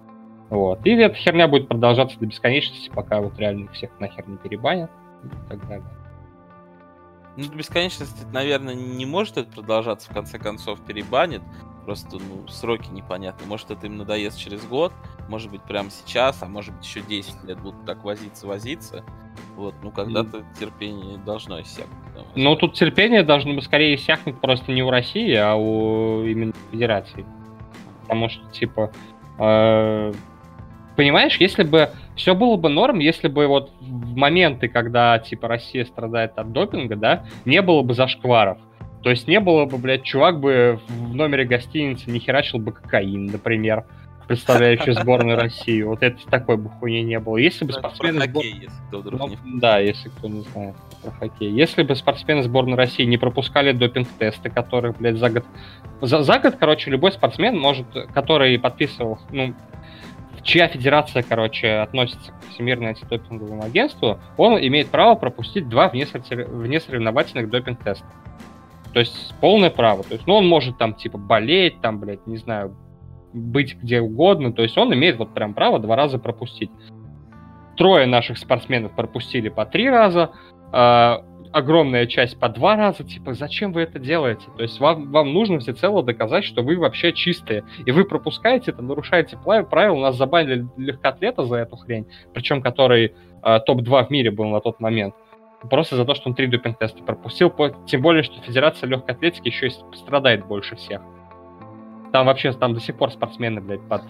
Вот. 0.48 0.86
И 0.86 0.90
эта 0.90 1.14
херня 1.16 1.48
будет 1.48 1.66
продолжаться 1.66 2.18
до 2.20 2.26
бесконечности, 2.26 2.90
пока 2.94 3.20
вот 3.20 3.36
реально 3.38 3.68
всех 3.72 3.90
нахер 3.98 4.28
не 4.28 4.36
перебанят 4.36 4.90
и 5.24 5.48
так 5.48 5.66
далее. 5.68 5.86
Ну, 7.36 7.44
до 7.44 7.56
бесконечности, 7.56 8.24
наверное, 8.32 8.74
не 8.74 9.04
может 9.04 9.36
это 9.36 9.52
продолжаться, 9.52 10.10
в 10.10 10.14
конце 10.14 10.38
концов, 10.38 10.80
перебанит. 10.80 11.42
Просто, 11.84 12.16
ну, 12.18 12.48
сроки 12.48 12.88
непонятны. 12.90 13.46
Может, 13.46 13.70
это 13.70 13.86
им 13.86 13.96
надоест 13.98 14.38
через 14.38 14.64
год, 14.64 14.92
может 15.28 15.50
быть, 15.50 15.62
прямо 15.62 15.90
сейчас, 15.90 16.42
а 16.42 16.46
может 16.46 16.74
быть, 16.74 16.84
еще 16.84 17.00
10 17.00 17.44
лет 17.44 17.60
будут 17.60 17.84
так 17.84 18.02
возиться, 18.04 18.46
возиться. 18.46 19.04
Вот, 19.54 19.74
ну, 19.82 19.90
когда-то 19.90 20.44
терпение 20.58 21.18
должно 21.18 21.60
иссякнуть. 21.60 21.96
Ну, 22.34 22.56
тут 22.56 22.74
терпение 22.74 23.22
должно 23.22 23.54
бы 23.54 23.62
скорее 23.62 23.94
иссякнуть 23.94 24.40
просто 24.40 24.72
не 24.72 24.82
у 24.82 24.90
России, 24.90 25.34
а 25.34 25.54
у 25.54 26.24
именно 26.24 26.54
Федерации. 26.72 27.24
Потому 28.02 28.30
что, 28.30 28.44
типа, 28.50 28.92
э, 29.38 30.12
понимаешь, 30.96 31.36
если 31.36 31.62
бы 31.62 31.90
все 32.16 32.34
было 32.34 32.56
бы 32.56 32.68
норм, 32.68 32.98
если 32.98 33.28
бы 33.28 33.46
вот 33.46 33.70
в 33.80 34.16
моменты, 34.16 34.68
когда, 34.68 35.18
типа, 35.18 35.48
Россия 35.48 35.84
страдает 35.84 36.32
от 36.36 36.52
допинга, 36.52 36.96
да, 36.96 37.24
не 37.44 37.62
было 37.62 37.82
бы 37.82 37.94
зашкваров. 37.94 38.58
То 39.02 39.10
есть 39.10 39.28
не 39.28 39.38
было 39.38 39.66
бы, 39.66 39.78
блядь, 39.78 40.02
чувак 40.02 40.40
бы 40.40 40.80
в 40.88 41.14
номере 41.14 41.44
гостиницы 41.44 42.10
не 42.10 42.18
херачил 42.18 42.58
бы 42.58 42.72
кокаин, 42.72 43.26
например, 43.26 43.84
представляющий 44.26 44.92
сборную 44.94 45.38
России. 45.38 45.82
Вот 45.82 46.02
это 46.02 46.18
такой 46.28 46.56
бы 46.56 46.70
хуйни 46.70 47.02
не 47.02 47.20
было. 47.20 47.36
Если 47.36 47.64
бы 47.64 47.72
спортсмены... 47.72 48.24
Сбор... 48.24 48.42
если 48.44 48.70
кто 48.88 48.98
вдруг 48.98 49.20
ну, 49.20 49.28
не... 49.28 49.60
Да, 49.60 49.78
если 49.78 50.08
кто 50.08 50.26
не 50.26 50.40
знает 50.40 50.74
про 51.02 51.10
хоккей. 51.12 51.52
Если 51.52 51.82
бы 51.82 51.94
спортсмены 51.94 52.42
сборной 52.42 52.76
России 52.76 53.04
не 53.04 53.18
пропускали 53.18 53.72
допинг-тесты, 53.72 54.50
которые, 54.50 54.92
блядь, 54.98 55.18
за 55.18 55.30
год... 55.30 55.44
За, 56.00 56.22
за 56.22 56.38
год, 56.40 56.56
короче, 56.58 56.90
любой 56.90 57.12
спортсмен 57.12 57.56
может, 57.56 57.86
который 58.12 58.58
подписывал, 58.58 59.20
ну, 59.30 59.54
чья 60.46 60.68
федерация, 60.68 61.22
короче, 61.22 61.78
относится 61.78 62.32
к 62.32 62.52
Всемирному 62.52 62.90
антидопинговому 62.90 63.64
агентству, 63.64 64.18
он 64.36 64.58
имеет 64.58 64.88
право 64.88 65.16
пропустить 65.16 65.68
два 65.68 65.88
внесоревновательных 65.88 67.50
допинг-теста. 67.50 68.06
То 68.92 69.00
есть 69.00 69.34
полное 69.40 69.70
право. 69.70 70.04
То 70.04 70.14
есть, 70.14 70.26
ну, 70.26 70.34
он 70.36 70.48
может 70.48 70.78
там, 70.78 70.94
типа, 70.94 71.18
болеть, 71.18 71.80
там, 71.82 71.98
блядь, 71.98 72.26
не 72.26 72.38
знаю, 72.38 72.74
быть 73.34 73.76
где 73.76 74.00
угодно. 74.00 74.52
То 74.52 74.62
есть 74.62 74.78
он 74.78 74.94
имеет 74.94 75.18
вот 75.18 75.34
прям 75.34 75.52
право 75.52 75.78
два 75.78 75.96
раза 75.96 76.18
пропустить. 76.18 76.70
Трое 77.76 78.06
наших 78.06 78.38
спортсменов 78.38 78.92
пропустили 78.92 79.50
по 79.50 79.66
три 79.66 79.90
раза, 79.90 80.30
э, 80.72 81.16
огромная 81.52 82.06
часть 82.06 82.38
по 82.38 82.48
два 82.48 82.76
раза. 82.76 83.04
Типа, 83.04 83.34
зачем 83.34 83.72
вы 83.72 83.82
это 83.82 83.98
делаете? 83.98 84.46
То 84.56 84.62
есть 84.62 84.80
вам, 84.80 85.10
вам 85.10 85.32
нужно 85.32 85.58
всецело 85.58 86.02
доказать, 86.02 86.44
что 86.44 86.62
вы 86.62 86.76
вообще 86.76 87.12
чистые. 87.12 87.64
И 87.84 87.90
вы 87.90 88.04
пропускаете 88.04 88.70
это, 88.70 88.82
нарушаете 88.82 89.36
правила. 89.36 89.94
У 89.94 90.00
нас 90.00 90.16
забанили 90.16 90.66
легкоатлета 90.76 91.44
за 91.44 91.56
эту 91.56 91.76
хрень, 91.76 92.06
причем 92.32 92.62
который 92.62 93.14
э, 93.42 93.60
топ-2 93.60 94.06
в 94.06 94.10
мире 94.10 94.30
был 94.30 94.46
на 94.46 94.60
тот 94.60 94.80
момент 94.80 95.14
просто 95.68 95.96
за 95.96 96.04
то, 96.04 96.14
что 96.14 96.28
он 96.28 96.34
три 96.34 96.46
допинг-теста 96.46 97.02
пропустил, 97.02 97.52
тем 97.86 98.02
более, 98.02 98.22
что 98.22 98.40
Федерация 98.42 98.88
легкой 98.88 99.14
атлетики 99.14 99.48
еще 99.48 99.68
и 99.68 99.70
страдает 99.96 100.46
больше 100.46 100.76
всех. 100.76 101.02
Там 102.16 102.24
вообще 102.24 102.50
там 102.52 102.72
до 102.72 102.80
сих 102.80 102.96
пор 102.96 103.12
спортсмены, 103.12 103.60
блядь, 103.60 103.82
под 103.82 104.00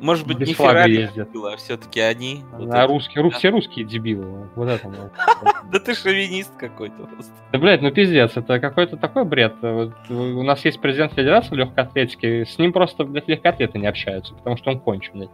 Может 0.00 0.26
быть, 0.26 0.40
не 0.40 0.52
Феррари 0.52 1.02
ездят. 1.02 1.28
а 1.32 1.56
все-таки 1.56 2.00
они. 2.00 2.42
Вот 2.54 2.74
а 2.74 2.78
это. 2.78 2.86
русские, 2.88 3.22
ру- 3.22 3.30
все 3.30 3.50
русские 3.50 3.84
дебилы. 3.84 4.48
Вот 4.56 4.68
это 4.68 4.88
вот. 4.88 5.12
Да 5.70 5.78
ты 5.78 5.94
шовинист 5.94 6.56
какой-то 6.56 7.04
просто. 7.04 7.32
Да, 7.52 7.58
блядь, 7.60 7.80
ну 7.80 7.92
пиздец, 7.92 8.36
это 8.36 8.58
какой-то 8.58 8.96
такой 8.96 9.24
бред. 9.24 9.54
Вот 9.60 9.92
у 10.10 10.42
нас 10.42 10.64
есть 10.64 10.80
президент 10.80 11.12
Федерации 11.12 11.54
легкой 11.54 11.84
атлетики, 11.84 12.42
с 12.42 12.58
ним 12.58 12.72
просто, 12.72 13.04
блядь, 13.04 13.28
легкоатлеты 13.28 13.78
не 13.78 13.86
общаются, 13.86 14.34
потому 14.34 14.56
что 14.56 14.72
он 14.72 14.80
кончен, 14.80 15.12
блядь. 15.14 15.30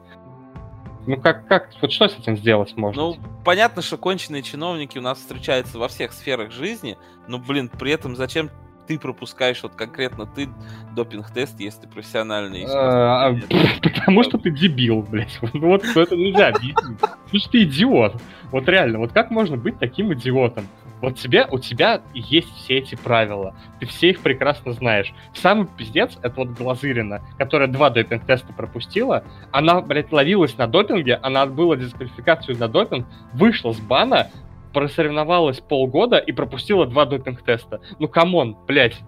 Ну 1.07 1.17
как, 1.19 1.47
как, 1.47 1.71
вот 1.81 1.91
что 1.91 2.09
с 2.09 2.19
этим 2.19 2.37
сделать 2.37 2.77
можно? 2.77 3.01
Ну, 3.01 3.17
понятно, 3.43 3.81
что 3.81 3.97
конченые 3.97 4.43
чиновники 4.43 4.99
у 4.99 5.01
нас 5.01 5.17
встречаются 5.17 5.79
во 5.79 5.89
всех 5.89 6.13
сферах 6.13 6.53
жизни, 6.53 6.99
но, 7.27 7.39
блин, 7.39 7.71
при 7.71 7.93
этом 7.93 8.17
зачем 8.17 8.51
ты 8.89 8.99
пропускаешь, 8.99 9.63
вот 9.63 9.75
конкретно 9.75 10.25
ты, 10.25 10.49
допинг-тест, 10.97 11.61
если 11.61 11.83
ты 11.83 11.89
профессиональный? 11.89 12.65
А, 12.67 13.35
Потому 13.83 14.25
что 14.25 14.39
ты 14.39 14.51
дебил, 14.51 15.03
блядь. 15.03 15.39
Вот 15.53 15.85
это 15.85 16.17
нельзя 16.17 16.49
объяснить. 16.49 16.99
Потому 16.99 17.39
что 17.39 17.51
ты 17.51 17.63
идиот. 17.65 18.21
Вот 18.51 18.67
реально, 18.69 18.99
вот 18.99 19.13
как 19.13 19.31
можно 19.31 19.59
быть 19.59 19.79
таким 19.79 20.15
идиотом? 20.15 20.67
Вот 21.03 21.17
тебе, 21.17 21.47
у 21.51 21.59
тебя 21.59 22.01
есть 22.15 22.53
все 22.57 22.79
эти 22.79 22.95
правила. 22.95 23.55
Ты 23.79 23.87
все 23.87 24.11
их 24.11 24.21
прекрасно 24.21 24.73
знаешь. 24.73 25.13
Самый 25.35 25.67
пиздец 25.67 26.19
это 26.23 26.35
вот 26.37 26.49
Глазырина, 26.49 27.21
которая 27.37 27.69
два 27.69 27.91
допинг-теста 27.91 28.53
пропустила. 28.55 29.23
Она, 29.53 29.83
блядь, 29.83 30.11
ловилась 30.11 30.57
на 30.57 30.67
допинге, 30.67 31.21
она 31.23 31.43
отбыла 31.43 31.77
дисквалификацию 31.77 32.57
за 32.57 32.69
допинг, 32.69 33.07
вышла 33.35 33.73
с 33.73 33.79
бана, 33.79 34.29
просоревновалась 34.73 35.61
полгода 35.61 36.19
и 36.19 36.33
пропустила 36.33 36.87
два 36.87 37.05
допинг-теста. 37.07 37.81
Ну, 37.99 38.09
come 38.09 38.36
on, 38.36 38.57
блядь. 38.67 39.01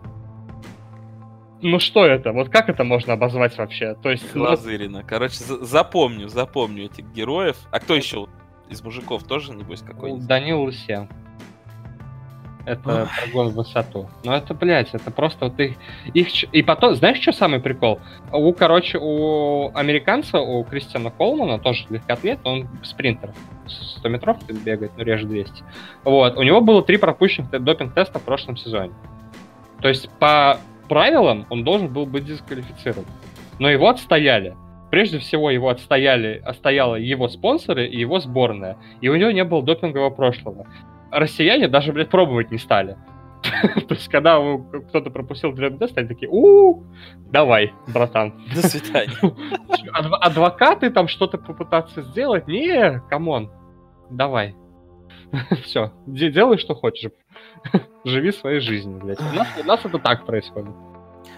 Ну 1.62 1.78
что 1.78 2.06
это? 2.06 2.32
Вот 2.32 2.48
как 2.48 2.68
это 2.70 2.84
можно 2.84 3.12
обозвать 3.12 3.56
вообще? 3.58 3.94
То 4.02 4.10
есть, 4.10 4.34
ну, 4.34 4.44
Глазырина. 4.46 5.02
Короче, 5.04 5.36
за- 5.36 5.62
запомню, 5.64 6.28
запомню 6.28 6.86
этих 6.86 7.04
героев. 7.12 7.56
А 7.70 7.80
кто 7.80 7.94
еще 7.94 8.28
из 8.70 8.82
мужиков 8.82 9.24
тоже, 9.24 9.52
небось, 9.54 9.82
какой-нибудь? 9.82 10.26
Данил 10.26 10.62
Лысенко. 10.62 11.14
Это 12.70 13.08
прогон 13.20 13.48
в 13.48 13.54
высоту. 13.54 14.08
Ну 14.22 14.32
это, 14.32 14.54
блядь, 14.54 14.94
это 14.94 15.10
просто 15.10 15.46
вот 15.46 15.58
их... 15.58 15.72
их... 16.14 16.44
И 16.54 16.62
потом, 16.62 16.94
знаешь, 16.94 17.20
что 17.20 17.32
самый 17.32 17.58
прикол? 17.58 17.98
У, 18.32 18.52
короче, 18.52 18.98
у 19.00 19.72
американца, 19.74 20.38
у 20.38 20.62
Кристиана 20.62 21.10
Колмана, 21.10 21.58
тоже 21.58 21.86
легкоатлет, 21.90 22.38
он 22.44 22.68
спринтер. 22.84 23.32
100 23.66 24.08
метров 24.08 24.36
бегает, 24.64 24.92
ну 24.96 25.02
реже 25.02 25.26
200. 25.26 25.64
Вот, 26.04 26.36
у 26.36 26.42
него 26.42 26.60
было 26.60 26.82
три 26.82 26.96
пропущенных 26.96 27.50
допинг-теста 27.50 28.20
в 28.20 28.22
прошлом 28.22 28.56
сезоне. 28.56 28.92
То 29.80 29.88
есть 29.88 30.08
по 30.20 30.58
правилам 30.88 31.46
он 31.50 31.64
должен 31.64 31.92
был 31.92 32.06
быть 32.06 32.24
дисквалифицирован. 32.24 33.06
Но 33.58 33.68
его 33.68 33.88
отстояли. 33.88 34.56
Прежде 34.90 35.18
всего 35.18 35.50
его 35.50 35.68
отстояли, 35.68 36.42
отстояла 36.44 36.96
его 36.96 37.28
спонсоры 37.28 37.86
и 37.86 37.98
его 37.98 38.20
сборная. 38.20 38.76
И 39.00 39.08
у 39.08 39.16
него 39.16 39.30
не 39.30 39.44
было 39.44 39.62
допингового 39.62 40.10
прошлого. 40.10 40.66
Россияне 41.10 41.68
даже, 41.68 41.92
блядь, 41.92 42.10
пробовать 42.10 42.50
не 42.50 42.58
стали. 42.58 42.96
То 43.88 43.94
есть, 43.94 44.08
когда 44.08 44.38
кто-то 44.88 45.10
пропустил 45.10 45.54
тест, 45.54 45.96
они 45.96 46.08
такие, 46.08 46.28
у 46.30 46.84
давай, 47.30 47.72
братан. 47.88 48.34
До 48.54 48.66
свидания. 48.66 49.16
Адв- 49.22 50.18
Адвокаты 50.20 50.90
там 50.90 51.08
что-то 51.08 51.38
попытаться 51.38 52.02
сделать? 52.02 52.46
Не, 52.46 53.00
come 53.08 53.32
on, 53.32 53.50
давай. 54.10 54.54
Все, 55.64 55.92
делай, 56.06 56.58
что 56.58 56.74
хочешь. 56.74 57.12
Живи 58.04 58.32
своей 58.32 58.60
жизнью, 58.60 58.98
блядь. 58.98 59.20
У 59.20 59.36
нас, 59.36 59.48
у 59.62 59.66
нас 59.66 59.84
это 59.84 59.98
так 59.98 60.26
происходит. 60.26 60.74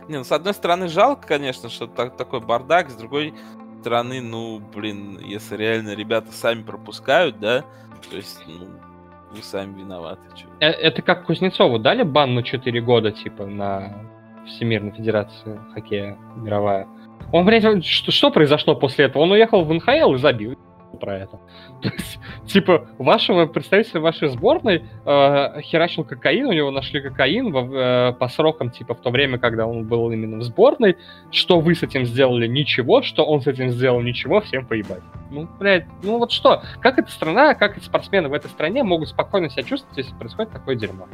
Не, 0.09 0.19
ну, 0.19 0.25
с 0.25 0.33
одной 0.33 0.55
стороны, 0.55 0.89
жалко, 0.89 1.27
конечно, 1.27 1.69
что 1.69 1.87
так, 1.87 2.17
такой 2.17 2.41
бардак, 2.41 2.91
с 2.91 2.95
другой 2.95 3.35
стороны, 3.81 4.21
ну, 4.21 4.61
блин, 4.61 5.19
если 5.21 5.57
реально 5.57 5.95
ребята 5.95 6.33
сами 6.33 6.63
пропускают, 6.63 7.39
да, 7.41 7.65
то 8.09 8.17
есть, 8.17 8.41
ну, 8.47 8.69
вы 9.35 9.43
сами 9.43 9.81
виноваты. 9.81 10.21
чё. 10.37 10.47
Э, 10.61 10.67
Это 10.71 11.03
как 11.03 11.27
Кузнецову 11.27 11.79
дали 11.79 12.03
бан 12.03 12.35
на 12.35 12.43
4 12.43 12.81
года, 12.81 13.11
типа, 13.11 13.47
на 13.47 13.93
Всемирной 14.47 14.93
Федерации 14.93 15.59
хоккея 15.75 16.17
мировая. 16.37 16.87
Он, 17.33 17.45
блядь, 17.47 17.85
что, 17.85 18.11
что 18.13 18.31
произошло 18.31 18.75
после 18.75 19.07
этого? 19.07 19.23
Он 19.23 19.33
уехал 19.33 19.65
в 19.65 19.73
НХЛ 19.73 20.15
и 20.15 20.19
забил 20.19 20.59
про 20.99 21.19
это. 21.19 21.41
То 21.83 21.89
есть, 21.89 22.19
типа, 22.47 22.87
вашего 22.99 23.47
представителя 23.47 24.01
вашей 24.01 24.29
сборной 24.29 24.85
э, 25.05 25.61
херачил 25.63 26.05
кокаин, 26.05 26.47
у 26.47 26.53
него 26.53 26.71
нашли 26.71 27.01
кокаин 27.01 27.53
во- 27.53 28.11
э, 28.11 28.13
по 28.13 28.29
срокам, 28.29 28.71
типа, 28.71 28.95
в 28.95 29.01
то 29.01 29.11
время, 29.11 29.39
когда 29.39 29.67
он 29.67 29.85
был 29.85 30.11
именно 30.11 30.39
в 30.39 30.43
сборной. 30.43 30.97
Что 31.31 31.61
вы 31.61 31.75
с 31.75 31.83
этим 31.83 32.05
сделали? 32.05 32.47
Ничего. 32.47 33.03
Что 33.03 33.25
он 33.25 33.41
с 33.41 33.47
этим 33.47 33.71
сделал? 33.71 34.01
Ничего. 34.01 34.41
Всем 34.41 34.67
поебать. 34.67 35.03
Ну, 35.31 35.49
блядь, 35.59 35.87
ну 36.03 36.19
вот 36.19 36.31
что? 36.33 36.63
Как 36.81 36.99
эта 36.99 37.11
страна, 37.11 37.55
как 37.55 37.79
эти 37.79 37.85
спортсмены 37.85 38.29
в 38.29 38.33
этой 38.35 38.51
стране 38.51 38.83
могут 38.83 39.09
спокойно 39.09 39.49
себя 39.51 39.63
чувствовать, 39.63 39.97
если 39.97 40.15
происходит 40.15 40.53
такое 40.53 40.75
дерьмо? 40.77 41.09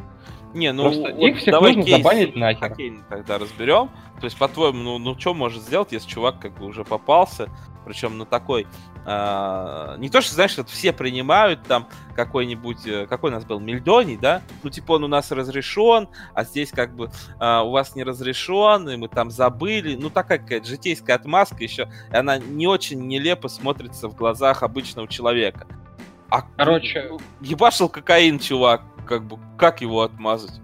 Не, 0.53 0.73
ну, 0.73 0.83
Просто 0.83 1.13
вот 1.13 1.27
их 1.27 1.37
всех 1.37 1.51
давай 1.53 1.75
нужно 1.75 1.83
кейс 1.83 1.97
забанить 1.97 2.35
нахер. 2.35 2.69
хоккейный 2.69 3.03
тогда 3.07 3.37
разберем. 3.37 3.89
То 4.19 4.25
есть, 4.25 4.37
по-твоему, 4.37 4.83
ну, 4.83 4.97
ну 4.97 5.17
что 5.17 5.33
может 5.33 5.61
сделать, 5.61 5.91
если 5.91 6.09
чувак 6.09 6.39
как 6.39 6.57
бы 6.57 6.65
уже 6.65 6.83
попался, 6.83 7.49
причем 7.89 8.19
на 8.19 8.25
такой... 8.25 8.67
а, 9.05 9.97
не 9.97 10.09
то, 10.09 10.21
что, 10.21 10.35
знаешь, 10.35 10.55
вот 10.57 10.69
все 10.69 10.93
принимают 10.93 11.63
там 11.63 11.87
какой-нибудь... 12.15 12.85
э, 12.85 13.07
Какой 13.07 13.31
у 13.31 13.33
нас 13.33 13.45
был? 13.45 13.59
Мельдоний, 13.59 14.15
да? 14.15 14.43
Ну, 14.61 14.69
типа, 14.69 14.91
он 14.93 15.05
у 15.05 15.07
нас 15.07 15.31
разрешен, 15.31 16.07
а 16.35 16.43
здесь 16.43 16.69
как 16.69 16.95
бы 16.95 17.09
а, 17.39 17.63
у 17.63 17.71
вас 17.71 17.95
не 17.95 18.03
разрешен, 18.03 18.87
и 18.89 18.95
мы 18.95 19.07
там 19.07 19.31
забыли. 19.31 19.95
Ну, 19.99 20.11
такая 20.11 20.37
какая-то 20.37 20.67
житейская 20.67 21.15
отмазка 21.15 21.63
еще. 21.63 21.89
И 22.11 22.15
она 22.15 22.37
не 22.37 22.67
очень 22.67 23.07
нелепо 23.07 23.47
смотрится 23.47 24.07
в 24.07 24.15
глазах 24.15 24.61
обычного 24.61 25.07
человека. 25.07 25.65
А, 26.29 26.43
Короче- 26.57 27.07
ну, 27.09 27.19
ебашил 27.41 27.89
кокаин, 27.89 28.37
чувак. 28.37 28.83
Как 29.07 29.23
бы, 29.25 29.39
как 29.57 29.81
его 29.81 30.03
отмазать? 30.03 30.61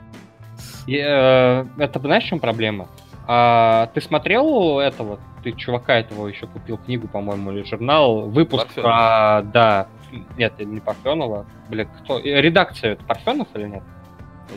И, 0.86 0.96
э, 0.98 1.66
это 1.80 2.00
знаешь, 2.00 2.26
в 2.26 2.28
чем 2.28 2.40
проблема? 2.40 2.88
А, 3.28 3.88
ты 3.94 4.02
смотрел 4.02 4.80
этого? 4.80 5.20
Ты 5.44 5.52
чувака 5.54 5.96
этого 5.96 6.28
еще 6.28 6.48
купил 6.48 6.78
книгу, 6.78 7.08
по-моему, 7.08 7.52
или 7.52 7.64
журнал? 7.64 8.22
Выпуск 8.22 8.66
Парфенов. 8.68 8.84
про... 8.86 9.42
Да. 9.44 9.88
Нет, 10.38 10.54
не 10.60 10.80
Парфенова. 10.80 11.46
Блин, 11.70 11.90
кто? 12.04 12.20
э, 12.20 12.42
Редакция 12.42 12.94
это 12.94 13.04
Парфенов 13.06 13.48
или 13.56 13.68
нет? 13.68 13.84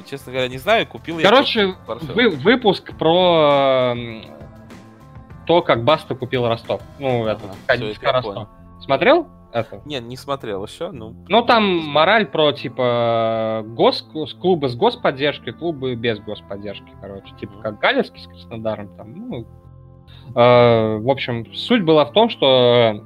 Честно 0.08 0.32
говоря, 0.32 0.48
не 0.48 0.58
знаю, 0.58 0.86
купил 0.86 1.18
я... 1.18 1.28
Короче, 1.28 1.74
вы- 2.14 2.28
выпуск 2.30 2.92
про 2.98 3.94
то, 5.46 5.62
как 5.62 5.82
Баста 5.84 6.14
купил 6.14 6.46
Ростов. 6.46 6.82
Ну, 6.98 7.24
это, 7.26 7.40
Ага, 7.66 7.76
всё, 7.78 7.90
это 7.92 8.12
Ростов. 8.12 8.34
понял. 8.34 8.48
Смотрел 8.80 9.28
это? 9.52 9.80
Не, 9.84 10.00
не 10.00 10.16
смотрел 10.16 10.64
еще, 10.64 10.90
ну... 10.90 11.14
Ну, 11.28 11.42
там 11.42 11.64
мораль 11.64 12.26
про, 12.26 12.52
типа, 12.52 13.62
гос, 13.66 14.06
клубы 14.40 14.68
с 14.68 14.76
господдержкой, 14.76 15.52
клубы 15.52 15.94
без 15.94 16.18
господдержки, 16.20 16.90
короче. 17.00 17.34
Типа, 17.40 17.54
как 17.62 17.78
Галевский 17.80 18.20
с 18.20 18.26
Краснодаром, 18.26 18.88
там, 18.96 19.14
ну... 19.14 19.46
э, 20.34 20.98
в 20.98 21.10
общем, 21.10 21.52
суть 21.54 21.82
была 21.84 22.04
в 22.04 22.12
том, 22.12 22.28
что 22.28 23.02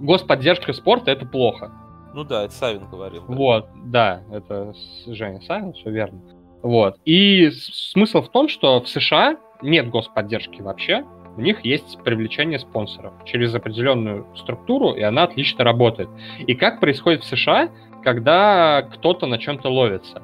господдержка 0.00 0.72
спорта— 0.72 1.10
это 1.12 1.26
плохо. 1.26 1.70
Ну 2.14 2.24
да, 2.24 2.44
это 2.44 2.54
Савин 2.54 2.88
говорил. 2.88 3.24
да. 3.28 3.34
Вот, 3.34 3.68
да, 3.84 4.22
это 4.32 4.72
с- 4.72 5.06
Женя 5.12 5.40
Савин, 5.42 5.72
все 5.74 5.90
верно. 5.90 6.20
Вот. 6.62 6.96
И 7.04 7.50
смысл 7.50 8.22
в 8.22 8.30
том, 8.30 8.48
что 8.48 8.80
в 8.80 8.88
США 8.88 9.36
нет 9.62 9.90
господдержки 9.90 10.62
вообще, 10.62 11.04
у 11.36 11.40
них 11.40 11.64
есть 11.64 11.98
привлечение 12.02 12.58
спонсоров 12.58 13.12
через 13.24 13.54
определенную 13.54 14.26
структуру, 14.36 14.92
и 14.92 15.02
она 15.02 15.24
отлично 15.24 15.64
работает. 15.64 16.08
И 16.46 16.54
как 16.54 16.80
происходит 16.80 17.24
в 17.24 17.26
США, 17.26 17.70
когда 18.02 18.82
кто-то 18.82 19.26
на 19.26 19.38
чем-то 19.38 19.68
ловится? 19.68 20.22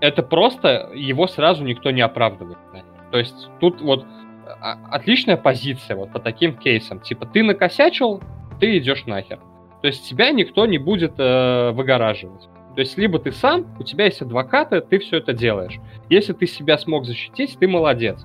Это 0.00 0.22
просто 0.22 0.90
его 0.94 1.26
сразу 1.26 1.62
никто 1.64 1.90
не 1.90 2.00
оправдывает. 2.00 2.58
То 3.10 3.18
есть 3.18 3.48
тут 3.60 3.80
вот 3.82 4.06
а- 4.60 4.78
отличная 4.90 5.36
позиция 5.36 5.96
вот 5.96 6.12
по 6.12 6.18
таким 6.18 6.56
кейсам. 6.56 7.00
Типа 7.00 7.26
ты 7.26 7.42
накосячил, 7.42 8.20
ты 8.58 8.78
идешь 8.78 9.06
нахер. 9.06 9.40
То 9.82 9.88
есть 9.88 10.08
тебя 10.08 10.30
никто 10.30 10.66
не 10.66 10.78
будет 10.78 11.14
э, 11.18 11.70
выгораживать. 11.72 12.48
То 12.74 12.80
есть 12.80 12.96
либо 12.96 13.18
ты 13.18 13.32
сам, 13.32 13.66
у 13.78 13.82
тебя 13.82 14.04
есть 14.04 14.22
адвокаты, 14.22 14.80
ты 14.80 14.98
все 14.98 15.18
это 15.18 15.32
делаешь. 15.32 15.78
Если 16.08 16.32
ты 16.32 16.46
себя 16.46 16.78
смог 16.78 17.04
защитить, 17.04 17.58
ты 17.58 17.66
молодец. 17.66 18.24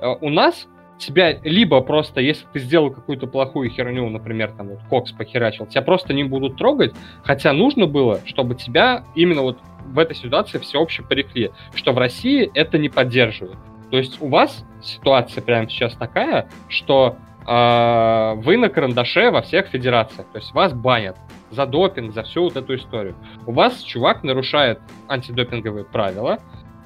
Э, 0.00 0.14
у 0.20 0.28
нас 0.30 0.68
тебя 1.00 1.38
либо 1.42 1.80
просто, 1.80 2.20
если 2.20 2.46
ты 2.52 2.60
сделал 2.60 2.90
какую-то 2.90 3.26
плохую 3.26 3.70
херню, 3.70 4.08
например, 4.08 4.52
там 4.52 4.68
вот 4.68 4.80
Кокс 4.88 5.12
похерачил, 5.12 5.66
тебя 5.66 5.82
просто 5.82 6.12
не 6.12 6.24
будут 6.24 6.56
трогать, 6.56 6.94
хотя 7.24 7.52
нужно 7.52 7.86
было, 7.86 8.20
чтобы 8.26 8.54
тебя 8.54 9.04
именно 9.14 9.42
вот 9.42 9.58
в 9.84 9.98
этой 9.98 10.14
ситуации 10.14 10.58
всеобще 10.58 11.02
порекли, 11.02 11.50
что 11.74 11.92
в 11.92 11.98
России 11.98 12.50
это 12.54 12.78
не 12.78 12.88
поддерживают. 12.88 13.58
То 13.90 13.96
есть 13.96 14.22
у 14.22 14.28
вас 14.28 14.64
ситуация 14.82 15.42
прямо 15.42 15.68
сейчас 15.68 15.94
такая, 15.94 16.48
что 16.68 17.16
а, 17.46 18.34
вы 18.36 18.56
на 18.56 18.68
карандаше 18.68 19.30
во 19.30 19.42
всех 19.42 19.66
федерациях. 19.66 20.26
То 20.32 20.38
есть 20.38 20.52
вас 20.54 20.72
банят 20.72 21.16
за 21.50 21.66
допинг, 21.66 22.14
за 22.14 22.22
всю 22.22 22.44
вот 22.44 22.56
эту 22.56 22.76
историю. 22.76 23.16
У 23.46 23.52
вас 23.52 23.82
чувак 23.82 24.22
нарушает 24.22 24.80
антидопинговые 25.08 25.84
правила, 25.84 26.38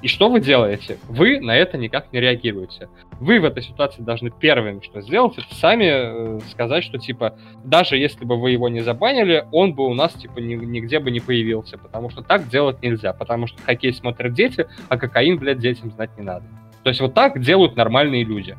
И 0.05 0.07
что 0.07 0.29
вы 0.29 0.39
делаете? 0.39 0.99
Вы 1.09 1.39
на 1.39 1.57
это 1.57 1.79
никак 1.79 2.13
не 2.13 2.19
реагируете. 2.19 2.89
Вы 3.19 3.39
в 3.39 3.43
этой 3.43 3.63
ситуации 3.63 4.03
должны 4.03 4.29
первым, 4.29 4.83
что 4.83 5.01
сделать, 5.01 5.35
это 5.35 5.55
сами 5.55 5.85
э, 5.87 6.39
сказать, 6.51 6.83
что 6.83 6.99
типа, 6.99 7.35
даже 7.63 7.97
если 7.97 8.23
бы 8.23 8.39
вы 8.39 8.51
его 8.51 8.69
не 8.69 8.81
забанили, 8.81 9.47
он 9.51 9.73
бы 9.73 9.83
у 9.83 9.95
нас 9.95 10.13
типа 10.13 10.37
ни, 10.37 10.53
нигде 10.53 10.99
бы 10.99 11.09
не 11.09 11.21
появился, 11.21 11.79
потому 11.79 12.11
что 12.11 12.21
так 12.21 12.49
делать 12.49 12.83
нельзя, 12.83 13.13
потому 13.13 13.47
что 13.47 13.59
хоккей 13.63 13.93
смотрят 13.93 14.33
дети, 14.33 14.67
а 14.89 14.97
кокаин, 14.99 15.39
блядь, 15.39 15.57
детям 15.57 15.89
знать 15.89 16.11
не 16.19 16.23
надо. 16.23 16.45
То 16.83 16.89
есть 16.89 17.01
вот 17.01 17.15
так 17.15 17.41
делают 17.41 17.75
нормальные 17.75 18.25
люди. 18.25 18.55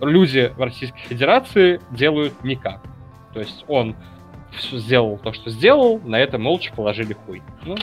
Люди 0.00 0.52
в 0.56 0.60
Российской 0.60 0.98
Федерации 1.02 1.80
делают 1.92 2.42
никак. 2.42 2.80
То 3.34 3.38
есть 3.38 3.64
он 3.68 3.94
сделал 4.72 5.16
то, 5.16 5.32
что 5.32 5.50
сделал, 5.50 6.00
на 6.00 6.18
это 6.18 6.38
молча 6.38 6.72
положили 6.74 7.12
хуй. 7.12 7.40
Ну, 7.64 7.76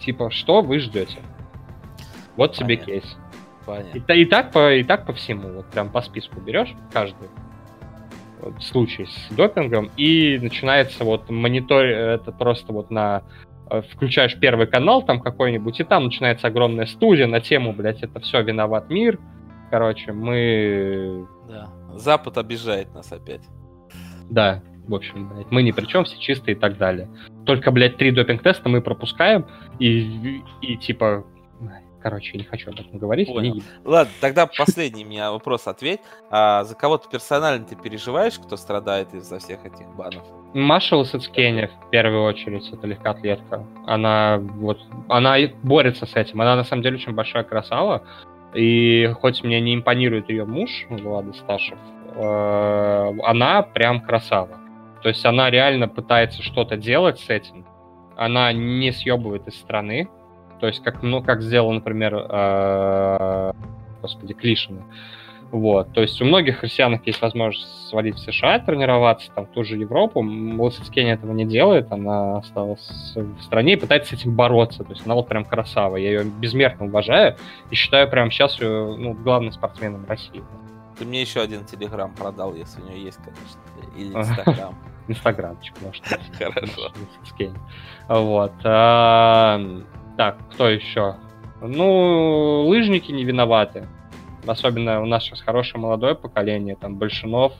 типа, 0.00 0.32
что 0.32 0.62
вы 0.62 0.80
ждете? 0.80 1.18
Вот 2.36 2.52
тебе 2.54 2.76
Понятно. 2.76 2.92
кейс. 2.92 3.16
Понятно. 3.64 4.12
И, 4.12 4.22
и, 4.22 4.24
так 4.26 4.52
по, 4.52 4.74
и 4.74 4.84
так 4.84 5.06
по 5.06 5.12
всему. 5.12 5.48
Вот 5.48 5.66
прям 5.66 5.90
по 5.90 6.00
списку 6.02 6.40
берешь 6.40 6.72
каждый 6.92 7.28
вот, 8.40 8.62
случай 8.62 9.06
с 9.06 9.34
допингом, 9.34 9.90
и 9.96 10.38
начинается 10.40 11.04
вот 11.04 11.28
монитор, 11.30 11.84
это 11.84 12.32
просто 12.32 12.72
вот 12.72 12.90
на 12.90 13.22
э, 13.70 13.82
включаешь 13.92 14.38
первый 14.38 14.66
канал 14.66 15.02
там 15.02 15.20
какой-нибудь, 15.20 15.80
и 15.80 15.84
там 15.84 16.04
начинается 16.04 16.46
огромная 16.46 16.86
студия 16.86 17.26
на 17.26 17.40
тему, 17.40 17.72
блядь, 17.72 18.02
это 18.02 18.20
все 18.20 18.42
виноват 18.42 18.90
мир. 18.90 19.18
Короче, 19.70 20.12
мы... 20.12 21.26
Да. 21.48 21.68
Запад 21.94 22.38
обижает 22.38 22.94
нас 22.94 23.10
опять. 23.10 23.42
Да, 24.30 24.62
в 24.86 24.94
общем, 24.94 25.28
блядь, 25.28 25.50
мы 25.50 25.62
ни 25.62 25.72
при 25.72 25.86
чем, 25.86 26.04
все 26.04 26.18
чистые 26.18 26.56
и 26.56 26.58
так 26.58 26.78
далее. 26.78 27.08
Только, 27.44 27.72
блядь, 27.72 27.96
три 27.96 28.12
допинг-теста 28.12 28.68
мы 28.68 28.80
пропускаем, 28.80 29.46
и, 29.80 30.42
и 30.60 30.76
типа, 30.76 31.24
короче, 32.00 32.32
я 32.34 32.38
не 32.38 32.44
хочу 32.44 32.70
об 32.70 32.80
этом 32.80 32.98
говорить. 32.98 33.28
Понял. 33.28 33.54
Не... 33.54 33.62
Ладно, 33.84 34.12
тогда 34.20 34.46
последний 34.46 35.04
меня 35.04 35.32
вопрос 35.32 35.66
ответь. 35.66 36.00
А 36.30 36.64
за 36.64 36.74
кого 36.74 36.98
ты 36.98 37.08
персонально 37.08 37.64
ты 37.64 37.76
переживаешь, 37.76 38.38
кто 38.38 38.56
страдает 38.56 39.12
из-за 39.14 39.38
всех 39.38 39.64
этих 39.64 39.88
банов? 39.96 40.22
Маша 40.54 40.96
Лысыцкене, 40.96 41.68
в 41.86 41.90
первую 41.90 42.24
очередь, 42.24 42.68
это 42.72 42.86
легкоатлетка. 42.86 43.64
Она 43.86 44.38
вот, 44.38 44.78
она 45.08 45.36
борется 45.62 46.06
с 46.06 46.14
этим. 46.16 46.40
Она, 46.40 46.56
на 46.56 46.64
самом 46.64 46.82
деле, 46.82 46.96
очень 46.96 47.12
большая 47.12 47.44
красава. 47.44 48.02
И 48.54 49.12
хоть 49.20 49.44
мне 49.44 49.60
не 49.60 49.74
импонирует 49.74 50.30
ее 50.30 50.44
муж, 50.44 50.70
Влада 50.88 51.32
Сташев, 51.34 51.78
э, 52.14 53.12
она 53.24 53.62
прям 53.62 54.00
красава. 54.00 54.58
То 55.02 55.10
есть 55.10 55.24
она 55.26 55.50
реально 55.50 55.88
пытается 55.88 56.42
что-то 56.42 56.76
делать 56.76 57.20
с 57.20 57.28
этим. 57.28 57.66
Она 58.16 58.52
не 58.52 58.92
съебывает 58.92 59.46
из 59.46 59.54
страны. 59.56 60.08
То 60.60 60.66
есть 60.66 60.82
как, 60.82 61.02
ну, 61.02 61.22
как 61.22 61.42
сделал, 61.42 61.72
например, 61.72 62.14
э, 62.14 63.52
господи, 64.02 64.34
Клишина. 64.34 64.82
Вот. 65.50 65.92
То 65.92 66.02
есть 66.02 66.20
у 66.20 66.24
многих 66.24 66.62
россиянок 66.62 67.06
есть 67.06 67.22
возможность 67.22 67.88
свалить 67.88 68.16
в 68.16 68.18
США, 68.18 68.58
тренироваться, 68.58 69.30
там, 69.32 69.46
в 69.46 69.50
ту 69.50 69.64
же 69.64 69.76
Европу. 69.76 70.20
Лосицкене 70.22 71.12
этого 71.12 71.32
не 71.32 71.44
делает, 71.44 71.92
она 71.92 72.38
осталась 72.38 73.12
в 73.14 73.40
стране 73.42 73.74
и 73.74 73.76
пытается 73.76 74.16
с 74.16 74.20
этим 74.20 74.34
бороться. 74.34 74.82
То 74.82 74.92
есть 74.92 75.06
она 75.06 75.14
вот 75.14 75.28
прям 75.28 75.44
красава. 75.44 75.96
Я 75.96 76.10
ее 76.10 76.24
безмерно 76.24 76.86
уважаю 76.86 77.36
и 77.70 77.74
считаю 77.74 78.10
прям 78.10 78.30
сейчас 78.30 78.60
ее 78.60 78.96
ну, 78.96 79.14
главным 79.14 79.52
спортсменом 79.52 80.04
России. 80.06 80.42
Ты 80.98 81.04
мне 81.04 81.20
еще 81.20 81.40
один 81.40 81.64
телеграм 81.64 82.12
продал, 82.12 82.54
если 82.54 82.80
у 82.80 82.86
нее 82.86 83.04
есть, 83.04 83.18
конечно. 83.18 83.60
Или 83.96 84.14
инстаграм. 84.18 84.74
Инстаграмчик, 85.08 85.74
может. 85.80 86.04
Хорошо. 86.38 86.92
Вот. 88.08 88.52
Так, 90.16 90.38
кто 90.52 90.68
еще? 90.68 91.16
Ну, 91.60 92.66
лыжники 92.68 93.12
не 93.12 93.24
виноваты. 93.24 93.86
Особенно 94.46 95.02
у 95.02 95.06
нас 95.06 95.24
сейчас 95.24 95.40
хорошее 95.40 95.80
молодое 95.80 96.14
поколение, 96.14 96.76
там, 96.76 96.96
Большинов, 96.96 97.52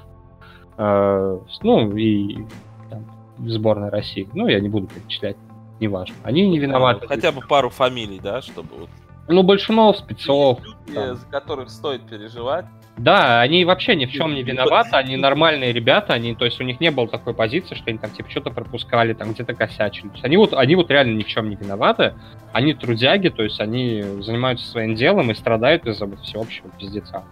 э, 0.79 1.39
ну, 1.63 1.97
и 1.97 2.45
там, 2.89 3.05
сборная 3.47 3.91
России. 3.91 4.29
Ну, 4.33 4.47
я 4.47 4.61
не 4.61 4.69
буду 4.69 4.87
перечислять, 4.87 5.37
неважно. 5.81 6.15
Они 6.23 6.49
не 6.49 6.59
виноваты. 6.59 7.07
Хотя 7.09 7.33
бы 7.33 7.41
пару 7.41 7.71
фамилий, 7.71 8.21
да, 8.23 8.41
чтобы 8.41 8.69
вот... 8.79 8.91
Ну, 9.29 9.43
Большинов, 9.43 9.99
Спецов. 9.99 10.61
Люди, 10.87 11.15
за 11.15 11.27
которых 11.31 11.71
стоит 11.71 12.03
переживать. 12.03 12.67
Да, 12.97 13.43
они 13.43 13.65
вообще 13.67 13.95
ни 13.95 14.07
в 14.07 14.11
чем 14.11 14.35
не 14.35 14.43
виноваты, 14.43 14.97
они 14.97 15.17
нормальные 15.19 15.73
ребята, 15.73 16.15
они, 16.15 16.35
то 16.35 16.47
есть 16.47 16.59
у 16.61 16.65
них 16.65 16.81
не 16.81 16.91
было 16.91 17.07
такой 17.07 17.35
позиции, 17.35 17.75
что 17.75 17.91
они 17.91 17.99
там 17.99 18.11
типа 18.11 18.31
что-то 18.31 18.51
пропускали, 18.51 19.13
там 19.13 19.33
где-то 19.33 19.55
косячили. 19.55 20.09
То 20.09 20.15
есть 20.15 20.25
они 20.25 20.39
вот, 20.39 20.55
они 20.55 20.77
вот 20.77 20.91
реально 20.91 21.19
ни 21.19 21.23
в 21.23 21.27
чем 21.27 21.51
не 21.51 21.57
виноваты, 21.57 22.15
они 22.53 22.73
трудяги, 22.73 23.29
то 23.29 23.43
есть 23.43 23.61
они 23.61 24.03
занимаются 24.21 24.67
своим 24.67 24.95
делом 24.95 25.31
и 25.31 25.35
страдают 25.35 25.87
из-за 25.87 26.07
всеобщего 26.17 26.71
пиздеца. 26.79 27.25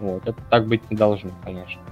Вот, 0.00 0.26
это 0.26 0.40
так 0.48 0.66
быть 0.66 0.90
не 0.90 0.96
должно, 0.96 1.30
конечно. 1.44 1.82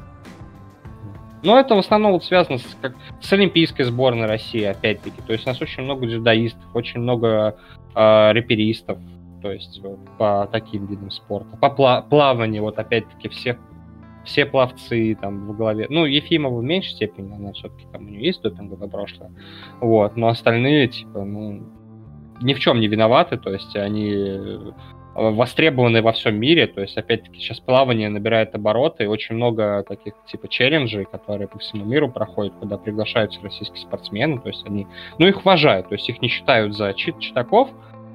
Но 1.42 1.59
это 1.59 1.74
в 1.74 1.78
основном 1.78 2.12
вот 2.12 2.24
связано 2.24 2.59
с, 2.59 2.76
как, 2.80 2.94
с 3.20 3.32
олимпийской 3.32 3.82
сборной 3.82 4.26
России, 4.26 4.62
опять-таки. 4.62 5.20
То 5.26 5.32
есть 5.32 5.46
у 5.46 5.51
нас 5.51 5.61
очень 5.61 5.82
много 5.82 6.07
дзюдоистов, 6.07 6.64
очень 6.74 7.01
много 7.01 7.57
э, 7.94 8.32
реперистов, 8.32 8.98
то 9.41 9.53
есть 9.53 9.80
по 10.18 10.49
таким 10.51 10.86
видам 10.86 11.11
спорта. 11.11 11.57
По 11.57 11.66
пла- 11.66 12.09
плаванию, 12.09 12.62
вот 12.62 12.78
опять-таки, 12.78 13.28
все, 13.28 13.59
все 14.24 14.47
пловцы 14.47 15.16
там 15.20 15.47
в 15.47 15.57
голове. 15.57 15.86
Ну, 15.88 16.05
Ефимова 16.05 16.61
в 16.61 16.64
меньшей 16.64 16.93
степени, 16.93 17.32
она 17.32 17.53
все-таки 17.53 17.86
там 17.93 18.07
у 18.07 18.09
нее 18.09 18.26
есть 18.26 18.43
допинговое 18.43 18.88
прошлое. 18.88 19.32
Вот, 19.80 20.16
но 20.16 20.28
остальные, 20.28 20.88
типа, 20.88 21.24
ну, 21.24 21.62
ни 22.41 22.55
в 22.55 22.61
чем 22.61 22.80
не 22.80 22.88
виноваты, 22.88 23.36
то 23.36 23.53
есть 23.53 23.74
они 23.76 24.12
э, 24.12 24.72
востребованы 25.14 26.03
во 26.03 26.12
всем 26.12 26.36
мире, 26.36 26.66
то 26.66 26.80
есть, 26.80 26.97
опять-таки, 26.97 27.38
сейчас 27.41 27.61
плавание 27.61 28.09
набирает 28.09 28.55
обороты, 28.55 29.05
и 29.05 29.07
очень 29.07 29.34
много 29.34 29.84
таких, 29.86 30.14
типа, 30.26 30.49
челленджей, 30.49 31.05
которые 31.05 31.49
по 31.49 31.59
всему 31.59 31.84
миру 31.84 32.11
проходят, 32.11 32.55
куда 32.55 32.78
приглашаются 32.78 33.41
российские 33.43 33.80
спортсмены, 33.80 34.41
то 34.41 34.49
есть 34.49 34.64
они, 34.66 34.86
ну, 35.18 35.26
их 35.26 35.41
уважают, 35.41 35.88
то 35.88 35.95
есть 35.95 36.09
их 36.09 36.22
не 36.22 36.28
считают 36.28 36.76
за 36.76 36.95
чит 36.95 37.18
читаков, 37.18 37.70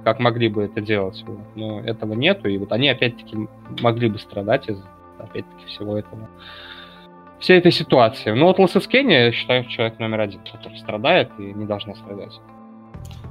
как 0.06 0.20
могли 0.20 0.48
бы 0.50 0.64
это 0.64 0.82
делать. 0.82 1.24
Вот. 1.26 1.40
Но 1.56 1.82
этого 1.82 2.14
нету, 2.14 2.48
и 2.48 2.58
вот 2.60 2.72
они 2.72 2.88
опять-таки 2.88 3.50
могли 3.82 4.08
бы 4.08 4.20
страдать 4.20 4.70
из 4.70 4.78
опять-таки 5.18 5.66
всего 5.66 5.98
этого 5.98 6.30
всей 7.40 7.58
этой 7.58 7.72
ситуации. 7.72 8.32
Ну 8.32 8.46
вот 8.46 8.60
Лосовскене, 8.60 9.26
я 9.26 9.32
считаю, 9.32 9.66
человек 9.66 10.00
номер 10.00 10.22
один, 10.22 10.42
который 10.52 10.78
страдает 10.78 11.32
и 11.40 11.54
не 11.54 11.66
должна 11.66 11.96
страдать. 11.96 12.40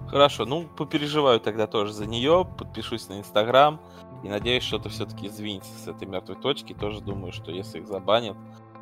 Хорошо, 0.08 0.44
ну 0.44 0.66
попереживаю 0.76 1.40
тогда 1.40 1.66
тоже 1.66 1.92
за 1.92 2.06
нее, 2.06 2.46
подпишусь 2.58 3.08
на 3.08 3.20
Инстаграм 3.20 3.80
и 4.24 4.28
надеюсь, 4.28 4.64
что-то 4.64 4.88
все-таки 4.88 5.28
извинится 5.28 5.72
с 5.78 5.86
этой 5.86 6.08
мертвой 6.08 6.36
точки. 6.36 6.72
Тоже 6.74 7.00
думаю, 7.00 7.32
что 7.32 7.52
если 7.52 7.78
их 7.78 7.86
забанят, 7.86 8.36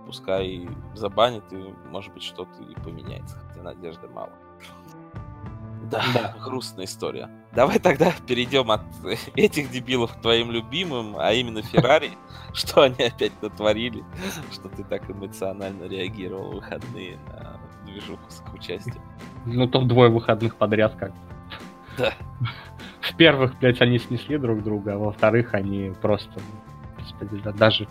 пускай 0.06 0.66
забанят 0.94 1.44
и 1.52 1.74
может 1.90 2.12
быть 2.14 2.22
что-то 2.22 2.62
и 2.62 2.74
поменяется, 2.80 3.36
хотя 3.36 3.62
надежды 3.62 4.08
мало. 4.08 4.32
Да, 5.90 6.02
да, 6.14 6.34
грустная 6.42 6.86
история. 6.86 7.28
Давай 7.54 7.78
тогда 7.78 8.12
перейдем 8.26 8.70
от 8.70 8.82
этих 9.36 9.70
дебилов 9.70 10.14
к 10.14 10.20
твоим 10.22 10.50
любимым, 10.50 11.16
а 11.18 11.32
именно 11.32 11.62
Феррари. 11.62 12.12
Что 12.54 12.82
они 12.82 13.02
опять 13.02 13.32
натворили, 13.40 14.04
что 14.50 14.68
ты 14.68 14.84
так 14.84 15.10
эмоционально 15.10 15.84
реагировал 15.88 16.50
в 16.50 16.54
выходные 16.56 17.16
на 17.28 17.58
движуху 17.86 18.20
с 18.28 18.42
их 18.42 18.52
участием. 18.52 19.00
Ну, 19.46 19.66
то 19.66 19.80
двое 19.80 20.10
выходных 20.10 20.56
подряд 20.56 20.94
как. 20.96 21.12
Да. 21.96 22.12
В 23.00 23.16
первых, 23.16 23.58
блядь, 23.58 23.80
они 23.80 23.98
снесли 23.98 24.36
друг 24.36 24.62
друга, 24.62 24.94
а 24.94 24.98
во 24.98 25.12
вторых 25.12 25.54
они 25.54 25.92
просто, 26.02 26.40
господи, 26.98 27.40
да, 27.42 27.52
даже... 27.52 27.88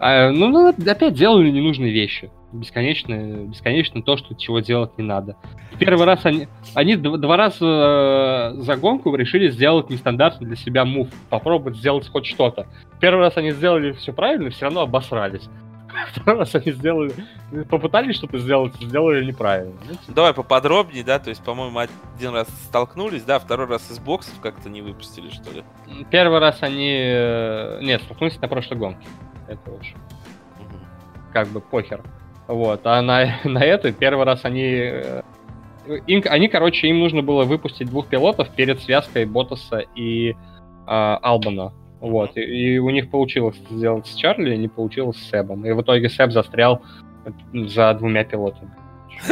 А, 0.00 0.30
ну, 0.30 0.48
ну, 0.48 0.68
опять 0.68 1.14
делали 1.14 1.50
ненужные 1.50 1.92
вещи 1.92 2.30
бесконечно, 2.52 3.14
бесконечно 3.46 4.02
то, 4.02 4.16
что 4.16 4.34
чего 4.34 4.60
делать 4.60 4.96
не 4.98 5.04
надо. 5.04 5.36
Первый 5.78 6.04
раз 6.04 6.24
они, 6.24 6.48
они 6.74 6.96
два 6.96 7.36
раза 7.36 8.54
э, 8.56 8.60
за 8.62 8.76
гонку 8.76 9.14
решили 9.14 9.50
сделать 9.50 9.88
нестандартный 9.90 10.46
для 10.46 10.56
себя 10.56 10.84
мув, 10.84 11.08
попробовать 11.28 11.76
сделать 11.76 12.08
хоть 12.08 12.26
что-то. 12.26 12.66
Первый 13.00 13.20
раз 13.20 13.36
они 13.36 13.52
сделали 13.52 13.92
все 13.92 14.12
правильно, 14.12 14.50
все 14.50 14.66
равно 14.66 14.80
обосрались. 14.80 15.48
Второй 16.12 16.40
раз 16.40 16.54
они 16.54 16.72
сделали, 16.72 17.12
попытались 17.68 18.16
что-то 18.16 18.38
сделать, 18.38 18.74
сделали 18.80 19.24
неправильно. 19.24 19.74
Давай 20.08 20.34
поподробнее, 20.34 21.04
да, 21.04 21.18
то 21.18 21.30
есть, 21.30 21.42
по-моему, 21.42 21.78
один 21.78 22.32
раз 22.32 22.48
столкнулись, 22.64 23.24
да, 23.24 23.38
второй 23.38 23.66
раз 23.66 23.90
из 23.90 23.98
боксов 23.98 24.34
как-то 24.40 24.68
не 24.68 24.82
выпустили, 24.82 25.30
что 25.30 25.50
ли? 25.52 25.64
Первый 26.10 26.38
раз 26.38 26.62
они, 26.62 26.94
э, 26.94 27.80
нет, 27.82 28.02
столкнулись 28.02 28.40
на 28.40 28.48
прошлой 28.48 28.78
гонке. 28.78 29.06
Это 29.50 29.72
уж 29.72 29.94
как 31.32 31.48
бы 31.48 31.60
похер. 31.60 32.02
Вот, 32.46 32.80
а 32.84 33.02
на, 33.02 33.38
на 33.44 33.64
это 33.64 33.92
первый 33.92 34.24
раз 34.24 34.44
они... 34.44 34.64
Э, 34.64 35.22
им, 36.06 36.22
они, 36.26 36.48
короче, 36.48 36.88
им 36.88 37.00
нужно 37.00 37.22
было 37.22 37.44
выпустить 37.44 37.88
двух 37.88 38.06
пилотов 38.06 38.48
перед 38.50 38.80
связкой 38.80 39.24
Ботаса 39.24 39.80
и 39.94 40.30
э, 40.30 40.34
Албана. 40.86 41.72
Вот, 42.00 42.36
и, 42.36 42.40
и 42.40 42.78
у 42.78 42.90
них 42.90 43.10
получилось 43.10 43.56
сделать 43.70 44.06
с 44.06 44.14
Чарли, 44.14 44.56
не 44.56 44.68
получилось 44.68 45.16
с 45.16 45.30
Себом. 45.30 45.64
И 45.66 45.72
в 45.72 45.82
итоге 45.82 46.08
Себ 46.08 46.30
застрял 46.30 46.82
за 47.52 47.94
двумя 47.94 48.24
пилотами. 48.24 48.70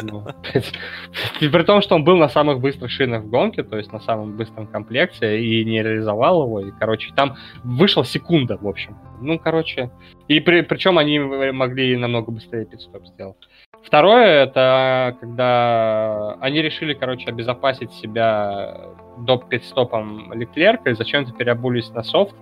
Ну, 0.02 0.26
При 1.40 1.62
том, 1.62 1.82
что 1.82 1.94
он 1.94 2.04
был 2.04 2.16
на 2.16 2.28
самых 2.28 2.60
быстрых 2.60 2.90
шинах 2.90 3.22
в 3.22 3.30
гонке, 3.30 3.62
то 3.62 3.76
есть 3.76 3.92
на 3.92 4.00
самом 4.00 4.36
быстром 4.36 4.66
комплекте, 4.66 5.40
и 5.40 5.64
не 5.64 5.82
реализовал 5.82 6.44
его, 6.44 6.60
и, 6.60 6.72
короче, 6.78 7.12
там 7.14 7.36
вышел 7.64 8.04
секунда, 8.04 8.58
в 8.60 8.66
общем. 8.66 8.96
Ну, 9.20 9.38
короче, 9.38 9.90
и 10.28 10.40
при, 10.40 10.62
причем 10.62 10.98
они 10.98 11.18
могли 11.18 11.96
намного 11.96 12.30
быстрее 12.30 12.66
пидстоп 12.66 13.06
сделать. 13.06 13.36
Второе, 13.82 14.44
это 14.44 15.16
когда 15.20 16.34
они 16.40 16.60
решили, 16.60 16.94
короче, 16.94 17.28
обезопасить 17.28 17.92
себя 17.92 18.76
до 19.18 19.38
пидстопом 19.38 20.32
Леклерка, 20.34 20.90
и 20.90 20.94
зачем-то 20.94 21.32
переобулись 21.32 21.90
на 21.90 22.02
софт, 22.02 22.34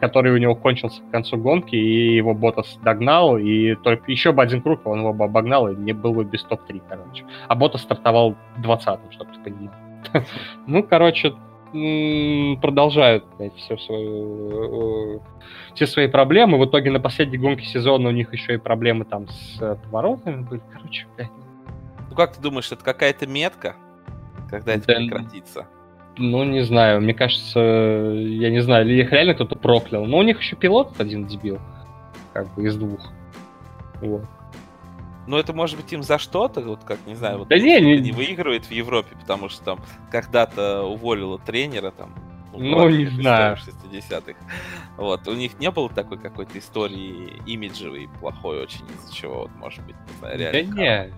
который 0.00 0.32
у 0.32 0.36
него 0.36 0.54
кончился 0.54 1.02
к 1.02 1.10
концу 1.10 1.36
гонки, 1.36 1.74
и 1.74 2.16
его 2.16 2.34
Ботас 2.34 2.78
догнал, 2.82 3.38
и 3.38 3.74
только 3.76 4.10
еще 4.10 4.32
бы 4.32 4.42
один 4.42 4.62
круг, 4.62 4.86
он 4.86 5.00
его 5.00 5.12
бы 5.12 5.24
обогнал, 5.24 5.68
и 5.70 5.76
не 5.76 5.92
был 5.92 6.12
бы 6.12 6.24
без 6.24 6.42
топ-3, 6.44 6.82
короче. 6.88 7.24
А 7.48 7.54
Ботас 7.54 7.82
стартовал 7.82 8.36
20-м, 8.58 9.10
чтобы 9.12 9.32
ты 9.32 9.40
понимал. 9.40 9.74
Ну, 10.66 10.82
короче, 10.82 11.34
продолжают 12.60 13.24
блядь, 13.36 13.54
все 13.56 13.76
свою, 13.76 15.22
все 15.74 15.86
свои 15.86 16.06
проблемы. 16.06 16.58
В 16.58 16.66
итоге 16.66 16.90
на 16.90 17.00
последней 17.00 17.38
гонке 17.38 17.64
сезона 17.64 18.10
у 18.10 18.12
них 18.12 18.32
еще 18.32 18.54
и 18.54 18.58
проблемы 18.58 19.04
там 19.04 19.28
с 19.28 19.60
э, 19.60 19.76
поворотами 19.84 20.42
были. 20.42 20.62
Короче, 20.72 21.06
блядь. 21.16 21.30
Ну 22.10 22.14
как 22.14 22.34
ты 22.34 22.40
думаешь, 22.40 22.70
это 22.70 22.84
какая-то 22.84 23.26
метка, 23.26 23.74
когда 24.48 24.74
это 24.74 24.86
да, 24.86 24.94
прекратится? 24.94 25.66
Ну, 26.16 26.44
не 26.44 26.62
знаю, 26.62 27.00
мне 27.00 27.12
кажется, 27.12 27.58
я 27.58 28.50
не 28.50 28.60
знаю, 28.60 28.86
или 28.86 29.02
их 29.02 29.10
реально 29.10 29.34
кто-то 29.34 29.56
проклял. 29.56 30.04
Но 30.04 30.18
у 30.18 30.22
них 30.22 30.40
еще 30.40 30.54
пилот 30.54 31.00
один 31.00 31.26
дебил, 31.26 31.58
как 32.32 32.54
бы 32.54 32.66
из 32.66 32.76
двух. 32.76 33.12
Вот. 34.00 34.24
Ну, 35.26 35.38
это 35.38 35.52
может 35.52 35.76
быть 35.76 35.92
им 35.92 36.02
за 36.02 36.18
что-то, 36.18 36.60
вот 36.60 36.84
как, 36.84 36.98
не 37.06 37.14
знаю, 37.14 37.38
вот 37.38 37.48
да 37.48 37.58
не, 37.58 37.80
не... 37.80 37.98
не 37.98 38.12
выигрывает 38.12 38.66
в 38.66 38.70
Европе, 38.70 39.16
потому 39.18 39.48
что 39.48 39.64
там 39.64 39.80
когда-то 40.10 40.82
уволила 40.82 41.38
тренера 41.38 41.90
там. 41.90 42.14
Ну, 42.52 42.60
ну 42.60 42.88
не 42.88 43.06
знаю. 43.06 43.56
60-х. 43.56 44.34
Вот, 44.96 45.26
у 45.26 45.34
них 45.34 45.58
не 45.58 45.70
было 45.70 45.88
такой 45.88 46.18
какой-то 46.18 46.58
истории 46.58 47.32
имиджевой, 47.46 48.08
плохой 48.20 48.62
очень, 48.62 48.84
из-за 48.86 49.12
чего, 49.12 49.40
вот, 49.40 49.50
может 49.56 49.84
быть, 49.84 49.96
не 49.96 50.18
знаю, 50.18 50.38
реально. 50.38 50.74
Да 50.74 50.82
не, 50.82 51.12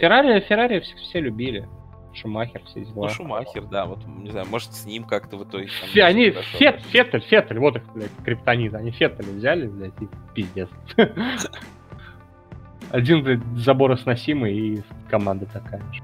Феррари, 0.00 0.40
Феррари 0.40 0.80
все, 0.80 0.96
все 0.96 1.20
любили. 1.20 1.68
Шумахер, 2.14 2.62
все 2.64 2.84
дела. 2.84 3.06
Ну, 3.06 3.08
Шумахер, 3.08 3.64
да, 3.64 3.86
вот, 3.86 4.06
не 4.06 4.30
знаю, 4.30 4.46
может, 4.48 4.72
с 4.74 4.84
ним 4.84 5.04
как-то 5.04 5.36
в 5.36 5.44
итоге... 5.44 5.68
Там, 5.80 5.88
Фе, 5.90 6.04
они, 6.04 6.30
Фет, 6.30 6.80
Феттель, 6.82 7.22
Феттель, 7.22 7.58
вот 7.58 7.76
их, 7.76 7.82
блядь, 7.94 8.10
криптонит, 8.24 8.74
они 8.74 8.90
Феттель 8.90 9.24
взяли, 9.24 9.66
блядь, 9.66 9.94
и 10.00 10.08
пиздец. 10.34 10.68
Один, 12.90 13.22
блядь, 13.22 13.42
заборосносимый, 13.56 14.54
и 14.54 14.82
команда 15.08 15.46
такая 15.46 15.80
же. 15.92 16.02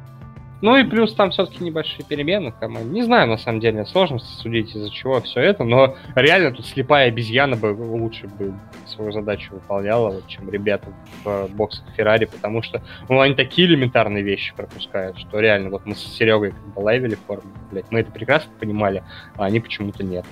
Ну 0.61 0.77
и 0.77 0.85
плюс 0.85 1.15
там 1.15 1.31
все-таки 1.31 1.63
небольшие 1.63 2.05
перемены. 2.05 2.53
Там, 2.59 2.93
не 2.93 3.03
знаю, 3.03 3.29
на 3.29 3.39
самом 3.39 3.61
деле, 3.61 3.87
сложно 3.87 4.19
судить 4.19 4.75
из-за 4.75 4.91
чего 4.91 5.21
все 5.21 5.41
это, 5.41 5.65
но 5.65 5.95
реально 6.17 6.53
тут 6.53 6.67
слепая 6.67 7.09
обезьяна 7.09 7.57
бы 7.57 7.69
лучше 7.69 8.27
бы 8.27 8.55
свою 8.87 9.13
задачу 9.13 9.55
выполняла, 9.55 10.21
чем 10.27 10.51
ребята 10.51 10.89
в 11.25 11.49
боксах 11.49 11.85
Феррари, 11.97 12.25
потому 12.25 12.63
что 12.63 12.83
ну, 13.09 13.21
они 13.21 13.35
такие 13.35 13.69
элементарные 13.69 14.23
вещи 14.23 14.53
пропускают, 14.57 15.19
что 15.19 15.39
реально, 15.39 15.71
вот 15.71 15.87
мы 15.87 15.95
с 15.95 16.01
Серегой 16.01 16.55
бы 16.75 16.81
лайвили 16.81 17.17
форму, 17.27 17.51
блядь, 17.71 17.91
мы 17.91 18.01
это 18.01 18.11
прекрасно 18.11 18.51
понимали, 18.59 19.05
а 19.37 19.45
они 19.45 19.61
почему-то 19.61 20.03
нет. 20.03 20.25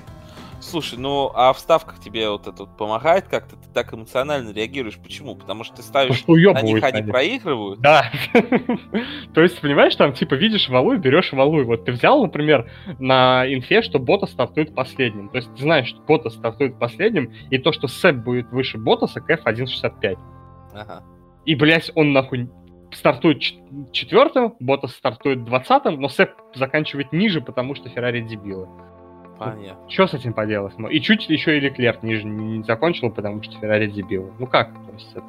Слушай, 0.60 0.98
ну 0.98 1.30
а 1.34 1.52
в 1.52 1.58
ставках 1.58 2.00
тебе 2.00 2.28
вот 2.28 2.46
это 2.46 2.64
вот 2.64 2.76
помогает 2.76 3.28
как-то? 3.28 3.56
Ты 3.56 3.68
так 3.72 3.92
эмоционально 3.92 4.50
реагируешь. 4.52 4.98
Почему? 4.98 5.34
Потому 5.34 5.64
что 5.64 5.76
ты 5.76 5.82
ставишь 5.82 6.16
что 6.16 6.34
на 6.34 6.62
них, 6.62 6.82
они 6.82 7.02
проигрывают? 7.02 7.80
Да. 7.80 8.10
То 9.34 9.42
есть, 9.42 9.60
понимаешь, 9.60 9.94
там 9.96 10.12
типа 10.12 10.34
видишь 10.34 10.68
валу 10.68 10.94
и 10.94 10.98
берешь 10.98 11.32
валу. 11.32 11.64
Вот 11.64 11.84
ты 11.84 11.92
взял, 11.92 12.22
например, 12.22 12.70
на 12.98 13.44
инфе, 13.52 13.82
что 13.82 13.98
бота 13.98 14.26
стартует 14.26 14.74
последним. 14.74 15.28
То 15.28 15.36
есть 15.36 15.54
ты 15.54 15.62
знаешь, 15.62 15.88
что 15.88 16.00
бота 16.00 16.30
стартует 16.30 16.78
последним, 16.78 17.32
и 17.50 17.58
то, 17.58 17.72
что 17.72 17.88
сэп 17.88 18.16
будет 18.16 18.50
выше 18.50 18.78
ботаса, 18.78 19.20
кэф 19.20 19.44
1.65. 19.44 20.16
Ага. 20.74 21.02
И, 21.44 21.54
блядь, 21.54 21.90
он 21.94 22.12
нахуй 22.12 22.48
стартует 22.92 23.42
четвертым, 23.92 24.54
Ботас 24.60 24.92
стартует 24.92 25.44
двадцатым, 25.44 26.00
но 26.00 26.08
Сэп 26.08 26.30
заканчивает 26.54 27.12
ниже, 27.12 27.40
потому 27.40 27.74
что 27.74 27.88
Феррари 27.88 28.22
дебилы. 28.22 28.68
Понятно. 29.38 29.90
Что 29.90 30.06
с 30.06 30.14
этим 30.14 30.32
поделать? 30.32 30.74
И 30.90 31.00
чуть 31.00 31.28
еще 31.28 31.56
и 31.56 31.60
Леклер 31.60 31.98
ниже 32.02 32.24
не 32.24 32.62
закончил, 32.64 33.10
потому 33.10 33.42
что 33.42 33.58
Феррари 33.58 33.86
дебил. 33.88 34.32
Ну 34.38 34.46
как? 34.46 34.72
То 34.72 34.92
есть 34.94 35.10
это... 35.12 35.24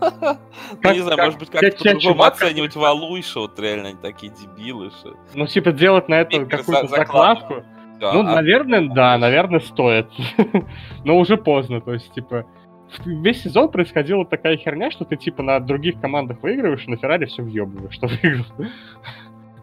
Ну, 0.82 0.92
не 0.92 1.00
знаю, 1.00 1.18
может 1.18 1.38
быть, 1.38 1.50
как-то 1.50 1.84
по-другому 1.84 2.24
оценивать 2.24 2.76
Валуйша, 2.76 3.40
вот 3.40 3.58
реально 3.58 3.88
они 3.88 3.98
такие 4.02 4.32
дебилы. 4.32 4.90
Что... 4.90 5.14
Ну, 5.34 5.46
типа, 5.46 5.72
делать 5.72 6.08
на 6.08 6.20
это 6.20 6.44
какую-то 6.46 6.88
закладку. 6.88 7.62
Ну, 8.00 8.22
наверное, 8.22 8.88
да, 8.88 9.16
наверное, 9.18 9.60
стоит. 9.60 10.08
Но 11.04 11.16
уже 11.18 11.36
поздно, 11.36 11.80
то 11.80 11.92
есть, 11.92 12.12
типа, 12.12 12.44
весь 13.04 13.42
сезон 13.42 13.70
происходила 13.70 14.26
такая 14.26 14.56
херня, 14.56 14.90
что 14.90 15.04
ты, 15.04 15.16
типа, 15.16 15.42
на 15.42 15.60
других 15.60 16.00
командах 16.00 16.42
выигрываешь, 16.42 16.84
а 16.86 16.90
на 16.90 16.96
Феррари 16.96 17.26
все 17.26 17.42
въебываешь, 17.42 17.94
что 17.94 18.08
выиграл 18.08 18.44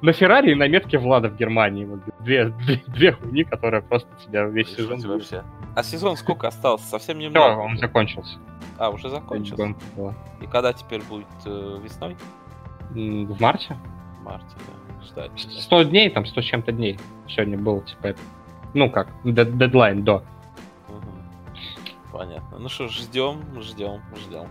на 0.01 0.13
Феррари 0.13 0.51
и 0.51 0.55
на 0.55 0.67
метке 0.67 0.97
Влада 0.97 1.29
в 1.29 1.37
Германии. 1.37 1.85
Вот 1.85 1.99
две, 2.19 2.49
две, 2.49 2.83
две 2.87 3.11
хуйни, 3.11 3.43
которые 3.43 3.81
просто 3.81 4.09
тебя 4.25 4.45
весь 4.45 4.75
сезон... 4.75 4.99
Вообще. 4.99 5.43
А 5.75 5.83
сезон 5.83 6.17
сколько 6.17 6.47
остался? 6.47 6.85
Совсем 6.85 7.19
немного? 7.19 7.53
Все, 7.53 7.61
он 7.61 7.77
закончился. 7.77 8.37
А, 8.77 8.89
уже 8.89 9.09
закончился? 9.09 9.75
И 10.41 10.47
когда 10.47 10.73
теперь 10.73 11.01
будет 11.03 11.27
э, 11.45 11.79
весной? 11.83 12.17
В 12.89 13.41
марте. 13.41 13.77
В 14.19 14.23
марте, 14.23 14.55
да. 14.57 15.05
Ждать. 15.05 15.31
100 15.37 15.83
дней, 15.83 16.09
там 16.09 16.25
100 16.25 16.41
с 16.41 16.45
чем-то 16.45 16.71
дней. 16.71 16.99
Сегодня 17.27 17.57
был, 17.57 17.81
типа, 17.81 18.07
это... 18.07 18.19
Ну 18.73 18.89
как, 18.89 19.09
дедлайн 19.23 20.03
до. 20.03 20.23
Понятно. 22.21 22.59
Ну 22.59 22.69
что 22.69 22.87
ж, 22.87 22.91
ждем, 22.99 23.41
ждем, 23.63 23.99
ждем. 24.15 24.47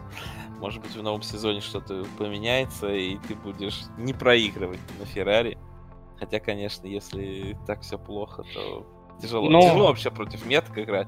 Может 0.58 0.82
быть, 0.82 0.90
в 0.96 1.02
новом 1.04 1.22
сезоне 1.22 1.60
что-то 1.60 2.04
поменяется, 2.18 2.92
и 2.92 3.16
ты 3.28 3.36
будешь 3.36 3.82
не 3.96 4.12
проигрывать 4.12 4.80
на 4.98 5.06
Феррари. 5.06 5.56
Хотя, 6.18 6.40
конечно, 6.40 6.88
если 6.88 7.56
так 7.68 7.82
все 7.82 7.96
плохо, 7.96 8.42
то 8.52 8.84
тяжело. 9.22 9.48
Ну, 9.48 9.62
тяжело 9.62 9.86
вообще 9.86 10.10
против 10.10 10.44
метка 10.46 10.82
играть, 10.82 11.06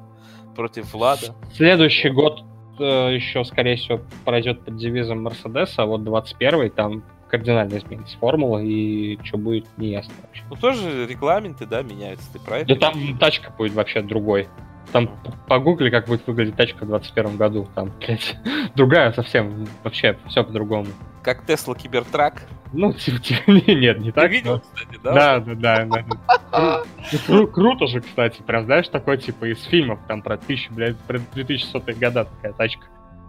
против 0.54 0.94
Влада. 0.94 1.34
Следующий 1.52 2.10
год 2.10 2.44
э, 2.78 3.12
еще, 3.12 3.44
скорее 3.44 3.74
всего, 3.74 4.00
пройдет 4.24 4.64
под 4.64 4.76
девизом 4.76 5.20
Мерседеса, 5.24 5.82
а 5.82 5.86
вот 5.86 6.02
21-й 6.02 6.70
там 6.70 7.02
кардинально 7.28 7.76
изменится 7.78 8.16
формула, 8.18 8.58
и 8.62 9.18
что 9.24 9.36
будет, 9.36 9.66
не 9.78 9.88
ясно 9.88 10.14
вообще. 10.22 10.44
Ну, 10.48 10.54
тоже 10.54 11.08
регламенты, 11.08 11.66
да, 11.66 11.82
меняются, 11.82 12.32
ты 12.32 12.38
правильно? 12.38 12.72
Да 12.72 12.76
там 12.76 13.18
тачка 13.18 13.50
будет 13.50 13.72
вообще 13.72 14.02
другой. 14.02 14.48
Там 14.92 15.10
погугли, 15.48 15.90
как 15.90 16.06
будет 16.06 16.26
выглядеть 16.26 16.56
тачка 16.56 16.84
в 16.84 16.88
2021 16.88 17.36
году. 17.36 17.68
Там, 17.74 17.90
блядь, 18.00 18.36
другая 18.74 19.12
совсем, 19.12 19.66
вообще 19.82 20.18
все 20.28 20.44
по-другому. 20.44 20.86
Как 21.22 21.46
Тесла 21.46 21.74
Кибертрак? 21.74 22.42
Ну, 22.72 22.92
типа, 22.94 23.18
типа 23.18 23.50
нет, 23.50 24.00
не 24.00 24.12
так. 24.12 24.24
Ты 24.24 24.30
видел, 24.30 24.60
кстати, 24.60 25.00
да? 25.02 25.12
Да, 25.12 25.54
да, 25.54 25.84
да. 25.84 26.04
да. 26.50 26.82
Кру- 27.26 27.46
круто 27.46 27.86
же, 27.86 28.00
кстати, 28.00 28.42
прям, 28.42 28.64
знаешь, 28.64 28.88
такой, 28.88 29.18
типа, 29.18 29.46
из 29.46 29.62
фильмов, 29.64 30.00
там, 30.08 30.22
про 30.22 30.36
тысячу, 30.36 30.72
блядь, 30.72 30.98
про 30.98 31.18
2100 31.34 31.80
года 31.98 32.24
такая 32.24 32.52
тачка. 32.52 32.86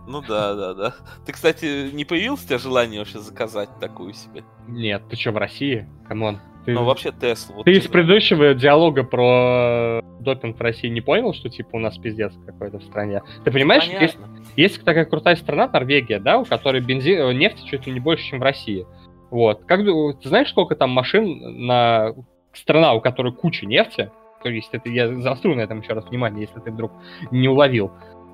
Ну 0.08 0.22
да, 0.22 0.54
да, 0.56 0.74
да. 0.74 0.96
Ты, 1.26 1.32
кстати, 1.32 1.92
не 1.94 2.06
появилось 2.06 2.44
у 2.44 2.48
тебя 2.48 2.58
желание 2.58 3.00
вообще 3.00 3.20
заказать 3.20 3.70
такую 3.80 4.14
себе? 4.14 4.44
Нет, 4.68 5.04
ты 5.10 5.16
что, 5.16 5.32
в 5.32 5.38
России? 5.38 5.88
Come 6.08 6.26
on. 6.26 6.40
Ты, 6.66 6.74
ну, 6.74 6.86
вообще 6.86 7.12
Теслу. 7.12 7.56
Вот 7.56 7.66
ты 7.66 7.72
из 7.74 7.88
предыдущего 7.88 8.54
диалога 8.54 9.04
про 9.04 10.02
допинг 10.20 10.58
в 10.58 10.62
России 10.62 10.88
не 10.88 11.02
понял, 11.02 11.34
что 11.34 11.50
типа 11.50 11.70
у 11.74 11.80
нас 11.80 11.98
пиздец 11.98 12.34
какой-то 12.46 12.80
в 12.80 12.84
стране? 12.84 13.22
Ты 13.44 13.52
понимаешь, 13.52 13.84
есть, 13.86 14.18
есть 14.56 14.84
такая 14.84 15.06
крутая 15.06 15.36
страна, 15.36 15.68
Норвегия, 15.68 16.20
да, 16.20 16.40
у 16.40 16.46
которой 16.46 16.82
бензин, 16.82 17.20
э, 17.20 17.34
нефти 17.34 17.66
чуть 17.66 17.86
ли 17.86 17.94
не 17.94 18.00
больше, 18.00 18.24
чем 18.30 18.40
в 18.40 18.44
России. 18.44 18.86
Вот. 19.30 19.66
Как, 19.66 19.82
ты 19.82 20.30
знаешь, 20.30 20.50
сколько 20.50 20.76
там 20.76 20.92
машин 20.92 21.66
на 21.66 22.14
страна, 22.54 22.94
у 22.94 23.02
которой 23.02 23.34
куча 23.34 23.66
нефти, 23.66 24.12
то 24.44 24.50
есть 24.50 24.70
это 24.74 24.90
я 24.90 25.14
заострю 25.22 25.56
на 25.56 25.62
этом 25.62 25.82
еще 25.82 25.94
раз 25.94 26.06
внимание, 26.06 26.42
если 26.42 26.60
ты 26.60 26.72
вдруг 26.72 26.92
не 27.32 27.48
уловил. 27.48 27.92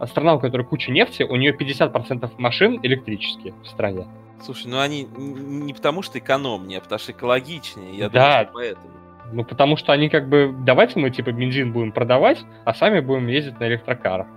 Страна, 0.08 0.36
у 0.36 0.40
которой 0.40 0.64
куча 0.64 0.92
нефти, 0.92 1.24
у 1.24 1.36
нее 1.36 1.56
50% 1.56 2.32
машин 2.38 2.80
электрические 2.84 3.54
в 3.64 3.68
стране. 3.68 4.08
Слушай, 4.42 4.68
ну 4.68 4.80
они 4.80 5.04
не 5.04 5.74
потому 5.74 6.02
что 6.02 6.20
экономнее, 6.20 6.80
а 6.80 6.82
потому 6.82 7.00
что 7.00 7.12
экологичнее. 7.12 7.98
Я 7.98 8.10
да. 8.10 8.46
думаю, 8.46 8.46
что 8.46 8.54
поэтому. 8.54 9.00
Ну, 9.32 9.44
потому 9.44 9.78
что 9.78 9.94
они 9.94 10.10
как 10.10 10.28
бы, 10.28 10.56
давайте 10.66 11.00
мы, 11.00 11.12
типа, 11.12 11.32
бензин 11.32 11.72
будем 11.72 11.92
продавать, 11.92 12.44
а 12.66 12.74
сами 12.74 13.00
будем 13.00 13.28
ездить 13.28 13.60
на 13.60 13.68
электрокарах. 13.68 14.28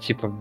Типа, 0.00 0.34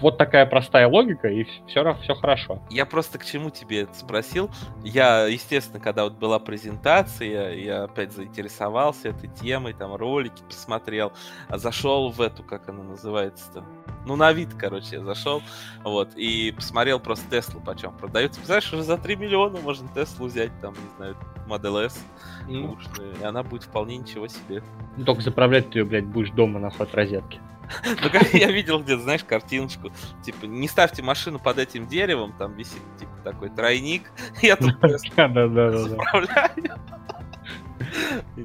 вот 0.00 0.16
такая 0.18 0.46
простая 0.46 0.88
логика, 0.88 1.28
и 1.28 1.44
все, 1.66 1.94
все 2.02 2.14
хорошо. 2.14 2.62
Я 2.70 2.86
просто 2.86 3.18
к 3.18 3.24
чему 3.24 3.50
тебе 3.50 3.82
это 3.82 3.94
спросил. 3.94 4.50
Я, 4.84 5.26
естественно, 5.26 5.80
когда 5.80 6.04
вот 6.04 6.14
была 6.14 6.38
презентация, 6.38 7.54
я 7.54 7.84
опять 7.84 8.12
заинтересовался 8.12 9.08
этой 9.08 9.28
темой, 9.28 9.72
там 9.72 9.94
ролики 9.94 10.42
посмотрел, 10.46 11.12
а 11.48 11.58
зашел 11.58 12.10
в 12.10 12.20
эту, 12.20 12.42
как 12.42 12.68
она 12.68 12.82
называется-то, 12.82 13.64
ну, 14.06 14.16
на 14.16 14.32
вид, 14.32 14.50
короче, 14.56 14.96
я 14.96 15.04
зашел, 15.04 15.42
вот, 15.82 16.10
и 16.16 16.52
посмотрел 16.52 17.00
просто 17.00 17.28
Теслу, 17.30 17.60
почем 17.60 17.92
продается. 17.92 18.40
Знаешь, 18.44 18.72
уже 18.72 18.82
за 18.82 18.96
3 18.96 19.16
миллиона 19.16 19.58
можно 19.60 19.88
Теслу 19.94 20.26
взять, 20.26 20.52
там, 20.60 20.74
не 20.74 20.96
знаю, 20.96 21.16
Model 21.46 21.86
S, 21.86 22.02
ну. 22.46 22.78
и 23.20 23.24
она 23.24 23.42
будет 23.42 23.64
вполне 23.64 23.96
ничего 23.96 24.28
себе. 24.28 24.62
Ну, 24.96 25.04
только 25.04 25.22
заправлять 25.22 25.70
ты 25.70 25.80
ее, 25.80 25.84
блядь, 25.84 26.06
будешь 26.06 26.30
дома 26.30 26.58
на 26.58 26.70
ход 26.70 26.94
розетки. 26.94 27.40
Ну, 28.02 28.10
как 28.10 28.32
я 28.34 28.50
видел 28.50 28.80
где-то, 28.82 29.02
знаешь, 29.02 29.24
картиночку, 29.24 29.92
типа, 30.24 30.46
не 30.46 30.68
ставьте 30.68 31.02
машину 31.02 31.38
под 31.38 31.58
этим 31.58 31.86
деревом, 31.86 32.32
там 32.38 32.54
висит, 32.54 32.82
типа, 32.98 33.12
такой 33.24 33.50
тройник, 33.50 34.10
я 34.42 34.56
тут 34.56 34.74
заправляю. 34.82 35.96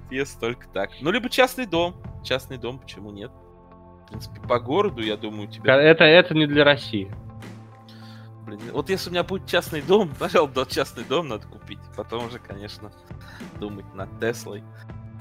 Если 0.09 0.39
только 0.39 0.67
так. 0.69 0.91
Ну, 1.01 1.11
либо 1.11 1.29
частный 1.29 1.65
дом. 1.65 1.95
Частный 2.23 2.57
дом, 2.57 2.79
почему 2.79 3.11
нет? 3.11 3.31
В 4.03 4.07
принципе, 4.07 4.39
по 4.41 4.59
городу, 4.59 5.01
я 5.01 5.17
думаю, 5.17 5.47
тебе... 5.47 5.71
Это, 5.71 6.03
это 6.03 6.33
не 6.33 6.45
для 6.45 6.63
России. 6.63 7.13
Блин, 8.45 8.59
вот 8.71 8.89
если 8.89 9.09
у 9.09 9.11
меня 9.11 9.23
будет 9.23 9.47
частный 9.47 9.81
дом, 9.81 10.11
пожалуйста, 10.19 10.65
частный 10.69 11.03
дом 11.03 11.29
надо 11.29 11.47
купить. 11.47 11.79
Потом 11.95 12.27
уже, 12.27 12.39
конечно, 12.39 12.91
думать 13.59 13.85
над 13.93 14.19
Теслой 14.19 14.63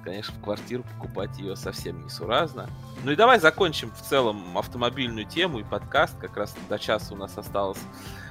конечно, 0.03 0.35
в 0.35 0.43
квартиру 0.43 0.83
покупать 0.83 1.39
ее 1.39 1.57
совсем 1.57 2.05
несуразно. 2.05 2.69
Ну 3.05 3.13
и 3.13 3.17
давай 3.17 3.41
закончим 3.41 3.91
в 3.91 4.01
целом 4.03 4.57
автомобильную 4.59 5.27
тему 5.27 5.59
и 5.61 5.63
подкаст. 5.63 6.19
Как 6.19 6.37
раз 6.37 6.55
до 6.69 6.79
часа 6.79 7.15
у 7.15 7.17
нас 7.17 7.37
осталось 7.39 7.81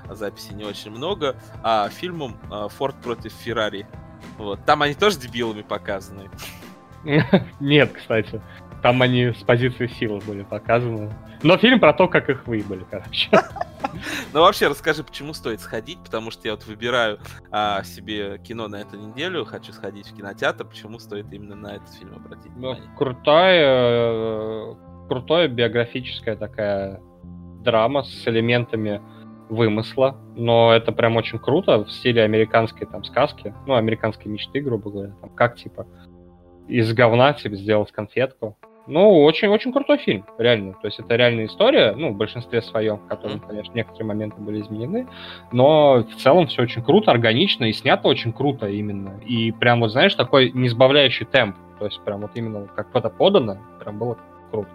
записи 0.09 0.53
не 0.53 0.63
очень 0.63 0.91
много. 0.91 1.35
А 1.63 1.89
фильмом 1.89 2.37
Форд 2.77 2.95
против 3.01 3.33
Феррари. 3.33 3.87
Вот. 4.37 4.63
Там 4.65 4.81
они 4.81 4.93
тоже 4.93 5.19
дебилами 5.19 5.61
показаны. 5.61 6.29
Нет, 7.59 7.91
кстати. 7.93 8.41
Там 8.81 9.01
они 9.01 9.31
с 9.31 9.43
позиции 9.43 9.87
силы 9.87 10.19
были 10.25 10.43
показаны. 10.43 11.13
Но 11.43 11.57
фильм 11.57 11.79
про 11.79 11.93
то, 11.93 12.07
как 12.07 12.29
их 12.29 12.47
выебали, 12.47 12.85
короче. 12.89 13.29
Ну 14.33 14.41
вообще 14.41 14.67
расскажи, 14.67 15.03
почему 15.03 15.33
стоит 15.33 15.59
сходить, 15.59 15.99
потому 15.99 16.31
что 16.31 16.47
я 16.47 16.53
вот 16.53 16.65
выбираю 16.65 17.19
а, 17.51 17.83
себе 17.83 18.39
кино 18.39 18.67
на 18.67 18.77
эту 18.77 18.95
неделю, 18.95 19.43
хочу 19.43 19.73
сходить 19.73 20.07
в 20.07 20.15
кинотеатр, 20.15 20.65
почему 20.65 20.97
стоит 20.99 21.31
именно 21.33 21.55
на 21.55 21.75
этот 21.75 21.89
фильм 21.89 22.15
обратить 22.15 22.51
ну, 22.55 22.71
внимание? 22.71 22.83
Крутая, 22.97 23.65
э, 23.65 24.75
крутая 25.09 25.47
биографическая 25.49 26.35
такая 26.35 27.01
драма 27.63 28.03
с 28.03 28.27
элементами 28.27 29.01
вымысла, 29.49 30.17
но 30.35 30.73
это 30.73 30.91
прям 30.91 31.17
очень 31.17 31.37
круто 31.37 31.83
в 31.83 31.91
стиле 31.91 32.23
американской 32.23 32.87
там 32.87 33.03
сказки, 33.03 33.53
ну, 33.67 33.75
американской 33.75 34.31
мечты, 34.31 34.61
грубо 34.61 34.89
говоря, 34.89 35.13
там, 35.19 35.29
как 35.31 35.57
типа 35.57 35.85
из 36.67 36.93
говна 36.93 37.33
типа 37.33 37.55
сделать 37.55 37.91
конфетку, 37.91 38.57
ну, 38.87 39.23
очень-очень 39.23 39.71
крутой 39.71 39.97
фильм, 39.97 40.25
реально. 40.37 40.73
То 40.73 40.87
есть 40.87 40.99
это 40.99 41.15
реальная 41.15 41.45
история, 41.45 41.93
ну, 41.95 42.11
в 42.11 42.15
большинстве 42.15 42.61
своем, 42.61 42.97
в 42.97 43.07
котором, 43.07 43.39
конечно, 43.39 43.73
некоторые 43.73 44.07
моменты 44.07 44.41
были 44.41 44.61
изменены, 44.61 45.07
но 45.51 46.03
в 46.03 46.15
целом 46.15 46.47
все 46.47 46.63
очень 46.63 46.83
круто, 46.83 47.11
органично 47.11 47.65
и 47.65 47.73
снято 47.73 48.07
очень 48.07 48.33
круто 48.33 48.67
именно. 48.67 49.19
И 49.25 49.51
прям 49.51 49.81
вот, 49.81 49.91
знаешь, 49.91 50.15
такой 50.15 50.51
не 50.51 50.67
сбавляющий 50.69 51.25
темп. 51.25 51.55
То 51.79 51.85
есть 51.85 52.01
прям 52.01 52.21
вот 52.21 52.31
именно 52.35 52.67
как 52.75 52.87
это 52.93 53.09
подано, 53.09 53.57
прям 53.79 53.97
было 53.97 54.17
круто. 54.51 54.69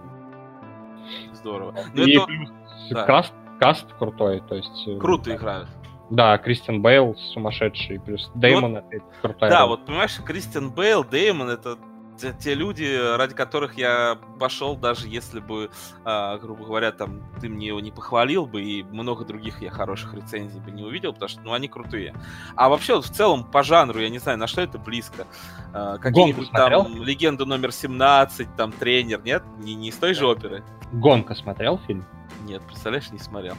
Здорово. 1.32 1.74
Ну, 1.94 2.04
и 2.04 2.16
это... 2.16 2.26
плюс 2.26 2.50
да. 2.90 3.04
каст, 3.04 3.34
каст 3.60 3.86
крутой, 3.98 4.42
то 4.48 4.54
есть... 4.54 4.88
Э, 4.88 4.98
круто 4.98 5.30
да. 5.30 5.36
играют. 5.36 5.68
Да, 6.10 6.38
Кристиан 6.38 6.82
Бейл 6.82 7.16
сумасшедший, 7.32 7.98
плюс 7.98 8.30
Дэймон 8.34 8.74
вот, 8.74 8.84
это 8.90 9.04
крутая. 9.20 9.50
Да, 9.50 9.60
роль. 9.62 9.70
вот 9.70 9.86
понимаешь, 9.86 10.16
Кристиан 10.24 10.70
Бейл, 10.70 11.04
Дэймон 11.04 11.50
это 11.50 11.76
те, 12.18 12.34
те 12.38 12.54
люди, 12.54 13.16
ради 13.16 13.34
которых 13.34 13.76
я 13.76 14.18
пошел, 14.38 14.76
даже 14.76 15.08
если 15.08 15.40
бы, 15.40 15.70
э, 16.04 16.38
грубо 16.38 16.64
говоря, 16.64 16.92
там 16.92 17.22
ты 17.40 17.48
мне 17.48 17.68
его 17.68 17.80
не 17.80 17.90
похвалил 17.90 18.46
бы, 18.46 18.62
и 18.62 18.82
много 18.82 19.24
других 19.24 19.62
я 19.62 19.70
хороших 19.70 20.14
рецензий 20.14 20.60
бы 20.60 20.70
не 20.70 20.82
увидел, 20.82 21.12
потому 21.12 21.28
что, 21.28 21.40
ну, 21.42 21.52
они 21.52 21.68
крутые. 21.68 22.14
А 22.54 22.68
вообще, 22.68 23.00
в 23.00 23.08
целом, 23.08 23.44
по 23.44 23.62
жанру, 23.62 24.00
я 24.00 24.08
не 24.08 24.18
знаю, 24.18 24.38
на 24.38 24.46
что 24.46 24.60
это 24.60 24.78
близко. 24.78 25.26
Э, 25.72 25.98
Какие-нибудь 26.00 26.50
там 26.50 27.02
«Легенда 27.02 27.44
номер 27.44 27.70
17», 27.70 28.48
там 28.56 28.72
«Тренер», 28.72 29.22
нет? 29.24 29.42
Не, 29.58 29.74
не 29.74 29.88
из 29.88 29.96
той 29.96 30.14
же 30.14 30.26
оперы? 30.26 30.62
«Гонка» 30.92 31.34
смотрел 31.34 31.78
фильм? 31.86 32.04
Нет, 32.44 32.62
представляешь, 32.62 33.10
не 33.10 33.18
смотрел. 33.18 33.54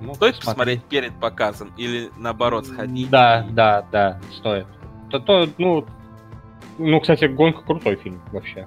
Ну, 0.00 0.14
стоит 0.14 0.36
смотри. 0.36 0.46
посмотреть 0.46 0.84
перед 0.84 1.20
показом 1.20 1.72
или 1.76 2.10
наоборот 2.16 2.66
сходить? 2.66 3.10
Да, 3.10 3.46
и... 3.46 3.52
да, 3.52 3.86
да, 3.92 4.20
стоит. 4.32 4.66
То, 5.10 5.18
то, 5.18 5.48
ну, 5.58 5.86
ну, 6.80 7.00
кстати, 7.00 7.26
гонка 7.26 7.62
крутой 7.62 7.96
фильм 7.96 8.22
вообще. 8.32 8.66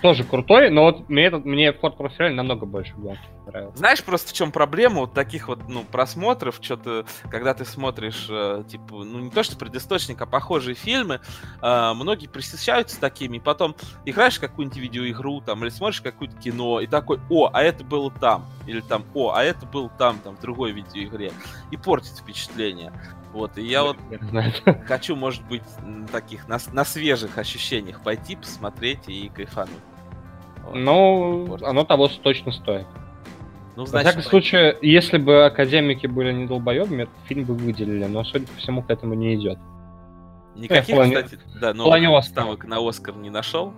Тоже 0.00 0.24
крутой, 0.24 0.70
но 0.70 0.84
вот 0.84 1.08
мне, 1.08 1.24
этот, 1.24 1.44
мне 1.44 1.70
Ford 1.70 1.96
Profiler 1.98 2.30
намного 2.30 2.64
больше 2.64 2.94
гонки 2.96 3.20
нравился. 3.46 3.76
Знаешь, 3.76 4.02
просто 4.02 4.30
в 4.30 4.32
чем 4.32 4.50
проблема 4.50 5.00
вот 5.00 5.12
таких 5.12 5.48
вот, 5.48 5.68
ну, 5.68 5.84
просмотров, 5.84 6.58
что-то, 6.60 7.04
когда 7.30 7.52
ты 7.52 7.64
смотришь, 7.64 8.26
э, 8.30 8.64
типа, 8.66 9.04
ну, 9.04 9.18
не 9.18 9.30
то 9.30 9.42
что 9.42 9.56
предысточник, 9.56 10.20
а 10.22 10.26
похожие 10.26 10.74
фильмы, 10.74 11.20
э, 11.60 11.92
многие 11.94 12.26
присыщаются 12.26 12.98
такими, 12.98 13.36
и 13.36 13.40
потом 13.40 13.76
играешь 14.06 14.38
какую-нибудь 14.38 14.78
видеоигру, 14.78 15.42
там, 15.42 15.62
или 15.62 15.68
смотришь 15.68 16.00
какое-то 16.00 16.36
кино, 16.36 16.80
и 16.80 16.86
такой, 16.86 17.20
о, 17.28 17.50
а 17.52 17.62
это 17.62 17.84
было 17.84 18.10
там, 18.10 18.46
или 18.66 18.80
там, 18.80 19.04
о, 19.14 19.32
а 19.34 19.42
это 19.42 19.66
было 19.66 19.90
там, 19.90 20.18
там, 20.20 20.36
в 20.36 20.40
другой 20.40 20.72
видеоигре, 20.72 21.32
и 21.70 21.76
портит 21.76 22.16
впечатление. 22.18 22.92
Вот, 23.36 23.58
и 23.58 23.62
я 23.62 23.82
вот 23.82 23.98
хочу, 24.86 25.14
может 25.14 25.46
быть, 25.46 25.62
таких 26.10 26.48
на, 26.48 26.56
на 26.72 26.86
свежих 26.86 27.36
ощущениях 27.36 28.02
пойти, 28.02 28.34
посмотреть 28.34 29.08
и 29.08 29.28
кайфануть. 29.28 29.74
Вот. 30.64 30.74
Ну, 30.74 31.58
оно 31.60 31.84
того 31.84 32.08
точно 32.08 32.50
стоит. 32.50 32.86
Ну, 33.76 33.84
значит, 33.84 34.06
Во 34.06 34.10
всяком 34.10 34.30
случае, 34.30 34.78
если 34.80 35.18
бы 35.18 35.44
академики 35.44 36.06
были 36.06 36.32
не 36.32 36.46
долбоебами, 36.46 37.02
этот 37.02 37.14
фильм 37.26 37.44
бы 37.44 37.52
выделили, 37.52 38.06
но, 38.06 38.24
судя 38.24 38.46
по 38.46 38.54
всему, 38.54 38.82
к 38.82 38.88
этому 38.88 39.12
не 39.12 39.34
идет. 39.34 39.58
Никаких, 40.54 40.94
э, 40.94 40.96
плане... 40.96 41.16
кстати, 41.22 41.42
да, 41.60 41.74
новых 41.74 42.24
ставок 42.24 42.64
на 42.64 42.88
Оскар 42.88 43.16
не 43.16 43.28
нашел? 43.28 43.74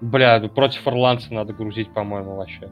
Бля, 0.00 0.38
ну, 0.38 0.48
против 0.50 0.86
Ирландца 0.86 1.34
надо 1.34 1.52
грузить, 1.52 1.92
по-моему, 1.92 2.36
вообще. 2.36 2.70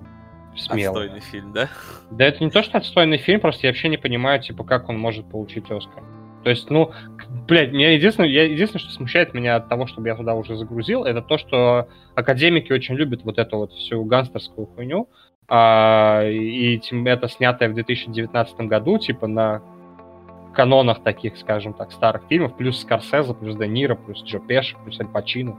Смело. 0.57 1.01
Отстойный 1.01 1.20
фильм, 1.20 1.53
да? 1.53 1.68
Да 2.12 2.24
это 2.24 2.45
не 2.45 2.51
то, 2.51 2.62
что 2.62 2.78
отстойный 2.78 3.18
фильм, 3.18 3.41
просто 3.41 3.66
я 3.66 3.70
вообще 3.70 3.89
не 3.89 3.97
понимаю, 3.97 4.41
типа, 4.41 4.62
как 4.62 4.89
он 4.89 4.97
может 4.97 5.28
получить 5.28 5.68
Оскар. 5.68 6.05
То 6.45 6.51
есть, 6.51 6.70
ну, 6.70 6.93
блядь, 7.47 7.72
меня 7.72 7.93
единственное, 7.93 8.28
я, 8.28 8.45
единственное, 8.45 8.80
что 8.80 8.93
смущает 8.93 9.34
меня 9.34 9.57
от 9.57 9.68
того, 9.68 9.86
чтобы 9.86 10.09
я 10.09 10.14
туда 10.14 10.34
уже 10.34 10.57
загрузил, 10.57 11.05
это 11.05 11.20
то, 11.22 11.39
что 11.39 11.89
академики 12.14 12.72
очень 12.72 12.95
любят 12.95 13.24
вот 13.24 13.39
эту 13.39 13.59
вот 13.59 13.72
всю 13.72 14.05
гангстерскую 14.05 14.66
хуйню, 14.66 15.09
а, 15.49 16.22
и 16.24 16.80
это 17.07 17.28
снятое 17.28 17.68
в 17.70 17.74
2019 17.74 18.61
году, 18.61 18.99
типа 18.99 19.26
на 19.26 19.62
канонах 20.55 21.03
таких, 21.03 21.36
скажем 21.39 21.72
так, 21.72 21.93
старых 21.93 22.22
фильмов, 22.28 22.57
плюс 22.57 22.80
Скорсезе, 22.80 23.34
плюс 23.34 23.57
Де 23.57 23.68
Ниро, 23.68 23.95
плюс 23.95 24.22
Джо 24.24 24.41
Пеш, 24.41 24.74
плюс 24.84 24.99
Аль 25.01 25.07
Пачино. 25.07 25.57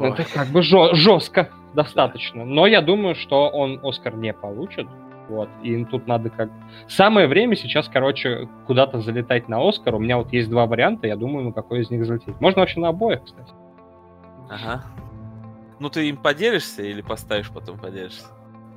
Это 0.00 0.24
как 0.24 0.48
бы 0.48 0.62
жестко 0.62 1.50
достаточно. 1.74 2.44
Но 2.44 2.66
я 2.66 2.80
думаю, 2.80 3.14
что 3.14 3.48
он 3.48 3.80
Оскар 3.82 4.16
не 4.16 4.32
получит. 4.32 4.86
Вот. 5.28 5.48
И 5.62 5.84
тут 5.84 6.06
надо 6.06 6.30
как... 6.30 6.50
Самое 6.88 7.26
время 7.26 7.56
сейчас, 7.56 7.88
короче, 7.88 8.48
куда-то 8.66 9.00
залетать 9.00 9.48
на 9.48 9.66
Оскар. 9.66 9.94
У 9.94 9.98
меня 9.98 10.18
вот 10.18 10.32
есть 10.32 10.48
два 10.48 10.66
варианта, 10.66 11.06
я 11.06 11.16
думаю, 11.16 11.46
на 11.46 11.52
какой 11.52 11.80
из 11.80 11.90
них 11.90 12.04
залететь. 12.06 12.40
Можно 12.40 12.60
вообще 12.60 12.80
на 12.80 12.88
обоих, 12.88 13.24
кстати. 13.24 13.50
Ага. 14.48 14.84
Ну 15.78 15.90
ты 15.90 16.08
им 16.08 16.16
поделишься 16.16 16.82
или 16.82 17.02
поставишь, 17.02 17.50
потом 17.50 17.78
поделишься? 17.78 18.26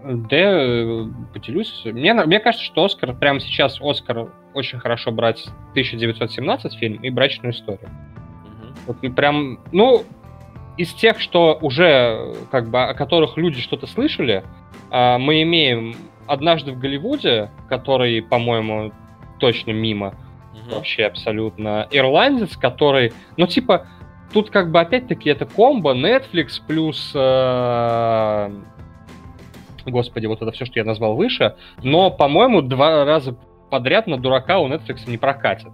Да, 0.03 0.35
э, 0.37 1.05
поделюсь. 1.33 1.81
Мне, 1.85 2.13
мне 2.13 2.39
кажется, 2.39 2.65
что 2.65 2.85
Оскар, 2.85 3.13
прямо 3.13 3.39
сейчас 3.39 3.79
Оскар 3.81 4.31
очень 4.53 4.79
хорошо 4.79 5.11
брать 5.11 5.45
1917 5.71 6.73
фильм 6.75 7.03
и 7.03 7.09
брачную 7.09 7.53
историю. 7.53 7.89
Угу. 8.89 8.97
Вот 9.01 9.15
прям, 9.15 9.59
ну, 9.71 10.03
из 10.77 10.93
тех, 10.93 11.19
что 11.19 11.59
уже, 11.61 12.35
как 12.51 12.69
бы, 12.69 12.81
о 12.81 12.93
которых 12.93 13.35
люди 13.37 13.59
что-то 13.59 13.85
слышали, 13.87 14.43
а, 14.89 15.17
мы 15.17 15.41
имеем 15.41 15.93
однажды 16.29 16.71
в 16.71 16.79
Голливуде, 16.79 17.49
который, 17.67 18.21
по-моему, 18.21 18.91
точно 19.39 19.71
мимо 19.71 20.15
угу. 20.53 20.75
вообще 20.75 21.05
абсолютно. 21.05 21.87
Ирландец, 21.91 22.55
который, 22.55 23.13
ну 23.37 23.47
типа, 23.47 23.87
тут 24.33 24.49
как 24.49 24.71
бы 24.71 24.79
опять-таки 24.79 25.29
это 25.29 25.45
комбо 25.45 25.93
Netflix 25.93 26.61
плюс, 26.65 27.11
э, 27.15 28.51
господи, 29.85 30.25
вот 30.27 30.41
это 30.41 30.51
все, 30.51 30.65
что 30.65 30.79
я 30.79 30.85
назвал 30.85 31.15
выше, 31.15 31.55
но, 31.81 32.11
по-моему, 32.11 32.61
два 32.61 33.05
раза 33.05 33.35
подряд 33.69 34.07
на 34.07 34.17
дурака 34.17 34.59
у 34.59 34.67
Netflix 34.67 35.09
не 35.09 35.17
прокатит. 35.17 35.69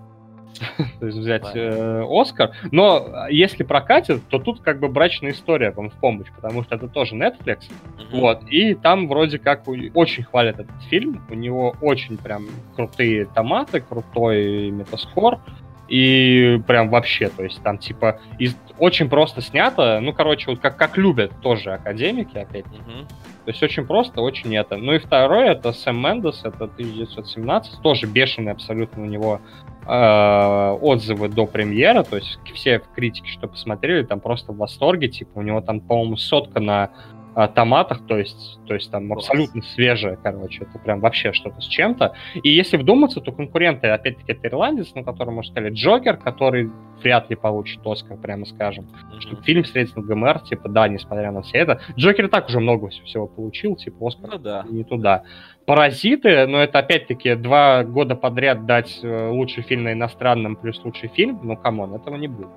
то 1.00 1.06
есть 1.06 1.18
взять 1.18 1.46
э, 1.54 2.04
Оскар. 2.10 2.52
Но 2.72 3.28
если 3.30 3.64
прокатит, 3.64 4.22
то 4.30 4.40
тут 4.40 4.62
как 4.62 4.80
бы 4.80 4.88
брачная 4.88 5.32
история 5.32 5.72
вам 5.72 5.90
в 5.90 5.94
помощь, 5.94 6.28
потому 6.36 6.64
что 6.64 6.76
это 6.76 6.88
тоже 6.88 7.16
Netflix. 7.16 7.66
Угу. 7.98 8.20
Вот. 8.20 8.44
И 8.50 8.74
там 8.76 9.08
вроде 9.08 9.40
как 9.40 9.64
очень 9.94 10.24
хвалят 10.24 10.60
этот 10.60 10.82
фильм. 10.90 11.22
У 11.30 11.34
него 11.34 11.76
очень 11.82 12.18
прям 12.18 12.48
крутые 12.76 13.26
томаты, 13.26 13.82
крутой 13.82 14.72
метаскор. 14.72 15.40
И 15.88 16.60
прям 16.66 16.90
вообще, 16.90 17.30
то 17.30 17.44
есть 17.44 17.62
там 17.62 17.78
типа 17.78 18.20
из, 18.40 18.56
очень 18.80 19.08
просто 19.08 19.42
снято, 19.42 20.00
ну, 20.02 20.14
короче, 20.14 20.50
вот 20.50 20.60
как, 20.60 20.78
как 20.78 20.98
любят 20.98 21.32
тоже 21.42 21.74
академики, 21.74 22.38
опять. 22.38 22.66
Угу. 22.66 23.08
То 23.46 23.52
есть 23.52 23.62
очень 23.62 23.86
просто, 23.86 24.22
очень 24.22 24.56
это. 24.56 24.78
Ну 24.78 24.94
и 24.94 24.98
второе, 24.98 25.52
это 25.52 25.72
Сэм 25.72 26.02
Мендес, 26.02 26.40
это 26.44 26.64
1917, 26.64 27.82
тоже 27.82 28.08
бешеный 28.08 28.52
абсолютно 28.52 29.04
у 29.04 29.06
него 29.06 29.40
э, 29.75 29.75
отзывы 29.88 31.30
до 31.30 31.46
премьеры, 31.46 32.04
то 32.04 32.16
есть 32.18 32.40
все 32.54 32.82
критики, 32.96 33.28
что 33.28 33.48
посмотрели, 33.48 34.04
там 34.04 34.20
просто 34.20 34.52
в 34.52 34.58
восторге, 34.58 35.08
типа 35.08 35.40
у 35.40 35.42
него 35.42 35.62
там, 35.62 35.80
по-моему, 35.80 36.18
сотка 36.18 36.60
на 36.60 36.90
а, 37.36 37.50
томатах, 37.50 38.00
то 38.08 38.18
есть, 38.18 38.60
то 38.66 38.74
есть 38.74 38.90
там 38.90 39.12
абсолютно 39.12 39.62
свежее, 39.62 40.18
короче, 40.24 40.64
это 40.64 40.80
прям 40.80 41.02
вообще 41.02 41.34
что-то 41.34 41.60
с 41.60 41.68
чем-то. 41.68 42.14
И 42.42 42.50
если 42.50 42.78
вдуматься, 42.78 43.20
то 43.20 43.34
конкуренты, 43.34 43.88
опять-таки, 43.88 44.32
это 44.32 44.48
ирландец, 44.48 44.96
на 44.96 45.04
котором, 45.04 45.36
можно 45.36 45.52
сказать, 45.52 45.74
Джокер, 45.74 46.16
который 46.16 46.72
вряд 47.04 47.30
ли 47.30 47.36
получит 47.36 47.86
Оскар, 47.86 48.16
прямо 48.18 48.46
скажем. 48.46 48.86
Mm-hmm. 48.86 49.20
Что 49.20 49.42
фильм 49.42 49.64
встретил 49.64 50.02
ГМР, 50.02 50.40
типа, 50.48 50.70
да, 50.70 50.88
несмотря 50.88 51.34
на 51.34 51.42
все 51.42 51.58
это. 51.58 51.82
Джокер 51.98 52.26
и 52.26 52.30
так 52.30 52.48
уже 52.48 52.62
много 52.62 52.88
всего 52.88 53.28
получил, 53.28 53.76
типа, 53.76 54.08
Оскар 54.08 54.30
ну, 54.32 54.40
да. 54.40 54.66
не 54.70 54.86
туда. 54.86 55.24
Паразиты, 55.66 56.48
но 56.48 56.60
это 56.60 56.80
опять-таки 56.80 57.36
два 57.36 57.84
года 57.84 58.16
подряд 58.16 58.66
дать 58.66 59.00
э, 59.04 59.28
лучший 59.30 59.64
фильм 59.64 59.84
на 59.84 59.92
иностранном 59.92 60.56
плюс 60.56 60.82
лучший 60.86 61.10
фильм, 61.10 61.42
ну, 61.44 61.58
come 61.58 61.79
on, 61.79 61.96
этого 61.96 62.16
не 62.16 62.30
будет. 62.30 62.48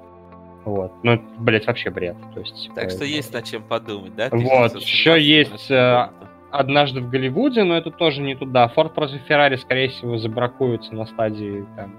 Вот. 0.68 0.92
Ну, 1.02 1.18
блять, 1.38 1.66
вообще 1.66 1.88
бред. 1.90 2.16
То 2.34 2.40
есть, 2.40 2.70
так 2.74 2.90
что 2.90 3.04
есть 3.04 3.32
над 3.32 3.44
чем 3.44 3.62
подумать, 3.62 4.14
да? 4.14 4.28
Вот. 4.30 4.76
Еще 4.76 5.20
есть 5.20 5.70
э, 5.70 6.10
однажды 6.50 7.00
в 7.00 7.08
Голливуде, 7.08 7.64
но 7.64 7.76
это 7.76 7.90
тоже 7.90 8.20
не 8.20 8.34
туда. 8.34 8.68
Форд 8.68 8.94
против 8.94 9.22
Феррари, 9.22 9.56
скорее 9.56 9.88
всего, 9.88 10.18
забракуется 10.18 10.94
на 10.94 11.06
стадии 11.06 11.64
там, 11.74 11.96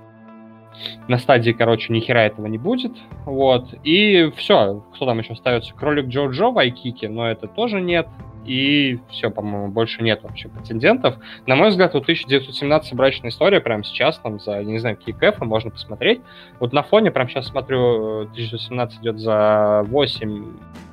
на 1.08 1.18
стадии, 1.18 1.52
короче, 1.52 1.92
ни 1.92 2.00
хера 2.00 2.26
этого 2.26 2.46
не 2.46 2.60
будет. 2.60 2.92
Вот. 3.26 3.74
И 3.84 4.32
все. 4.38 4.84
Кто 4.94 5.08
там 5.08 5.18
еще 5.18 5.34
остается? 5.34 5.74
Кролик 5.74 6.06
Джо 6.06 6.28
Джо 6.28 6.52
в 6.52 6.58
Айкике, 6.60 7.10
но 7.10 7.28
это 7.28 7.48
тоже 7.48 7.82
нет. 7.82 8.08
И 8.50 9.00
все, 9.12 9.30
по-моему, 9.30 9.68
больше 9.68 10.02
нет 10.02 10.24
вообще 10.24 10.50
претендентов. 10.50 11.18
На 11.46 11.56
мой 11.56 11.70
взгляд, 11.70 11.94
вот 11.94 12.02
1917 12.02 12.96
брачная 12.96 13.30
история 13.30 13.62
прямо 13.62 13.84
сейчас, 13.84 14.18
там, 14.18 14.40
за, 14.40 14.54
я 14.54 14.64
не 14.64 14.80
знаю, 14.80 14.98
какие 14.98 15.14
кэфы 15.14 15.46
можно 15.46 15.70
посмотреть. 15.70 16.20
Вот 16.60 16.74
на 16.74 16.82
фоне, 16.82 17.12
прям 17.12 17.30
сейчас 17.30 17.46
смотрю, 17.46 18.22
1917 18.22 19.02
идет 19.02 19.20
за 19.20 19.84
8, 19.86 20.46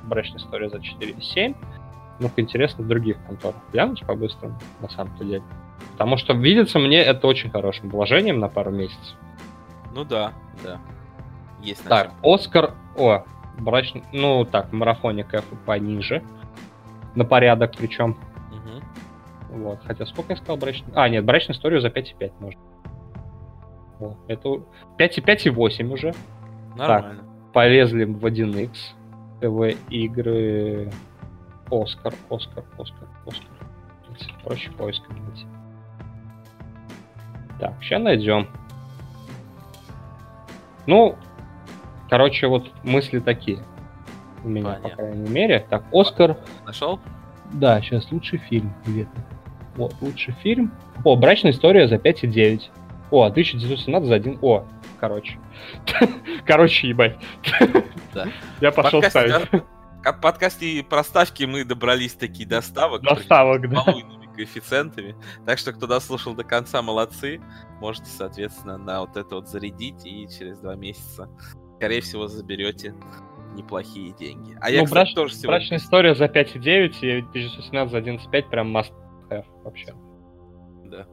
брачная 0.03 0.37
история 0.37 0.69
за 0.69 0.77
4,7. 0.77 1.55
Ну-ка, 2.19 2.41
интересно, 2.41 2.83
в 2.83 2.87
других 2.87 3.17
конторах. 3.25 3.55
Глянуть 3.73 4.05
по-быстрому, 4.05 4.55
на 4.79 4.89
самом-то 4.89 5.23
деле. 5.23 5.41
Потому 5.93 6.17
что 6.17 6.33
видится 6.33 6.77
мне 6.77 6.99
это 6.99 7.25
очень 7.25 7.49
хорошим 7.49 7.89
вложением 7.89 8.39
на 8.39 8.49
пару 8.49 8.69
месяцев. 8.69 9.15
Ну 9.95 10.03
да, 10.03 10.31
да. 10.63 10.77
Есть 11.63 11.83
Так, 11.87 12.11
Оскар... 12.21 12.75
О, 12.95 13.23
брачный... 13.57 14.03
Ну 14.13 14.45
так, 14.45 14.71
марафоне 14.71 15.23
кэфы 15.23 15.55
пониже 15.65 16.21
на 17.17 17.25
порядок 17.25 17.73
причем. 17.77 18.15
Угу. 18.51 19.59
Вот. 19.59 19.79
Хотя 19.85 20.05
сколько 20.05 20.33
я 20.33 20.37
сказал 20.37 20.57
брачную... 20.57 20.93
А, 20.95 21.09
нет, 21.09 21.25
брачную 21.25 21.55
историю 21.55 21.81
за 21.81 21.89
5,5 21.89 22.31
можно. 22.39 22.61
Вот. 23.99 24.17
Это 24.27 24.49
5,5 24.97 25.41
и 25.45 25.49
8 25.49 25.91
уже. 25.91 26.13
Нормально. 26.75 27.15
Так, 27.15 27.53
полезли 27.53 28.05
в 28.05 28.23
1x. 28.25 28.71
ТВ 29.39 29.77
игры 29.91 30.91
Оскар, 31.69 32.13
Оскар, 32.29 32.63
Оскар, 32.77 33.07
Оскар. 33.25 33.47
Проще 34.43 34.71
поиска 34.71 35.13
найти. 35.13 35.45
Так, 37.59 37.73
сейчас 37.81 38.01
найдем. 38.01 38.47
Ну, 40.87 41.15
короче, 42.09 42.47
вот 42.47 42.71
мысли 42.83 43.19
такие 43.19 43.59
у 44.47 44.49
меня, 44.49 44.65
Понятно. 44.65 44.89
по 44.89 44.95
крайней 44.95 45.29
мере. 45.29 45.65
Так, 45.69 45.83
Оскар... 45.91 46.37
Нашел? 46.65 46.99
Да, 47.53 47.81
сейчас 47.81 48.11
лучший 48.11 48.39
фильм 48.39 48.73
где-то. 48.85 49.11
Вот, 49.75 49.93
лучший 50.01 50.33
фильм. 50.41 50.71
О, 51.03 51.15
«Брачная 51.15 51.51
история» 51.51 51.87
за 51.87 51.95
5,9. 51.95 52.61
О, 53.11 53.25
1917 53.25 54.07
за 54.07 54.15
1. 54.15 54.39
О, 54.41 54.65
короче. 54.99 55.37
короче, 56.45 56.89
ебать. 56.89 57.17
Да. 58.13 58.27
Я 58.59 58.71
пошел 58.71 59.01
ставить. 59.03 59.47
От 60.03 60.21
подкасте 60.21 60.83
проставки 60.83 61.43
мы 61.43 61.63
добрались 61.65 62.13
такие 62.13 62.47
доставок. 62.47 63.01
Доставок, 63.01 63.69
да. 63.69 63.83
коэффициентами. 64.35 65.15
Так 65.45 65.59
что, 65.59 65.73
кто 65.73 65.85
дослушал 65.85 66.33
до 66.33 66.43
конца, 66.43 66.81
молодцы. 66.81 67.41
Можете, 67.79 68.07
соответственно, 68.07 68.77
на 68.77 69.01
вот 69.01 69.17
это 69.17 69.35
вот 69.35 69.49
зарядить 69.49 70.05
и 70.05 70.27
через 70.27 70.59
два 70.59 70.75
месяца, 70.75 71.29
скорее 71.77 72.01
всего, 72.01 72.27
заберете 72.27 72.95
неплохие 73.57 74.13
деньги. 74.13 74.57
А 74.61 74.69
я, 74.69 74.79
ну, 74.79 74.85
кстати, 74.85 75.05
браш... 75.05 75.13
тоже 75.13 75.33
сегодня... 75.33 75.49
Брачная 75.49 75.77
история 75.79 76.15
за 76.15 76.25
5,9 76.25 76.99
и 77.01 77.19
1917 77.19 77.91
за 77.91 77.97
11,5 77.97 78.49
прям 78.49 78.75
must 78.75 78.93
have 79.29 79.45
вообще. 79.63 79.93
Да. 80.85 81.07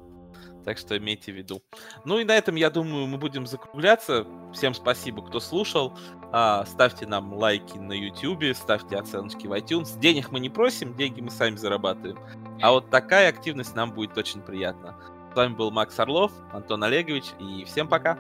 Так 0.65 0.79
что 0.79 0.97
имейте 0.97 1.33
в 1.33 1.37
виду. 1.37 1.63
Ну 2.05 2.19
и 2.19 2.25
на 2.25 2.33
этом, 2.33 2.55
я 2.55 2.71
думаю, 2.71 3.07
мы 3.07 3.19
будем 3.19 3.47
закругляться. 3.47 4.27
Всем 4.53 4.73
спасибо, 4.73 5.23
кто 5.23 5.41
слушал. 5.41 5.93
А, 6.33 6.65
ставьте 6.65 7.07
нам 7.07 7.35
лайки 7.35 7.77
на 7.77 7.93
YouTube, 7.93 8.57
ставьте 8.57 8.97
оценочки 8.97 9.47
в 9.47 9.53
iTunes. 9.53 9.99
Денег 10.01 10.31
мы 10.31 10.41
не 10.41 10.49
просим, 10.49 10.95
деньги 10.97 11.21
мы 11.21 11.31
сами 11.31 11.57
зарабатываем. 11.57 12.19
А 12.63 12.73
вот 12.73 12.91
такая 12.91 13.29
активность 13.29 13.75
нам 13.75 13.93
будет 13.93 14.17
очень 14.17 14.41
приятна. 14.41 14.97
С 15.33 15.37
вами 15.37 15.55
был 15.55 15.71
Макс 15.71 15.99
Орлов, 15.99 16.33
Антон 16.53 16.85
Олегович, 16.85 17.25
и 17.41 17.65
всем 17.65 17.89
пока. 17.89 18.19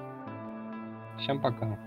Всем 1.18 1.40
пока. 1.40 1.78